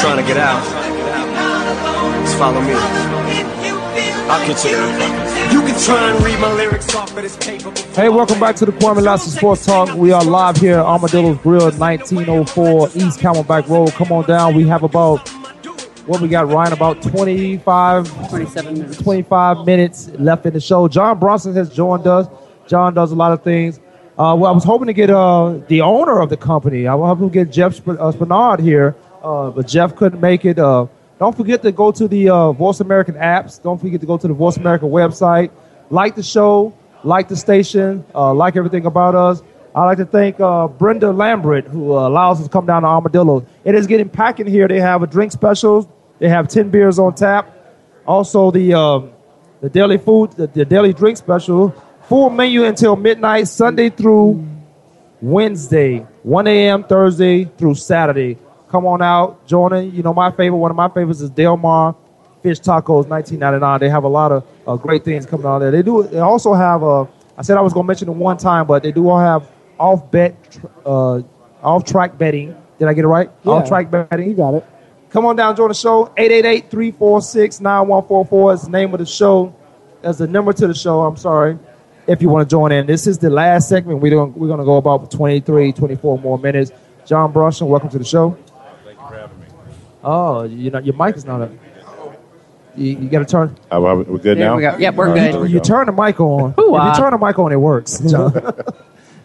[0.00, 0.64] If you're trying to get out,
[2.24, 2.72] just follow me.
[4.30, 5.52] I'll consider it.
[5.52, 7.70] You can try and read my lyrics off of this paper.
[7.92, 9.94] Hey, welcome back to the Kwamie Lassiter Sports Talk.
[9.94, 13.92] We are live here at Armadillo's Grill, 1904 East Camelback Road.
[13.92, 14.54] Come on down.
[14.54, 15.28] We have about,
[16.06, 18.96] what we got, Ryan, about 25, 27 minutes.
[19.02, 20.88] 25 minutes left in the show.
[20.88, 22.26] John Bronson has joined us.
[22.66, 23.78] John does a lot of things.
[24.18, 26.86] Uh, well, I was hoping to get uh, the owner of the company.
[26.86, 30.44] I was hoping to get Jeff Sp- uh, Spinard here, uh, but Jeff couldn't make
[30.44, 30.58] it.
[30.58, 30.86] Uh,
[31.18, 33.62] don't forget to go to the uh, Voice American apps.
[33.62, 35.50] Don't forget to go to the Voice America website.
[35.90, 36.72] Like the show,
[37.04, 39.42] like the station, uh, like everything about us.
[39.74, 42.88] I'd like to thank uh, Brenda Lambert, who uh, allows us to come down to
[42.88, 43.46] Armadillo.
[43.64, 44.66] It is getting packed in here.
[44.66, 45.90] They have a drink special.
[46.18, 47.54] They have 10 beers on tap.
[48.06, 49.12] Also, the um,
[49.60, 51.74] the daily food, the, the daily drink special.
[52.08, 54.44] Full menu until midnight, Sunday through
[55.20, 56.84] Wednesday, 1 a.m.
[56.84, 58.38] Thursday through Saturday.
[58.70, 59.94] Come on out, join in.
[59.94, 61.96] You know, my favorite, one of my favorites is Del Mar
[62.42, 63.80] Fish Tacos, 1999.
[63.80, 65.70] They have a lot of uh, great things coming out there.
[65.70, 66.04] They do.
[66.04, 66.82] They also have.
[66.82, 67.06] Uh,
[67.36, 69.50] I said I was going to mention it one time, but they do all have
[69.78, 71.22] off bet, uh,
[71.62, 72.54] off track betting.
[72.78, 73.30] Did I get it right?
[73.44, 73.52] Yeah.
[73.52, 74.28] Off track betting.
[74.28, 74.66] You got it.
[75.10, 76.06] Come on down, join the show.
[76.16, 79.52] 888-346-9144 is the name of the show.
[80.02, 81.02] That's the number to the show.
[81.02, 81.58] I'm sorry.
[82.06, 82.86] If you want to join in.
[82.86, 84.00] This is the last segment.
[84.00, 86.70] We're going we're going to go about 23, 24 more minutes.
[87.06, 88.38] John Brunson, welcome to the show.
[88.84, 89.46] Thank you for having me.
[90.02, 91.50] Oh, you know, your mic is not up.
[92.76, 93.56] You, you got to turn.
[93.70, 94.56] Oh, well, we're good There now?
[94.56, 94.76] we go.
[94.78, 95.34] Yep, we're All good.
[95.34, 95.64] there we You go.
[95.64, 96.52] turn the mic on.
[96.52, 96.90] Hoo-ah.
[96.92, 97.98] If you turn the mic on, it works.
[98.10, 98.54] John,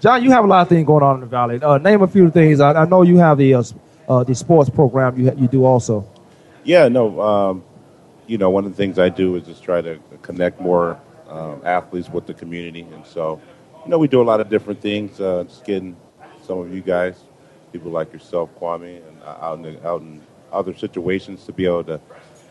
[0.02, 1.62] John you have a lot of things going on in the valley.
[1.62, 2.60] Uh, name a few things.
[2.60, 3.64] I, I know you have the uh,
[4.10, 6.06] uh, the sports program you you do also.
[6.64, 7.22] Yeah, no.
[7.22, 7.64] Um,
[8.28, 11.00] you know, one of the things I do is just try to connect more
[11.30, 13.40] um, athletes with the community, and so
[13.84, 15.22] you know, we do a lot of different things.
[15.22, 15.96] Uh, just getting
[16.44, 17.16] some of you guys,
[17.72, 21.66] people like yourself, Kwamie, and uh, out in the, out in other situations to be
[21.66, 22.00] able to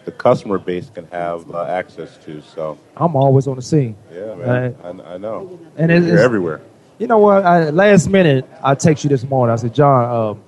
[0.05, 2.43] the customer base can have uh, access to.
[2.43, 3.97] So I'm always on the scene.
[4.13, 5.59] yeah, man, I, I know.
[5.79, 6.61] And you're it's- it's- everywhere.
[6.99, 7.45] You know what?
[7.45, 9.53] I, last minute, I text you this morning.
[9.53, 10.41] I said, John, um,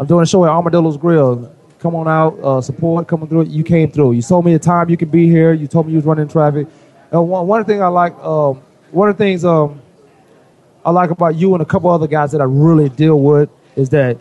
[0.00, 1.54] I'm doing a show at Armadillo's Grill.
[1.78, 3.44] Come on out, uh, support, coming through.
[3.44, 4.12] You came through.
[4.12, 5.52] You told me the time you could be here.
[5.52, 6.66] You told me you was running traffic.
[7.12, 8.60] And one, one thing I like, um,
[8.90, 9.80] one of the things um,
[10.84, 13.90] I like about you and a couple other guys that I really deal with is
[13.90, 14.18] that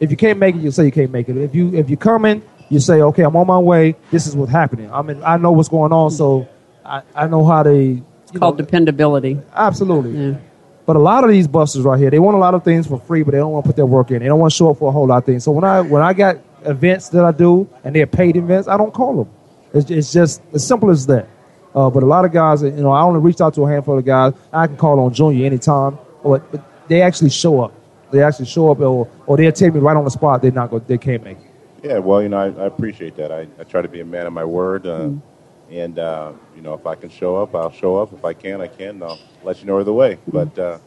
[0.00, 1.36] if you can't make it, you say you can't make it.
[1.36, 3.96] If you if you coming, you say, okay, I'm on my way.
[4.10, 4.92] This is what's happening.
[4.92, 6.48] I mean, I know what's going on, so
[6.84, 8.02] I, I know how to.
[8.22, 9.40] It's called dependability.
[9.54, 10.38] Absolutely.
[10.84, 12.98] But a lot of these buses right here, they want a lot of things for
[12.98, 14.20] free, but they don't want to put their work in.
[14.20, 15.44] They don't want to show up for a whole lot of things.
[15.44, 18.76] So when I when I got events that I do and they're paid events, I
[18.76, 19.34] don't call them.
[19.74, 21.28] It's, it's just as simple as that.
[21.74, 23.98] Uh, but a lot of guys, you know, I only reached out to a handful
[23.98, 24.32] of guys.
[24.52, 27.74] I can call on Junior anytime, but, but they actually show up.
[28.10, 30.70] They actually show up, or, or they'll tell me right on the spot they're not
[30.70, 31.44] going, they can't make it.
[31.82, 33.30] Yeah, well, you know, I, I appreciate that.
[33.30, 35.74] I, I try to be a man of my word, uh, Mm-hmm.
[35.74, 38.12] and uh, you know, if I can show up, I'll show up.
[38.12, 39.02] If I can, I can.
[39.02, 40.14] I'll let you know either way.
[40.14, 40.30] Mm-hmm.
[40.30, 40.78] But uh,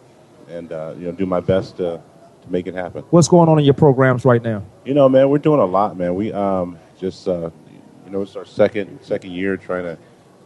[0.49, 2.01] and uh, you know, do my best to
[2.41, 3.03] to make it happen.
[3.11, 4.63] What's going on in your programs right now?
[4.83, 6.15] You know, man, we're doing a lot, man.
[6.15, 7.51] We um, just uh,
[8.05, 9.97] you know, it's our second second year trying to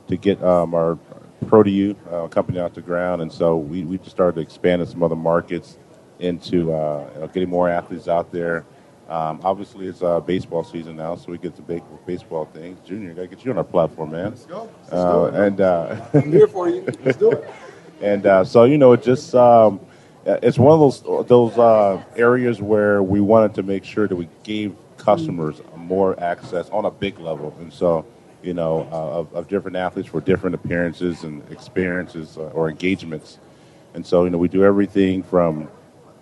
[0.09, 0.99] to get um, our
[1.47, 4.41] Pro to You uh, company off the ground, and so we we just started to
[4.41, 5.77] expand in some other markets
[6.19, 8.65] into uh, you know, getting more athletes out there.
[9.07, 12.79] Um, obviously, it's uh, baseball season now, so we get to big baseball things.
[12.87, 14.31] Junior, gotta get you on our platform, man.
[14.31, 14.69] Let's go.
[14.81, 15.31] Let's uh.
[15.33, 16.85] And uh, I'm here for you.
[17.03, 17.49] Let's do it.
[18.01, 19.79] and uh, so you know, it just um,
[20.25, 24.27] it's one of those those uh, areas where we wanted to make sure that we
[24.43, 28.05] gave customers more access on a big level, and so
[28.41, 33.37] you know, uh, of, of different athletes for different appearances and experiences uh, or engagements,
[33.93, 35.67] and so you know, we do everything from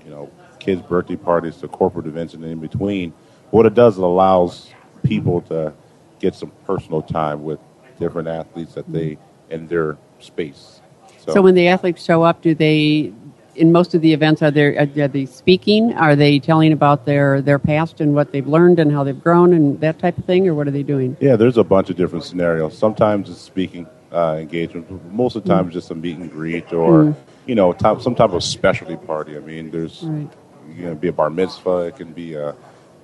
[0.05, 3.13] you know kids' birthday parties to corporate events and in between.
[3.51, 4.69] What it does, it allows
[5.03, 5.73] people to
[6.19, 7.59] get some personal time with
[7.99, 9.17] different athletes that they
[9.49, 10.81] in their space.
[11.27, 13.13] So, when the athletes show up, do they?
[13.55, 15.93] In most of the events, are they are they speaking?
[15.93, 19.53] Are they telling about their their past and what they've learned and how they've grown
[19.53, 21.15] and that type of thing, or what are they doing?
[21.19, 22.75] Yeah, there's a bunch of different scenarios.
[22.75, 25.13] Sometimes it's speaking uh, engagement.
[25.13, 27.15] Most of the time, it's just a meet and greet or Mm.
[27.45, 29.35] You know type, some type of specialty party.
[29.35, 30.29] I mean, there's Right.
[30.75, 31.87] you know be a bar mitzvah.
[31.87, 32.55] It can be a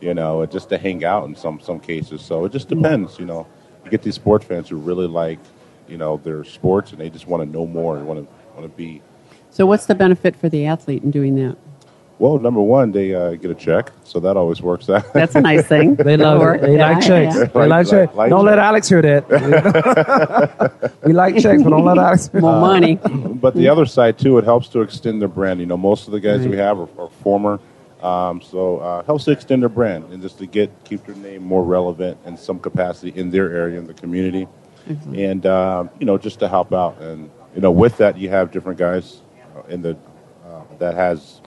[0.01, 2.21] you know just to hang out in some some cases.
[2.21, 3.19] So it just depends.
[3.19, 3.47] You know,
[3.83, 5.39] you get these sports fans who really like
[5.87, 8.69] you know their sports and they just want to know more and want to want
[8.69, 9.01] to be.
[9.51, 11.57] So, what's the benefit for the athlete in doing that?
[12.19, 15.13] Well, number one, they uh, get a check, so that always works out.
[15.13, 15.95] That's a nice thing.
[16.09, 16.61] They love it.
[16.61, 17.35] They yeah, like checks.
[17.35, 17.45] yeah.
[17.45, 18.13] They like checks.
[18.13, 18.59] like don't let.
[18.59, 19.23] Alex hear that.
[21.05, 22.29] we like checks, but don't let Alex.
[22.33, 22.95] More Uh, money.
[22.95, 25.61] but the other side too, it helps to extend their brand.
[25.61, 27.57] You know, most of the guys we have are, are former,
[28.03, 31.41] um, so uh, helps to extend their brand and just to get keep their name
[31.43, 34.45] more relevant in some capacity in their area in the community,
[35.15, 36.99] and um, you know just to help out.
[37.01, 39.21] And you know, with that, you have different guys
[39.55, 39.95] uh, in the
[40.45, 41.38] uh, that has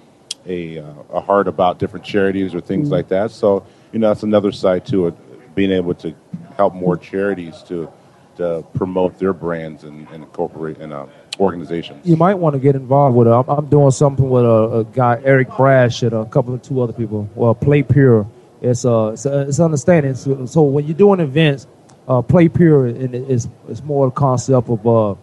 [0.46, 3.30] a uh, a heart about different charities or things like that.
[3.30, 6.14] So you know, that's another side to it, being able to
[6.56, 7.90] help more charities to
[8.36, 11.06] to promote their brands and, and incorporate in uh,
[11.38, 12.06] organizations.
[12.06, 13.30] You might want to get involved with it.
[13.30, 16.80] I'm, I'm doing something with a, a guy, Eric Brash, and a couple of two
[16.80, 17.28] other people.
[17.34, 18.26] Well, Play Pure.
[18.60, 20.14] It's uh, it's, uh, it's understanding.
[20.14, 21.66] So, so when you're doing events,
[22.08, 25.14] uh, Play Pure and is is more a concept of uh,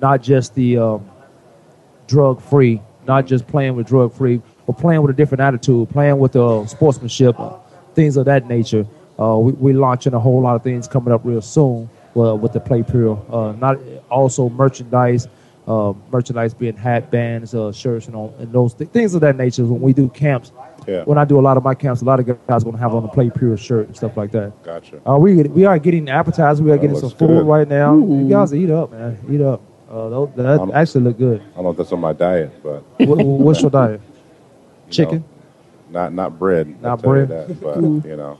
[0.00, 1.10] not just the um,
[2.06, 6.18] drug free, not just playing with drug free, but playing with a different attitude, playing
[6.18, 7.54] with uh, sportsmanship, uh,
[7.94, 8.86] things of that nature.
[9.18, 12.52] Uh, we, we're launching a whole lot of things coming up real soon uh, with
[12.52, 13.22] the Play Pure.
[13.30, 13.78] Uh, not
[14.10, 15.28] also merchandise,
[15.66, 19.36] uh, merchandise being hat bands, uh, shirts, and, all, and those th- things of that
[19.36, 19.64] nature.
[19.64, 20.52] When we do camps,
[20.86, 21.04] Yeah.
[21.04, 22.94] when I do a lot of my camps, a lot of guys going to have
[22.94, 24.52] on the Play Pure shirt and stuff like that.
[24.62, 25.00] Gotcha.
[25.08, 26.60] Uh, we we are getting appetizers.
[26.60, 27.46] We are That getting some food good.
[27.46, 27.96] right now.
[27.96, 29.18] You guys eat up, man.
[29.30, 29.62] Eat up.
[29.90, 31.40] Uh, those, that Um, actually look good.
[31.40, 34.00] I don't know if that's on my diet, but What, what's your diet?
[34.90, 35.24] Chicken.
[35.90, 36.74] not not bread.
[36.82, 37.48] I'll Not tell you bread?
[37.48, 38.04] that, but Mm.
[38.04, 38.38] you know,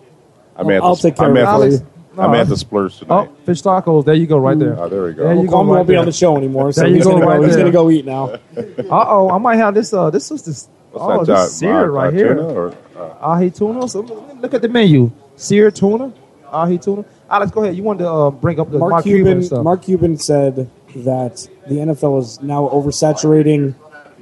[0.57, 1.87] I may have I'll to, take care I may of it have for to, you.
[2.19, 2.55] I may have No.
[2.55, 3.29] splurge tonight.
[3.31, 4.05] Oh, fish tacos.
[4.07, 4.75] There you go, right there.
[4.81, 5.25] Oh, there we go.
[5.25, 6.01] There you Well, go, Kwamie right won't be there.
[6.01, 7.47] on the show anymore, so There you he's go, gonna right go.
[7.47, 7.65] He's there.
[7.65, 8.35] gonna go eat now.
[8.57, 9.93] Uh oh, I might have this.
[9.93, 10.69] Uh, this is this.
[10.93, 12.35] What's oh, that, this seared right here.
[12.37, 13.87] tuna or, uh, ahi tuna.
[13.89, 14.01] So
[14.41, 15.11] look at the menu.
[15.37, 16.11] Seared tuna.
[16.51, 17.05] Ahi tuna.
[17.31, 17.77] Alex, go ahead.
[17.77, 19.63] You wanted to uh, bring up the Mark, Mark, Cuban, and stuff.
[19.63, 23.75] Mark Cuban said that the NFL is now oversaturating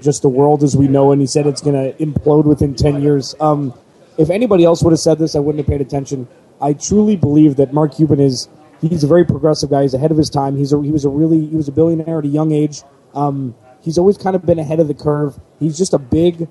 [0.04, 3.02] just the world as we know, and he said it's going to implode within ten
[3.02, 3.34] years.
[3.40, 3.72] Um,
[4.18, 6.28] if anybody else would have said this, I wouldn't have paid attention.
[6.60, 8.48] I truly believe that Mark Cuban is
[8.80, 9.82] he's a very progressive guy.
[9.82, 10.56] He's ahead of his time.
[10.56, 12.82] He's a, he was a really he was a billionaire at a young age.
[13.14, 15.40] Um, he's always kind of been ahead of the curve.
[15.58, 16.48] He's just a big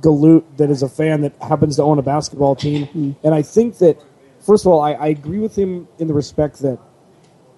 [0.00, 3.16] galoot that is a fan that happens to own a basketball team.
[3.22, 4.02] And I think that
[4.40, 6.78] first of all, I, I agree with him in the respect that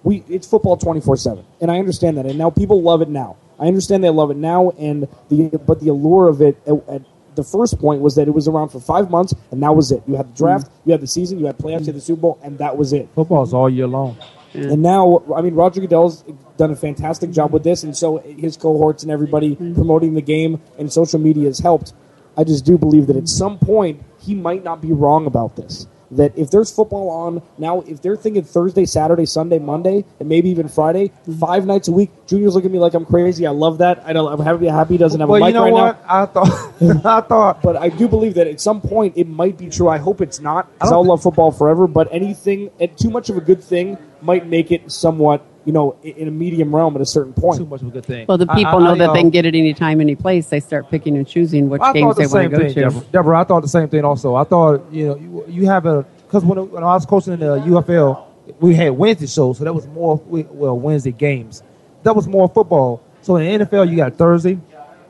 [0.03, 2.25] we it's football twenty four seven, and I understand that.
[2.25, 3.37] And now people love it now.
[3.59, 7.01] I understand they love it now, and the but the allure of it at, at
[7.35, 10.03] the first point was that it was around for five months, and that was it.
[10.07, 10.89] You had the draft, mm-hmm.
[10.89, 12.93] you had the season, you had playoffs, you had the Super Bowl, and that was
[12.93, 13.07] it.
[13.15, 14.17] Football's all year long.
[14.53, 16.23] And now, I mean, Roger Goodell's
[16.57, 19.75] done a fantastic job with this, and so his cohorts and everybody mm-hmm.
[19.75, 21.93] promoting the game and social media has helped.
[22.35, 25.87] I just do believe that at some point he might not be wrong about this.
[26.11, 30.49] That if there's football on now, if they're thinking Thursday, Saturday, Sunday, Monday, and maybe
[30.49, 31.33] even Friday, mm-hmm.
[31.33, 33.45] five nights a week, Junior's looking at me like I'm crazy.
[33.45, 34.03] I love that.
[34.05, 34.31] I don't.
[34.31, 34.67] I'm happy.
[34.67, 36.07] Happy he doesn't have Well, a you know right what?
[36.07, 36.21] now.
[36.21, 36.73] I thought.
[37.05, 37.61] I thought.
[37.61, 39.89] But I do believe that at some point it might be true.
[39.89, 41.87] I hope it's not, because I'll love football forever.
[41.87, 45.97] But anything, and too much of a good thing might make it somewhat, you know,
[46.03, 47.59] in a medium realm at a certain point.
[47.59, 48.25] Too much of a good thing.
[48.27, 50.47] Well, the people know that they um, can get it anytime, any place.
[50.47, 52.73] They start picking and choosing which I games the they want same to go thing,
[52.73, 52.81] to.
[52.81, 53.05] Deborah.
[53.11, 54.35] Deborah, I thought the same thing also.
[54.35, 57.39] I thought you know you, you have a because when, when I was coaching in
[57.39, 58.25] the UFL,
[58.59, 61.63] we had Wednesday shows, so that was more well Wednesday games.
[62.03, 63.01] That was more football.
[63.21, 64.59] So in the NFL, you got Thursday,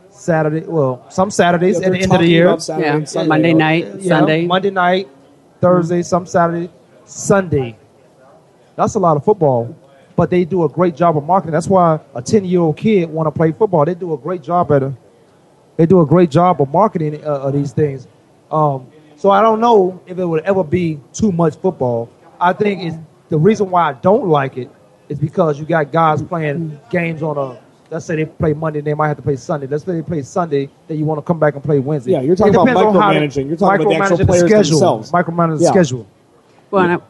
[0.09, 0.61] Saturday.
[0.65, 2.59] Well, some Saturdays Yeah, at the end of the year.
[2.59, 3.27] Saturday Yeah, Sunday.
[3.27, 4.45] Monday night, Yeah, Sunday.
[4.47, 5.07] Monday night,
[5.61, 6.69] Thursday, some Saturday,
[7.05, 7.77] Sunday.
[8.77, 9.75] That's a lot of football,
[10.15, 11.51] but they do a great job of marketing.
[11.51, 13.83] That's why a ten-year-old kid want to play football.
[13.83, 14.93] They do a great job at it.
[15.77, 18.07] They do a great job of marketing uh, of these things.
[18.51, 22.09] Um, so I don't know if it would ever be too much football.
[22.39, 22.97] I think it's,
[23.29, 24.69] the reason why I don't like it
[25.09, 27.59] is because you got guys playing games on a.
[27.89, 29.65] Let's say they play Monday, and they might have to play Sunday.
[29.65, 32.11] Let's say they play Sunday, then you want to come back and play Wednesday.
[32.11, 33.47] Yeah, you're talking about depends on they- micromanaging.
[33.47, 34.79] You're talking about the actual micromanaging players schedule.
[34.79, 35.11] themselves.
[35.11, 35.71] Micromanaging the Yeah.
[35.71, 36.07] schedule.
[36.69, 37.01] Well,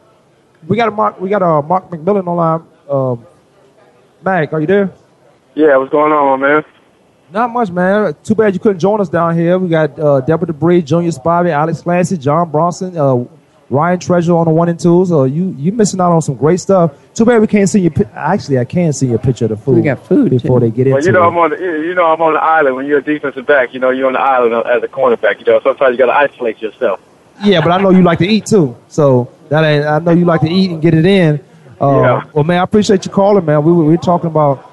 [0.66, 1.20] We got a Mark.
[1.20, 2.66] We got a Mark McMillian online.
[2.90, 3.26] Um,
[4.24, 4.92] Mac, are you there?
[5.54, 6.66] Yeah, what's going on, my man?
[7.32, 8.16] Not much, man.
[8.24, 9.58] Too bad you couldn't join us down here.
[9.60, 13.26] We got uh, Deborah Debris, Junior Spivey, Alex Clancy, John Bronson, uh,
[13.70, 15.12] Ryan Treasure on the one and twos.
[15.12, 16.94] Uh, you you missing out on some great stuff.
[17.14, 17.92] Too bad we can't see your.
[17.92, 19.76] pi- Actually, I can see your picture of the food.
[19.76, 21.28] We got food, before they get Well, into you know it.
[21.28, 22.78] I'm on the you know I'm on the island.
[22.78, 25.40] When you're a defensive back, you know you're on the island as a cornerback.
[25.40, 27.02] You know sometimes you got to isolate yourself.
[27.44, 28.76] Yeah, but I know you like to eat too.
[28.88, 31.40] So that ain't, I know you like to eat and get it in.
[31.80, 32.24] Uh, Yeah.
[32.34, 33.64] Well, man, I appreciate you calling, man.
[33.64, 34.64] We were, we were talking about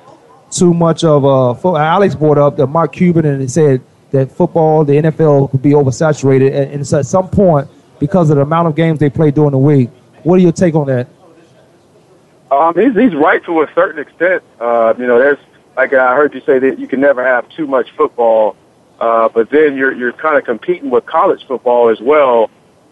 [0.51, 3.82] too much of uh, Alex brought up that Mark Cuban and he said
[4.12, 7.69] that football, the NFL, could be oversaturated, and, and so at some point
[7.99, 9.91] because of the amount of games they play during the week.
[10.23, 11.09] What are your take on that?
[12.51, 14.43] Um, he's he's right to a certain extent.
[14.61, 15.39] Uh, you know, there's
[15.77, 18.57] like I heard you say that you can never have too much football,
[19.01, 22.51] uh, but then you're you're kind of competing with college football as well.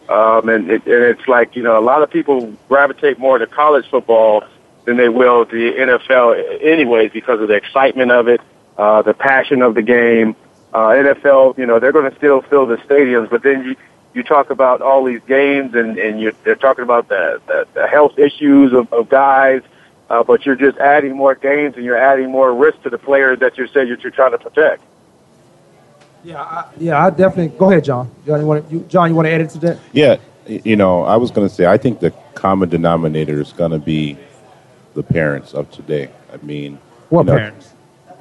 [0.08, 3.46] Um, and it, and it's like you know a lot of people gravitate more to
[3.46, 4.44] college football
[4.84, 8.40] than they will the NFL, anyways, because of the excitement of it,
[8.76, 10.34] uh, the passion of the game.
[10.72, 13.76] Uh, NFL, you know, they're going to still fill the stadiums, but then you
[14.14, 17.86] you talk about all these games and and you're they're talking about the the, the
[17.86, 19.62] health issues of, of guys,
[20.10, 23.38] uh, but you're just adding more games and you're adding more risk to the players
[23.40, 24.82] that saying that you're trying to protect.
[26.24, 27.56] Yeah, I definitely.
[27.58, 28.10] Go ahead, John.
[28.26, 29.78] John, you want to, you, John, you want to add into that?
[29.92, 30.16] Yeah,
[30.46, 33.78] you know, I was going to say, I think the common denominator is going to
[33.78, 34.16] be
[34.94, 36.10] the parents of today.
[36.32, 36.78] I mean,
[37.08, 37.72] What you know, parents?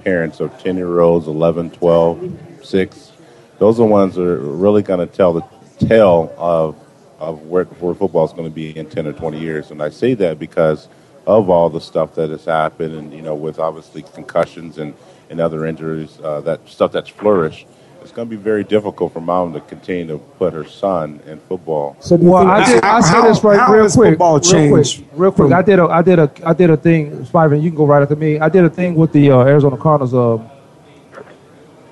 [0.04, 3.12] Parents of 10 year olds, 11, 12, 6.
[3.60, 5.44] Those are the ones that are really going to tell the
[5.86, 6.76] tale of,
[7.20, 9.72] of where, where football is going to be in 10 or 20 years.
[9.72, 10.88] And I say that because
[11.28, 14.96] of all the stuff that has happened and, you know, with obviously concussions and,
[15.30, 17.68] and other injuries, uh, that stuff that's flourished.
[18.02, 21.40] It's going to be very difficult for mom to continue to put her son in
[21.42, 21.96] football.
[22.00, 22.84] So well, I did.
[22.84, 24.20] I say this right real quick.
[24.20, 25.06] real quick.
[25.14, 25.54] Real quick.
[25.54, 25.84] I did a.
[25.84, 26.32] I did a.
[26.44, 27.26] I did a thing.
[27.26, 28.40] Spivey, you can go right after me.
[28.40, 30.40] I did a thing with the uh, Arizona Cardinals uh,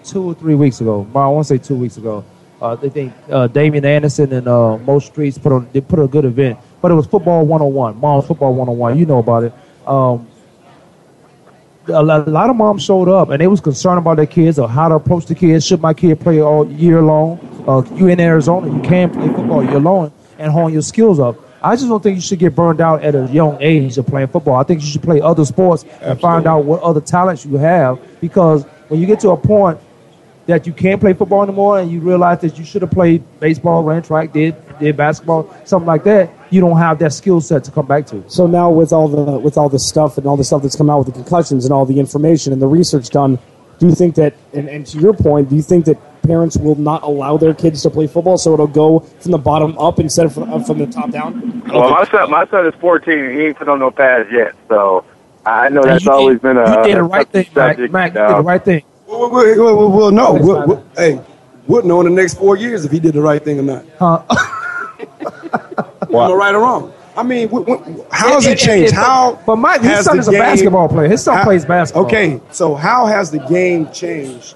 [0.03, 1.07] two or three weeks ago.
[1.13, 2.25] Well, I want to say two weeks ago.
[2.59, 5.69] Uh, they think uh, Damian Anderson and uh, Mo Streets put on.
[5.71, 7.97] They put a good event, but it was football 101.
[7.99, 8.97] Mom's football 101.
[8.97, 9.53] You know about it.
[9.87, 10.27] Um,
[11.89, 14.87] a lot, of moms showed up and they was concerned about their kids or how
[14.87, 15.65] to approach the kids.
[15.65, 17.39] Should my kid play all year long?
[17.67, 21.35] Uh, you in Arizona, you can play football year long and hone your skills up.
[21.61, 24.29] I just don't think you should get burned out at a young age of playing
[24.29, 24.55] football.
[24.55, 27.99] I think you should play other sports and find out what other talents you have
[28.21, 29.79] because when you get to a point
[30.49, 33.83] that you can't play football anymore and you realize that you should have played baseball,
[33.83, 37.71] ran track, did did basketball, something like that, you don't have that skill set to
[37.71, 38.23] come back to.
[38.27, 40.89] So now with all the with all the stuff and all the stuff that's come
[40.89, 43.37] out with the concussions and all the information and the research done,
[43.77, 46.75] do you think that and, and to your point, do you think that parents will
[46.75, 50.25] not allow their kids to play football, so it'll go from the bottom up instead
[50.25, 51.61] of from, uh, from the top down?
[51.67, 54.55] Well, my son, my son is 14 and he ain't put on no pads yet,
[54.67, 55.05] so
[55.45, 56.69] I know that's you always did- been a.
[56.77, 58.13] you did the a right thing, subject, Mac.
[58.13, 58.83] Mac, you did the right thing.
[59.09, 60.33] Well, well, well, well, well, no.
[60.33, 61.19] We'll, we'll- hey,
[61.67, 63.85] we'll know in the next four years if he did the right thing or not.
[63.97, 64.23] Huh?
[66.09, 66.93] Am I right or wrong?
[67.17, 68.93] I mean, wh- wh- how has It- it it- changed?
[68.93, 69.39] it- How?
[69.45, 71.07] but Mike, his has son the is a basketball player.
[71.09, 72.05] His son plays basketball.
[72.05, 74.55] Okay, so how has the game changed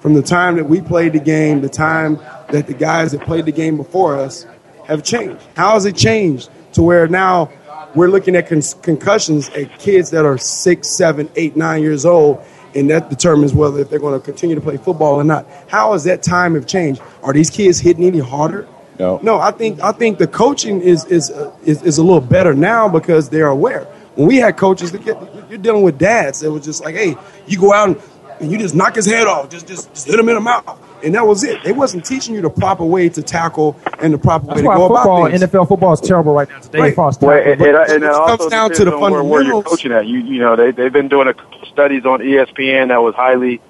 [0.00, 2.18] from the time that we played the game, the time
[2.50, 4.44] that the guys that played the game before us
[4.86, 5.40] have changed?
[5.56, 7.50] How has it changed to where now
[7.94, 12.42] we're looking at con- concussions at kids that are six, seven, eight, nine years old,
[12.74, 15.46] and that determines whether if they're going to continue to play football or not.
[15.68, 17.00] How has that time have changed?
[17.22, 18.68] Are these kids hitting any harder?
[18.98, 19.18] No.
[19.22, 22.54] No, I think I think the coaching is is uh, is, is a little better
[22.54, 23.84] now because they're aware.
[24.14, 27.72] When we had coaches, you're dealing with dads that was just like, hey, you go
[27.72, 28.02] out and,
[28.40, 30.78] and you just knock his head off, just just, just hit him in the mouth,
[31.04, 31.62] and that was it.
[31.62, 34.68] They wasn't teaching you the proper way to tackle and the proper That's way to
[34.68, 35.52] why go football, about things.
[35.52, 36.78] NFL football is terrible right now today.
[36.80, 36.88] Right.
[36.90, 37.60] as far Well, tackling.
[37.60, 40.06] it, it, and it It comes down to the on where, where you're coaching at.
[40.06, 43.60] You you know they they've been doing a couple studies on ESPN that was highly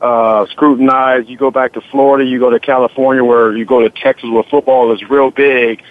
[0.00, 1.28] uh, scrutinized.
[1.28, 4.42] You go back to Florida, you go to California, where you go to Texas, where
[4.44, 5.82] football is real big.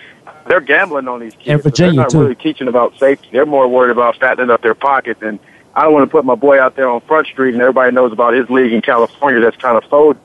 [0.48, 1.48] They're gambling on these kids.
[1.48, 2.20] And but Virginia, they're not too.
[2.22, 3.30] really teaching about safety.
[3.32, 5.22] They're more worried about fattening up their pockets.
[5.22, 5.40] And
[5.74, 8.12] I don't want to put my boy out there on Front Street, and everybody knows
[8.12, 9.40] about his league in California.
[9.40, 10.22] That's kind of folded.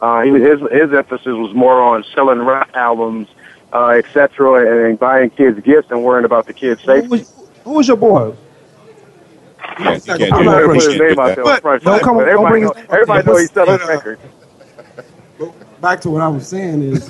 [0.00, 3.28] Uh, he, his his emphasis was more on selling rap albums,
[3.72, 7.24] uh, et cetera, and buying kids gifts and worrying about the kids' safety.
[7.64, 8.34] Who was your boy?
[9.76, 10.66] can't, you can't I'm do not that.
[10.66, 12.62] gonna put his name out there on front But- don't but come- everybody, don't bring
[12.64, 14.20] know, everybody knows he's selling But, records.
[15.80, 17.08] back to what I was saying is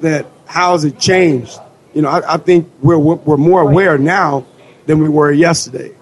[0.00, 1.58] that how has it changed?
[1.94, 4.44] You know, I, I think we're we're more aware now
[4.86, 5.92] than we were yesterday,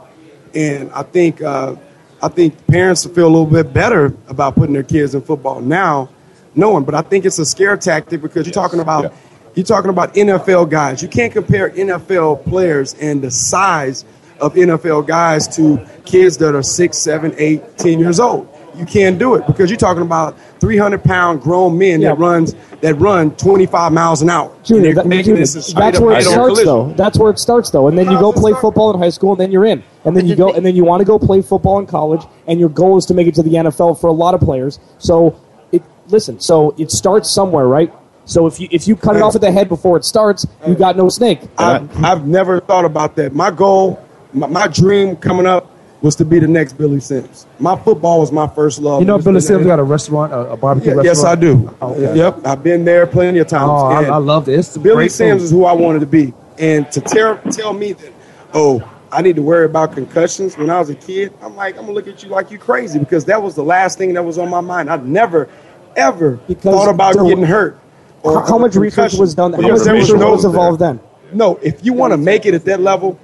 [0.55, 1.77] and I think uh,
[2.21, 6.09] I think parents feel a little bit better about putting their kids in football now,
[6.55, 6.85] knowing.
[6.85, 9.15] But I think it's a scare tactic because you're talking about
[9.55, 11.03] you're talking about NFL guys.
[11.03, 14.05] You can't compare NFL players and the size
[14.41, 18.49] of NFL guys to kids that are six, seven, eight, ten years old.
[18.79, 22.95] You can't do it because you're talking about 300 pound grown men that runs that
[22.95, 24.57] run 25 miles an hour.
[24.63, 26.65] Junior, that, making Junior, this that's where it starts, collision.
[26.67, 26.93] though.
[26.93, 27.89] That's where it starts, though.
[27.89, 29.83] And then you go play football in high school, and then you're in.
[30.05, 32.61] And then you go, and then you want to go play football in college, and
[32.61, 34.79] your goal is to make it to the NFL for a lot of players.
[34.99, 35.39] So,
[35.73, 36.39] it, listen.
[36.41, 37.93] So it starts somewhere, right?
[38.25, 40.75] So if you if you cut it off at the head before it starts, you
[40.75, 41.41] got no snake.
[41.57, 43.35] I've, I've never thought about that.
[43.35, 47.47] My goal, my, my dream coming up was to be the next Billy Sims.
[47.59, 49.01] My football was my first love.
[49.01, 51.17] You know, Billy Sims got a restaurant, a, a barbecue Yeah, restaurant.
[51.17, 51.77] yes, I do.
[51.83, 52.15] Oh.
[52.15, 53.69] Yep, I've been there plenty of times.
[53.71, 54.77] Oh, I, I love this.
[54.77, 55.45] Billy Sims food.
[55.47, 58.13] is who I wanted to be, and to tell tell me that,
[58.55, 61.33] oh, I need to worry about concussions when I was a kid.
[61.43, 63.99] I'm like, I'm gonna look at you like you crazy because that was the last
[63.99, 64.89] thing that was on my mind.
[64.91, 65.49] I've never,
[65.97, 67.79] ever because thought about there- getting hurt.
[68.25, 71.01] How- how much research was done- how much research was involved then?
[71.33, 73.19] No, if you want to make it at that level,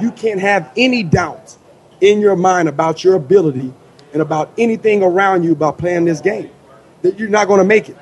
[0.00, 1.56] you can't have any doubt
[2.02, 3.72] in your mind about your ability
[4.12, 6.50] and about anything around you about playing this game.
[7.00, 7.96] That you're not going to make it.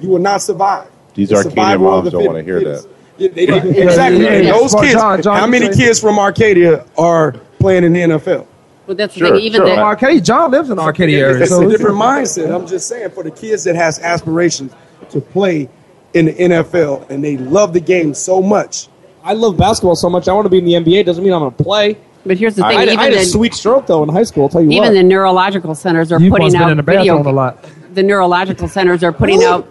[0.00, 0.88] You will not survive.
[1.14, 2.86] These The Arcadian survival of moms don't want to hear that.
[3.18, 4.24] Yeah, they- they- Yeah, exactly.
[4.24, 4.52] yeah, yeah.
[4.52, 4.94] those Well, kids.
[4.94, 8.46] John- John, how many kids from Arcadia are playing in the NFL?
[8.86, 9.36] Well, that's the thing.
[9.36, 9.66] Even sure.
[9.74, 11.40] the, Arcadia, John lives in the Arcadia area.
[11.42, 12.54] It's so a different mindset.
[12.54, 14.72] I'm just saying for the kids that has aspirations
[15.10, 15.68] to play
[16.14, 18.88] in the NFL and they love the game so much.
[19.24, 20.28] I love basketball so much.
[20.28, 21.04] I want to be in the NBA.
[21.04, 21.96] Doesn't mean I'm going to play.
[22.26, 24.24] But here's the thing, I, even I had a the- sweet stroke though in high
[24.24, 24.44] school.
[24.44, 24.92] I'll tell you even what.
[24.94, 27.16] the neurological centers are You putting must have been out in the video.
[27.18, 27.64] bathroom a lot.
[27.94, 29.66] The neurological centers are putting out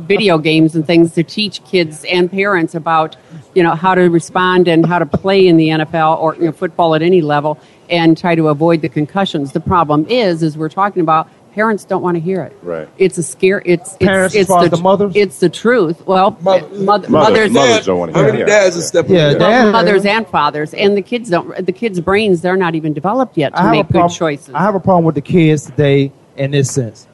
[0.00, 3.16] video games and things to teach kids and parents about,
[3.54, 6.52] you know, how to respond and how to play in the NFL or you know,
[6.52, 7.58] football at any level
[7.88, 9.52] and try to avoid the concussions.
[9.52, 12.56] The problem is, is we're talking about parents don't want to hear it.
[12.62, 12.88] Right.
[12.98, 13.62] It's a scare.
[13.64, 15.12] It's it's, Parents as it's the, the mothers?
[15.14, 16.06] It's the truth.
[16.06, 18.46] Well, mother, Mothers, mothers, mothers don't want to How hear many it.
[18.46, 19.38] dads are stepping Yeah, in?
[19.38, 21.64] dad- well, mothers and fathers, and the kids don't.
[21.64, 24.16] The kids' brains they're not even developed yet to I have make a good problem,
[24.16, 24.54] choices.
[24.54, 27.06] I have a problem with the kids today in this sense.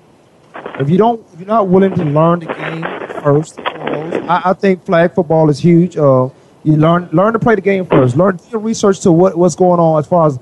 [0.81, 2.83] If you don't, if you're not willing to learn the game
[3.23, 5.97] first, I, I think flag football is huge.
[5.97, 6.29] Uh,
[6.65, 8.17] you learn learn to play the game first.
[8.17, 10.39] Learn do your research to what, what's going on as far as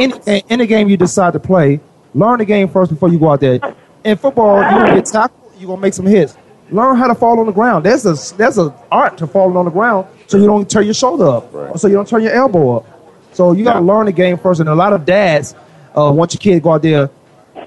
[0.00, 1.80] any any game you decide to play.
[2.14, 3.60] Learn the game first before you go out there.
[4.04, 5.52] In football, you're gonna get tackled.
[5.58, 6.36] You're gonna make some hits.
[6.70, 7.84] Learn how to fall on the ground.
[7.84, 10.94] There's a there's an art to falling on the ground, so you don't turn your
[10.94, 12.98] shoulder up, or so you don't turn your elbow up.
[13.32, 14.60] So you got to learn the game first.
[14.60, 15.54] And a lot of dads
[15.96, 17.08] uh, want your kid to go out there,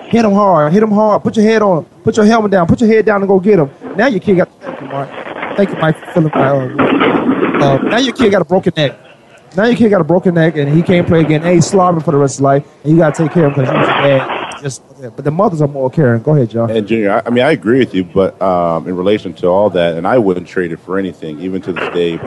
[0.09, 2.81] hit them hard, hit them hard, put your head on, put your helmet down, put
[2.81, 3.72] your head down, and go get them.
[3.95, 5.09] Now your kid got thank you, Mark.
[5.57, 6.49] Thank you, Mike, for filling my.
[6.49, 8.97] Uh, uh, now your kid got a broken neck.
[9.55, 11.43] Now your kid got a broken neck, and he can't play again.
[11.43, 13.45] And he's slobbering for the rest of his life, and you got to take care
[13.47, 14.61] of him because he's your dad.
[14.61, 14.83] Just
[15.15, 16.21] but the mothers are more caring.
[16.21, 16.69] Go ahead, John.
[16.71, 19.69] And Junior, I, I mean, I agree with you, but um, in relation to all
[19.71, 22.19] that, and I wouldn't trade it for anything, even to this day.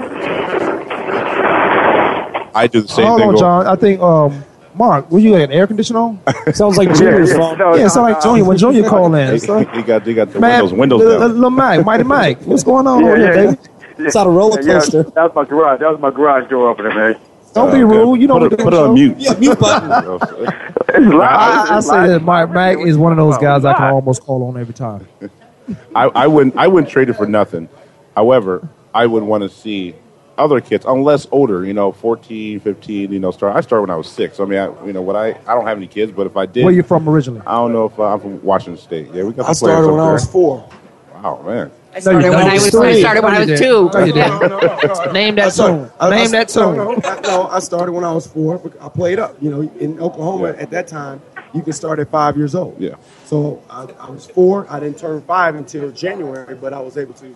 [2.57, 3.29] I do the same Hold thing.
[3.31, 3.67] on, John.
[3.67, 4.45] I think um,
[4.75, 6.21] Mark, were you got an air conditioner on?
[6.55, 7.59] Sounds like Yeah, Junior's yeah, phone.
[7.59, 9.33] no, yeah, it sound like Junior when Junior called in.
[9.33, 11.41] He, So, he got, he got the man, windows, windows Lil- down.
[11.41, 13.59] Lil Mike, Mighty Mike, what's going on over here, baby?
[13.99, 15.05] It's on a roller Yeah, coaster.
[15.15, 15.81] that was my garage.
[15.81, 17.17] That was my garage door opener, man.
[17.55, 18.21] Don't be rude.
[18.21, 19.17] You know put we it, do put it the on mute.
[19.19, 19.99] Yeah, mute button.
[20.95, 21.69] It's loud.
[21.71, 22.09] I, I It's say loud.
[22.09, 25.09] that Mike Mac is one of those guys I can almost call on every time.
[25.95, 27.69] I, I wouldn't I wouldn't trade it for nothing.
[28.17, 29.95] However, I would want to see
[30.39, 33.57] other kids, unless older, you know, 14, 15, you know, start.
[33.57, 34.41] I started when I was six.
[34.41, 36.47] I mean, I, you know, what I I don't have any kids, but if I
[36.47, 37.43] did, Where you from originally?
[37.47, 39.11] I don't know if uh, I'm from Washington State.
[39.13, 39.47] Yeah, we got.
[39.47, 40.69] I some players started up when I was four.
[41.15, 41.71] Wow, man.
[41.95, 42.75] I started when I was.
[42.75, 43.91] I started when I was two.
[43.93, 44.41] No, you didn't.
[44.41, 45.13] Yeah.
[45.13, 45.91] Name that tune.
[46.01, 46.77] I- I- Name that tune.
[46.77, 46.93] No,
[47.23, 48.61] no, I, started when I was four.
[48.81, 49.37] I played up.
[49.41, 51.23] You know, in Oklahoma at that time,
[51.53, 52.81] you could start at five years old.
[52.81, 52.97] Yeah.
[53.27, 54.67] So I, I was four.
[54.69, 57.27] I didn't turn five until January, but I was able to.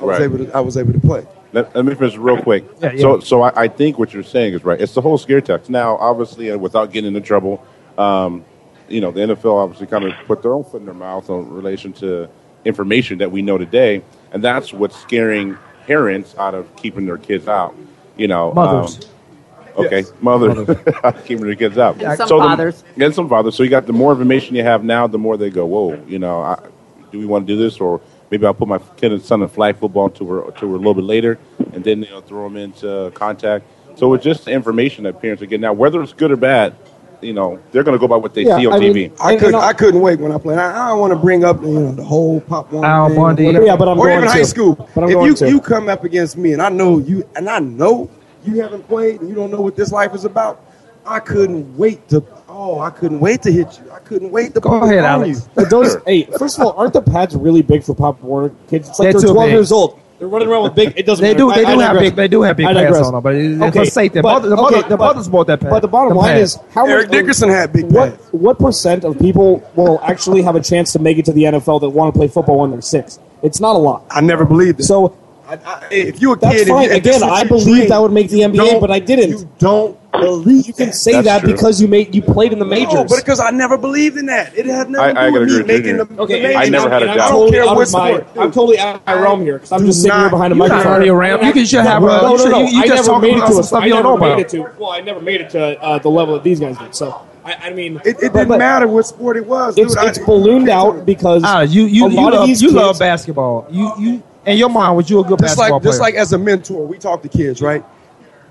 [0.00, 0.22] I was Right.
[0.22, 0.52] able to.
[0.52, 1.26] I was able to play.
[1.52, 2.64] Let, let me finish real quick.
[2.80, 3.00] Yeah, yeah.
[3.00, 4.80] So, so I, I think what you're saying is right.
[4.80, 5.70] It's the whole scare text.
[5.70, 7.64] Now, obviously, and without getting into trouble,
[7.96, 8.44] um,
[8.88, 11.48] you know, the NFL obviously kind of put their own foot in their mouth in
[11.50, 12.28] relation to
[12.64, 17.46] information that we know today, and that's what's scaring parents out of keeping their kids
[17.48, 17.74] out.
[18.16, 19.04] You know, Mothers.
[19.76, 20.78] um, okay, mothers
[21.26, 22.00] keeping their kids out.
[22.02, 22.84] And some So the- fathers.
[22.96, 23.54] and some fathers.
[23.56, 26.18] So you got the more information you have now, the more they go, whoa, you
[26.18, 26.58] know, I,
[27.10, 28.00] do we want to do this, or
[28.30, 30.78] maybe I'll put my kid and son in flag football to her to her a
[30.78, 31.38] little bit later,
[31.72, 33.64] and then you know throw them into contact.
[33.96, 36.74] So it's just information that parents are getting now, whether it's good or bad.
[37.24, 38.94] You know, they're going to go by what they Yeah, see on I TV.
[38.94, 39.54] mean, I couldn't.
[39.56, 40.58] I couldn't wait when I played.
[40.58, 42.84] I, I don't want to bring up you know the whole pop one.
[42.84, 43.46] Al thing, Bundy.
[43.46, 43.64] whatever.
[43.66, 44.32] Yeah, but I'm or going even to.
[44.34, 44.74] high school.
[44.94, 45.48] But I'm if going you to.
[45.48, 48.10] you come up against me, and I know you, and I know
[48.44, 50.60] you haven't played, and you don't know what this life is about.
[51.06, 52.22] I couldn't wait to.
[52.48, 53.90] Oh, I couldn't wait to hit you.
[53.90, 55.40] I couldn't wait to Go put ahead, on Alex.
[55.40, 55.50] you.
[55.54, 58.88] But those, hey, first of all, aren't the pads really big for Pop Warner kids?
[58.88, 59.52] It's like They're they're, 12 big.
[59.54, 60.00] years old.
[60.18, 60.92] They're running around with big.
[60.96, 61.22] It doesn't.
[61.22, 61.38] They matter.
[61.38, 61.52] do.
[61.52, 62.14] They I- I do have big.
[62.16, 64.18] They do have big I pads on them, but it's Okay, for safety.
[64.20, 65.70] The but- mother- the okay, the but- mothers bought that pad.
[65.70, 66.40] But the bottom The line pad.
[66.42, 68.22] is, how Eric much- Dickerson had big What pads.
[68.30, 71.80] what percent of people will actually have a chance to make it to the NFL
[71.80, 73.18] that want to play football when they're six?
[73.42, 74.04] It's not a lot.
[74.10, 74.84] I never believed it.
[74.84, 75.12] So
[75.46, 76.84] I, I, if you a that's kid, fine.
[76.88, 79.30] you, if this Again, I believe that would make the NBA, but I didn't.
[79.30, 80.94] You don't believe You can that.
[80.94, 81.52] say That's that true.
[81.52, 82.94] because you made you played in the majors.
[82.94, 84.56] No, but because I never believed in that.
[84.56, 86.04] It had nothing I- I to do gotta with me making Junior.
[86.04, 87.12] the, Okay, the and I never had a job.
[87.12, 88.26] I'm don't totally care what my, sport.
[88.38, 90.56] I'm totally out of my realm here because I'm Do just sitting here behind a
[90.56, 90.86] microphone.
[90.92, 91.44] already around.
[91.46, 93.58] You can- should have, No, no, no, you- you I just never made it to
[93.58, 94.40] a- stuff I you don't never know made about.
[94.40, 94.70] it to.
[94.78, 96.94] Well, I never made it to uh, the level that these guys did.
[96.94, 99.76] So I, I mean, It, it didn't but matter what sport it was.
[99.76, 100.04] It's dude.
[100.04, 102.68] it's I, ballooned out because Ah, you you a you lot of love these you
[102.68, 103.66] kids, love basketball.
[103.70, 106.32] You you and your mom was you a good just basketball like just like as
[106.32, 107.84] a mentor, we talk to kids, right?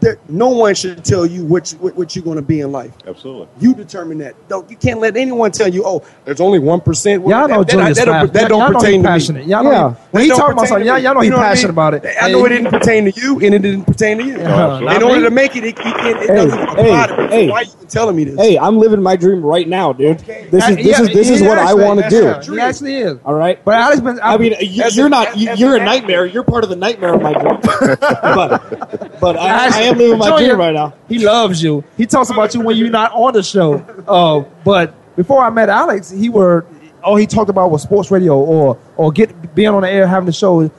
[0.04, 2.74] There, no one should tell you what you, what, what you're going to be in
[2.74, 2.92] life.
[3.08, 3.48] Absolutely.
[3.62, 4.36] You determine that.
[4.50, 7.26] Don't you can't let anyone tell you, oh, there's only one percent.
[7.26, 8.34] Y'all know that, Junior's that, passionate.
[8.34, 9.44] that, that don't Y'all know he pertain to me.
[9.46, 9.94] Y'all know he- Yeah.
[10.12, 11.68] when he That don't talking about something, y'all, y'all know he You what I passionate
[11.70, 11.72] mean?
[11.72, 12.16] about it.
[12.22, 14.36] I know it didn't pertain to you, and it didn't pertain to you.
[14.36, 14.78] Uh-huh.
[14.80, 15.24] In Not order me.
[15.24, 17.28] to make it, it, you can't, it Hey, doesn't apply hey, to me.
[17.30, 17.50] hey.
[17.50, 18.36] Why are you telling me this?
[18.38, 20.20] Hey, I'm living my dream right now, dude.
[20.20, 22.54] This is this Yeah, is this is what I want to do.
[22.54, 23.18] He actually is.
[23.24, 23.64] All right.
[23.64, 24.20] But Alex been.
[24.22, 25.38] I mean, you, As you're not.
[25.38, 26.26] You, as you're a nightmare.
[26.26, 27.60] You're part of the nightmare of my dream.
[28.00, 30.94] but but I, I am living my Junior, dream right now.
[31.08, 31.84] He loves you.
[31.98, 33.76] He talks about you when you're not on the show.
[34.08, 36.66] Uh, but before I met Alex, he were
[37.04, 40.26] all he talked about was sports radio or or get being on the air having
[40.26, 40.70] the show.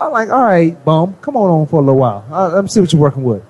[0.00, 2.24] I'm like, all right, bum, come on on for a little while.
[2.30, 3.42] Uh, let me see what you're working with.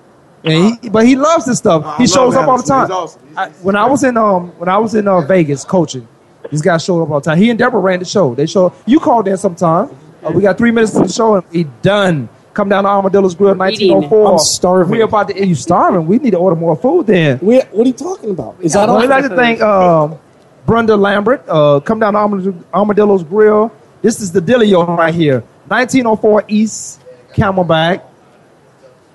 [0.43, 1.83] And he, but he loves this stuff.
[1.85, 2.77] I he love shows up all the Alex, man.
[2.79, 2.87] time.
[2.87, 3.37] He's awesome.
[3.37, 6.07] I, when I was in um when I was in uh, Vegas coaching,
[6.49, 7.37] these guys showed up all the time.
[7.37, 8.35] He and Deborah ran the show.
[8.35, 9.89] They show you called in sometime.
[10.23, 12.29] Uh, we got three minutes to the show and he done.
[12.53, 14.31] Come down to Armadillo's Grill, 1904.
[14.33, 14.91] I'm starving.
[14.91, 15.45] We about to.
[15.47, 16.07] You starving?
[16.07, 17.39] We need to order more food then.
[17.41, 18.57] We, what are you talking about?
[18.59, 19.01] Is that Well, all?
[19.03, 20.17] I'd like to thank um,
[20.65, 21.43] Brenda Lambert.
[21.47, 23.71] Uh, come down to Armadillo's Grill.
[24.01, 27.01] This is the Dilio right here, 1904 East
[27.33, 28.01] Camelback,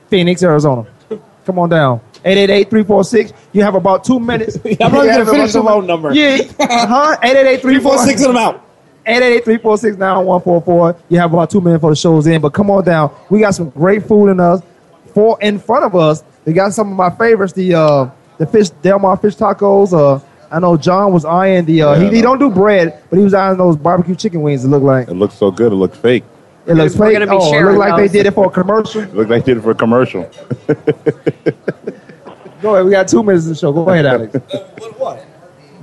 [0.09, 0.87] Phoenix, Arizona.
[1.45, 2.01] Come on down.
[2.25, 3.35] 888-346.
[3.53, 4.57] You have about two minutes.
[4.65, 6.15] I'm not You gonna finish the phone number.
[6.15, 7.17] Yeah, huh?
[7.23, 7.61] 888-346.
[7.61, 8.64] Three, four, six, and I'm out.
[9.07, 10.97] 888-346-9144.
[11.09, 13.15] You have about two minutes for the show's in, but come on down.
[13.31, 14.63] We got some great food in us.
[15.13, 17.53] For in front of us, we got some of my favorites.
[17.53, 19.93] The uh, the fish Del Mar fish tacos.
[19.93, 20.21] Uh,
[20.51, 21.83] I know John was eyeing the.
[21.83, 24.65] Uh, Yeah, he, he don't do bread, but he was eyeing those barbecue chicken wings.
[24.65, 25.71] It look like It looks so good.
[25.73, 26.25] It looks fake.
[26.67, 27.13] it looks fake.
[27.13, 29.03] gonna be Oh, it sharing look like they did it for a commercial.
[29.03, 30.29] It looked like they did it for a commercial.
[32.63, 32.85] Go ahead.
[32.87, 33.73] We got two minutes of the show.
[33.73, 34.35] Go ahead, Alex.
[34.97, 35.25] What?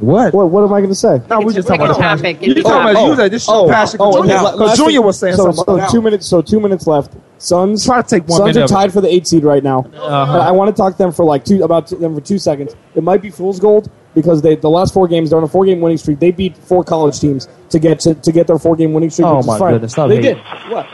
[0.01, 1.21] What, what am I going to say?
[1.29, 2.41] No, we just talking about the topic.
[2.41, 3.97] You talking about you said this shit passion.
[4.01, 5.79] oh, Junior, yeah, la- Junior was saying so, something.
[5.85, 6.27] So two minutes.
[6.27, 7.13] So two minutes left.
[7.37, 7.85] Suns.
[7.85, 8.73] Try to take one Suns are of it.
[8.73, 9.79] tied for the eight seed right now.
[9.95, 10.39] Uh-huh.
[10.39, 12.75] I want to talk to them for like two about them for two seconds.
[12.95, 15.65] It might be fool's gold, because they the last four games they're on a four
[15.65, 16.19] game winning streak.
[16.19, 19.27] They beat four college teams to get to, to get their four game winning streak.
[19.27, 19.73] Oh, my fine.
[19.73, 20.21] goodness, They hating.
[20.21, 20.37] did.
[20.69, 20.87] What?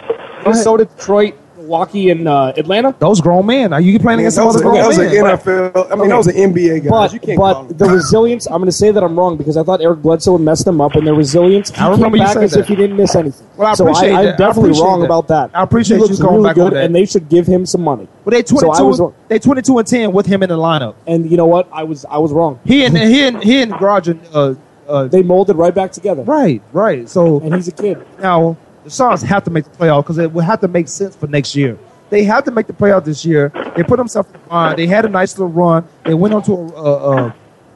[0.43, 1.35] Minnesota, Detroit,
[1.67, 2.95] Milwaukee, and uh, Atlanta.
[2.99, 3.73] Those grown men.
[3.73, 5.37] Are you playing against that some was, other a, grown that was an men?
[5.37, 5.91] NFL.
[5.91, 6.89] I mean, that was an NBA guy.
[6.89, 9.63] But, you can't but the resilience, I'm going to say that I'm wrong because I
[9.63, 12.33] thought Eric Bledsoe messed them up, and their resilience, he I remember came you back
[12.33, 12.59] said as that.
[12.61, 13.47] if he didn't miss anything.
[13.57, 14.27] Well, I so appreciate I, that.
[14.27, 15.05] I I'm definitely appreciate wrong that.
[15.05, 15.51] about that.
[15.53, 16.85] I appreciate he you looks going really back on good, that.
[16.85, 18.07] and they should give him some money.
[18.23, 19.01] Well, they So was 22.
[19.03, 19.13] wrong.
[19.27, 20.95] they 22 and 10 with him in the lineup.
[21.05, 21.67] And you know what?
[21.71, 22.59] I was I was wrong.
[22.65, 24.55] He and he and he and Garage and uh,
[24.87, 26.23] uh, They molded right back together.
[26.23, 27.09] right, right.
[27.09, 28.05] So And he's a kid.
[28.19, 28.55] now
[28.87, 31.27] the Suns have to make the playoff because it will have to make sense for
[31.27, 31.77] next year.
[32.09, 33.51] They have to make the playoff this year.
[33.75, 34.77] They put themselves in the line.
[34.77, 35.85] They had a nice little run.
[36.05, 37.33] They went on to a, uh, uh,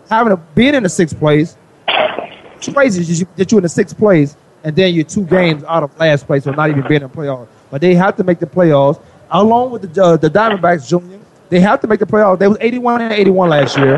[0.10, 1.58] having a being in the sixth place.
[1.86, 6.00] It's crazy that you're in the sixth place and then you're two games out of
[6.00, 7.50] last place or not even being in the playoffs.
[7.70, 9.02] But they have to make the playoffs
[9.32, 11.20] along with the uh, the Diamondbacks, Junior.
[11.50, 12.40] They have to make the playoffs.
[12.40, 13.98] They was 81 and 81 last year.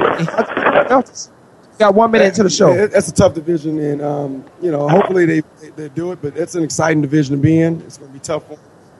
[1.83, 1.91] They have to make the playoffs.
[1.91, 2.73] Got one minute into the show.
[2.73, 6.19] Yeah, that's a tough division, and um, you know, hopefully they, they they do it.
[6.21, 7.81] But it's an exciting division to be in.
[7.81, 8.47] It's going to be tough.
[8.47, 8.57] For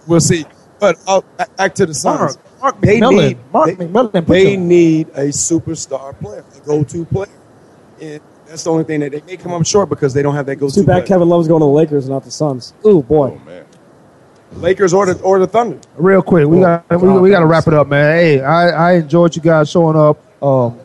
[0.07, 0.45] We'll see.
[0.80, 1.22] But uh,
[1.57, 2.38] back to the Suns.
[2.38, 3.27] Mark, Mark they McMillian.
[3.27, 7.30] need Mark they, McMillian they them- need a superstar player, a go-to player,
[8.01, 10.45] and that's the only thing that they may come up short because they don't have
[10.47, 10.76] that go-to.
[10.76, 11.05] Too bad player.
[11.07, 12.73] Kevin Love's going to the Lakers, not the Suns.
[12.85, 13.39] Ooh boy.
[14.57, 15.80] Lakers or the or the Thunder.
[15.95, 18.14] Real quick, we got we, we got to wrap it up, man.
[18.14, 20.19] Hey, I, I enjoyed you guys showing up.
[20.43, 20.80] Um,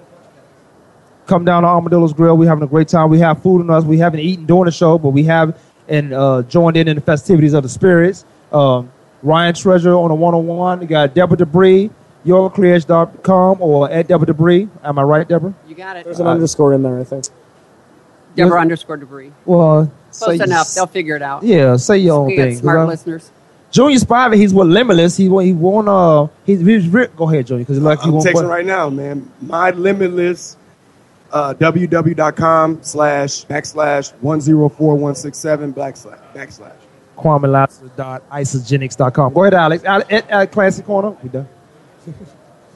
[1.28, 2.36] come down to Armadillo's Grill.
[2.36, 3.10] We're having a great time.
[3.10, 3.84] We have food on us.
[3.84, 5.56] We haven't eaten during the show, but we have
[5.88, 8.24] and uh, joined in in the festivities of the spirits.
[8.52, 8.90] Um,
[9.22, 10.80] Ryan Treasure on a one on one.
[10.80, 11.90] We got Deborah Debris,
[12.26, 14.68] yourclears.com or at Deborah Debris.
[14.84, 15.54] Am I right, Deborah?
[15.66, 16.04] You got it.
[16.04, 17.26] There's an underscore in there, I think.
[18.34, 19.32] Deborah underscore debris.
[19.46, 20.72] Well, Close say- enough.
[20.74, 21.42] They'll figure it out.
[21.42, 22.36] Yeah, say your own thing.
[22.36, 22.52] got thing.
[22.54, 23.30] 'cause smart listeners.
[23.70, 25.16] Junior Spivey, he's with Limitless.
[25.16, 25.44] He won.
[25.44, 25.88] He won.
[25.88, 28.24] Uh, he's, he's go ahead, Junior, because like he I'm won.
[28.24, 29.30] texting right now, man.
[29.42, 30.56] My limitless.
[31.30, 36.72] Uh, www.com slash backslash one zero four one six seven backslash backslash.
[37.18, 39.34] KwamieLassiter.isagenix.com.
[39.34, 39.84] Go ahead, Alex.
[39.84, 41.10] At, at Classic Corner.
[41.22, 41.48] We done.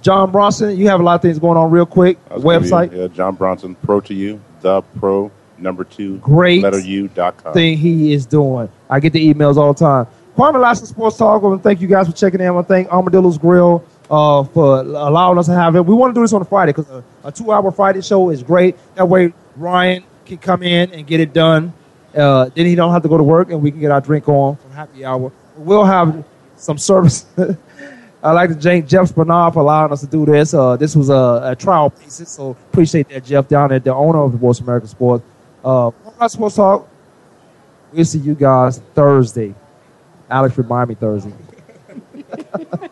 [0.03, 2.19] John Bronson, you have a lot of things going on real quick.
[2.31, 2.93] I be- Website.
[2.93, 7.53] yeah, John Bronson, pro to you, the pro number two, Great letter U dot com.
[7.55, 8.69] thing he is doing.
[8.91, 10.07] I get the emails all the time.
[10.37, 11.41] Kwamie Lassiter Sports Talk.
[11.43, 12.49] I want to thank you guys for checking in.
[12.49, 15.85] I want to thank Armadillo's Grill uh, for allowing us to have it.
[15.85, 18.43] We want to do this on a Friday because a, a two-hour Friday show is
[18.43, 18.77] great.
[18.95, 21.73] That way, Ryan can come in and get it done.
[22.15, 24.29] Uh, then he don't have to go to work, and we can get our drink
[24.29, 25.33] on for happy hour.
[25.57, 26.25] We'll have
[26.57, 27.27] some service.
[28.25, 30.55] I'd like to thank Jeff Spinard for allowing us to do this.
[30.55, 34.21] Uh, this was a, a trial basis, so appreciate that, Jeff, down at the owner
[34.21, 35.25] of the Voice America Sports.
[35.65, 36.89] Uh, Kwamie Sports Talk.
[37.93, 39.55] We'll see you guys Thursday.
[40.31, 41.33] Alex, remind me Thursday.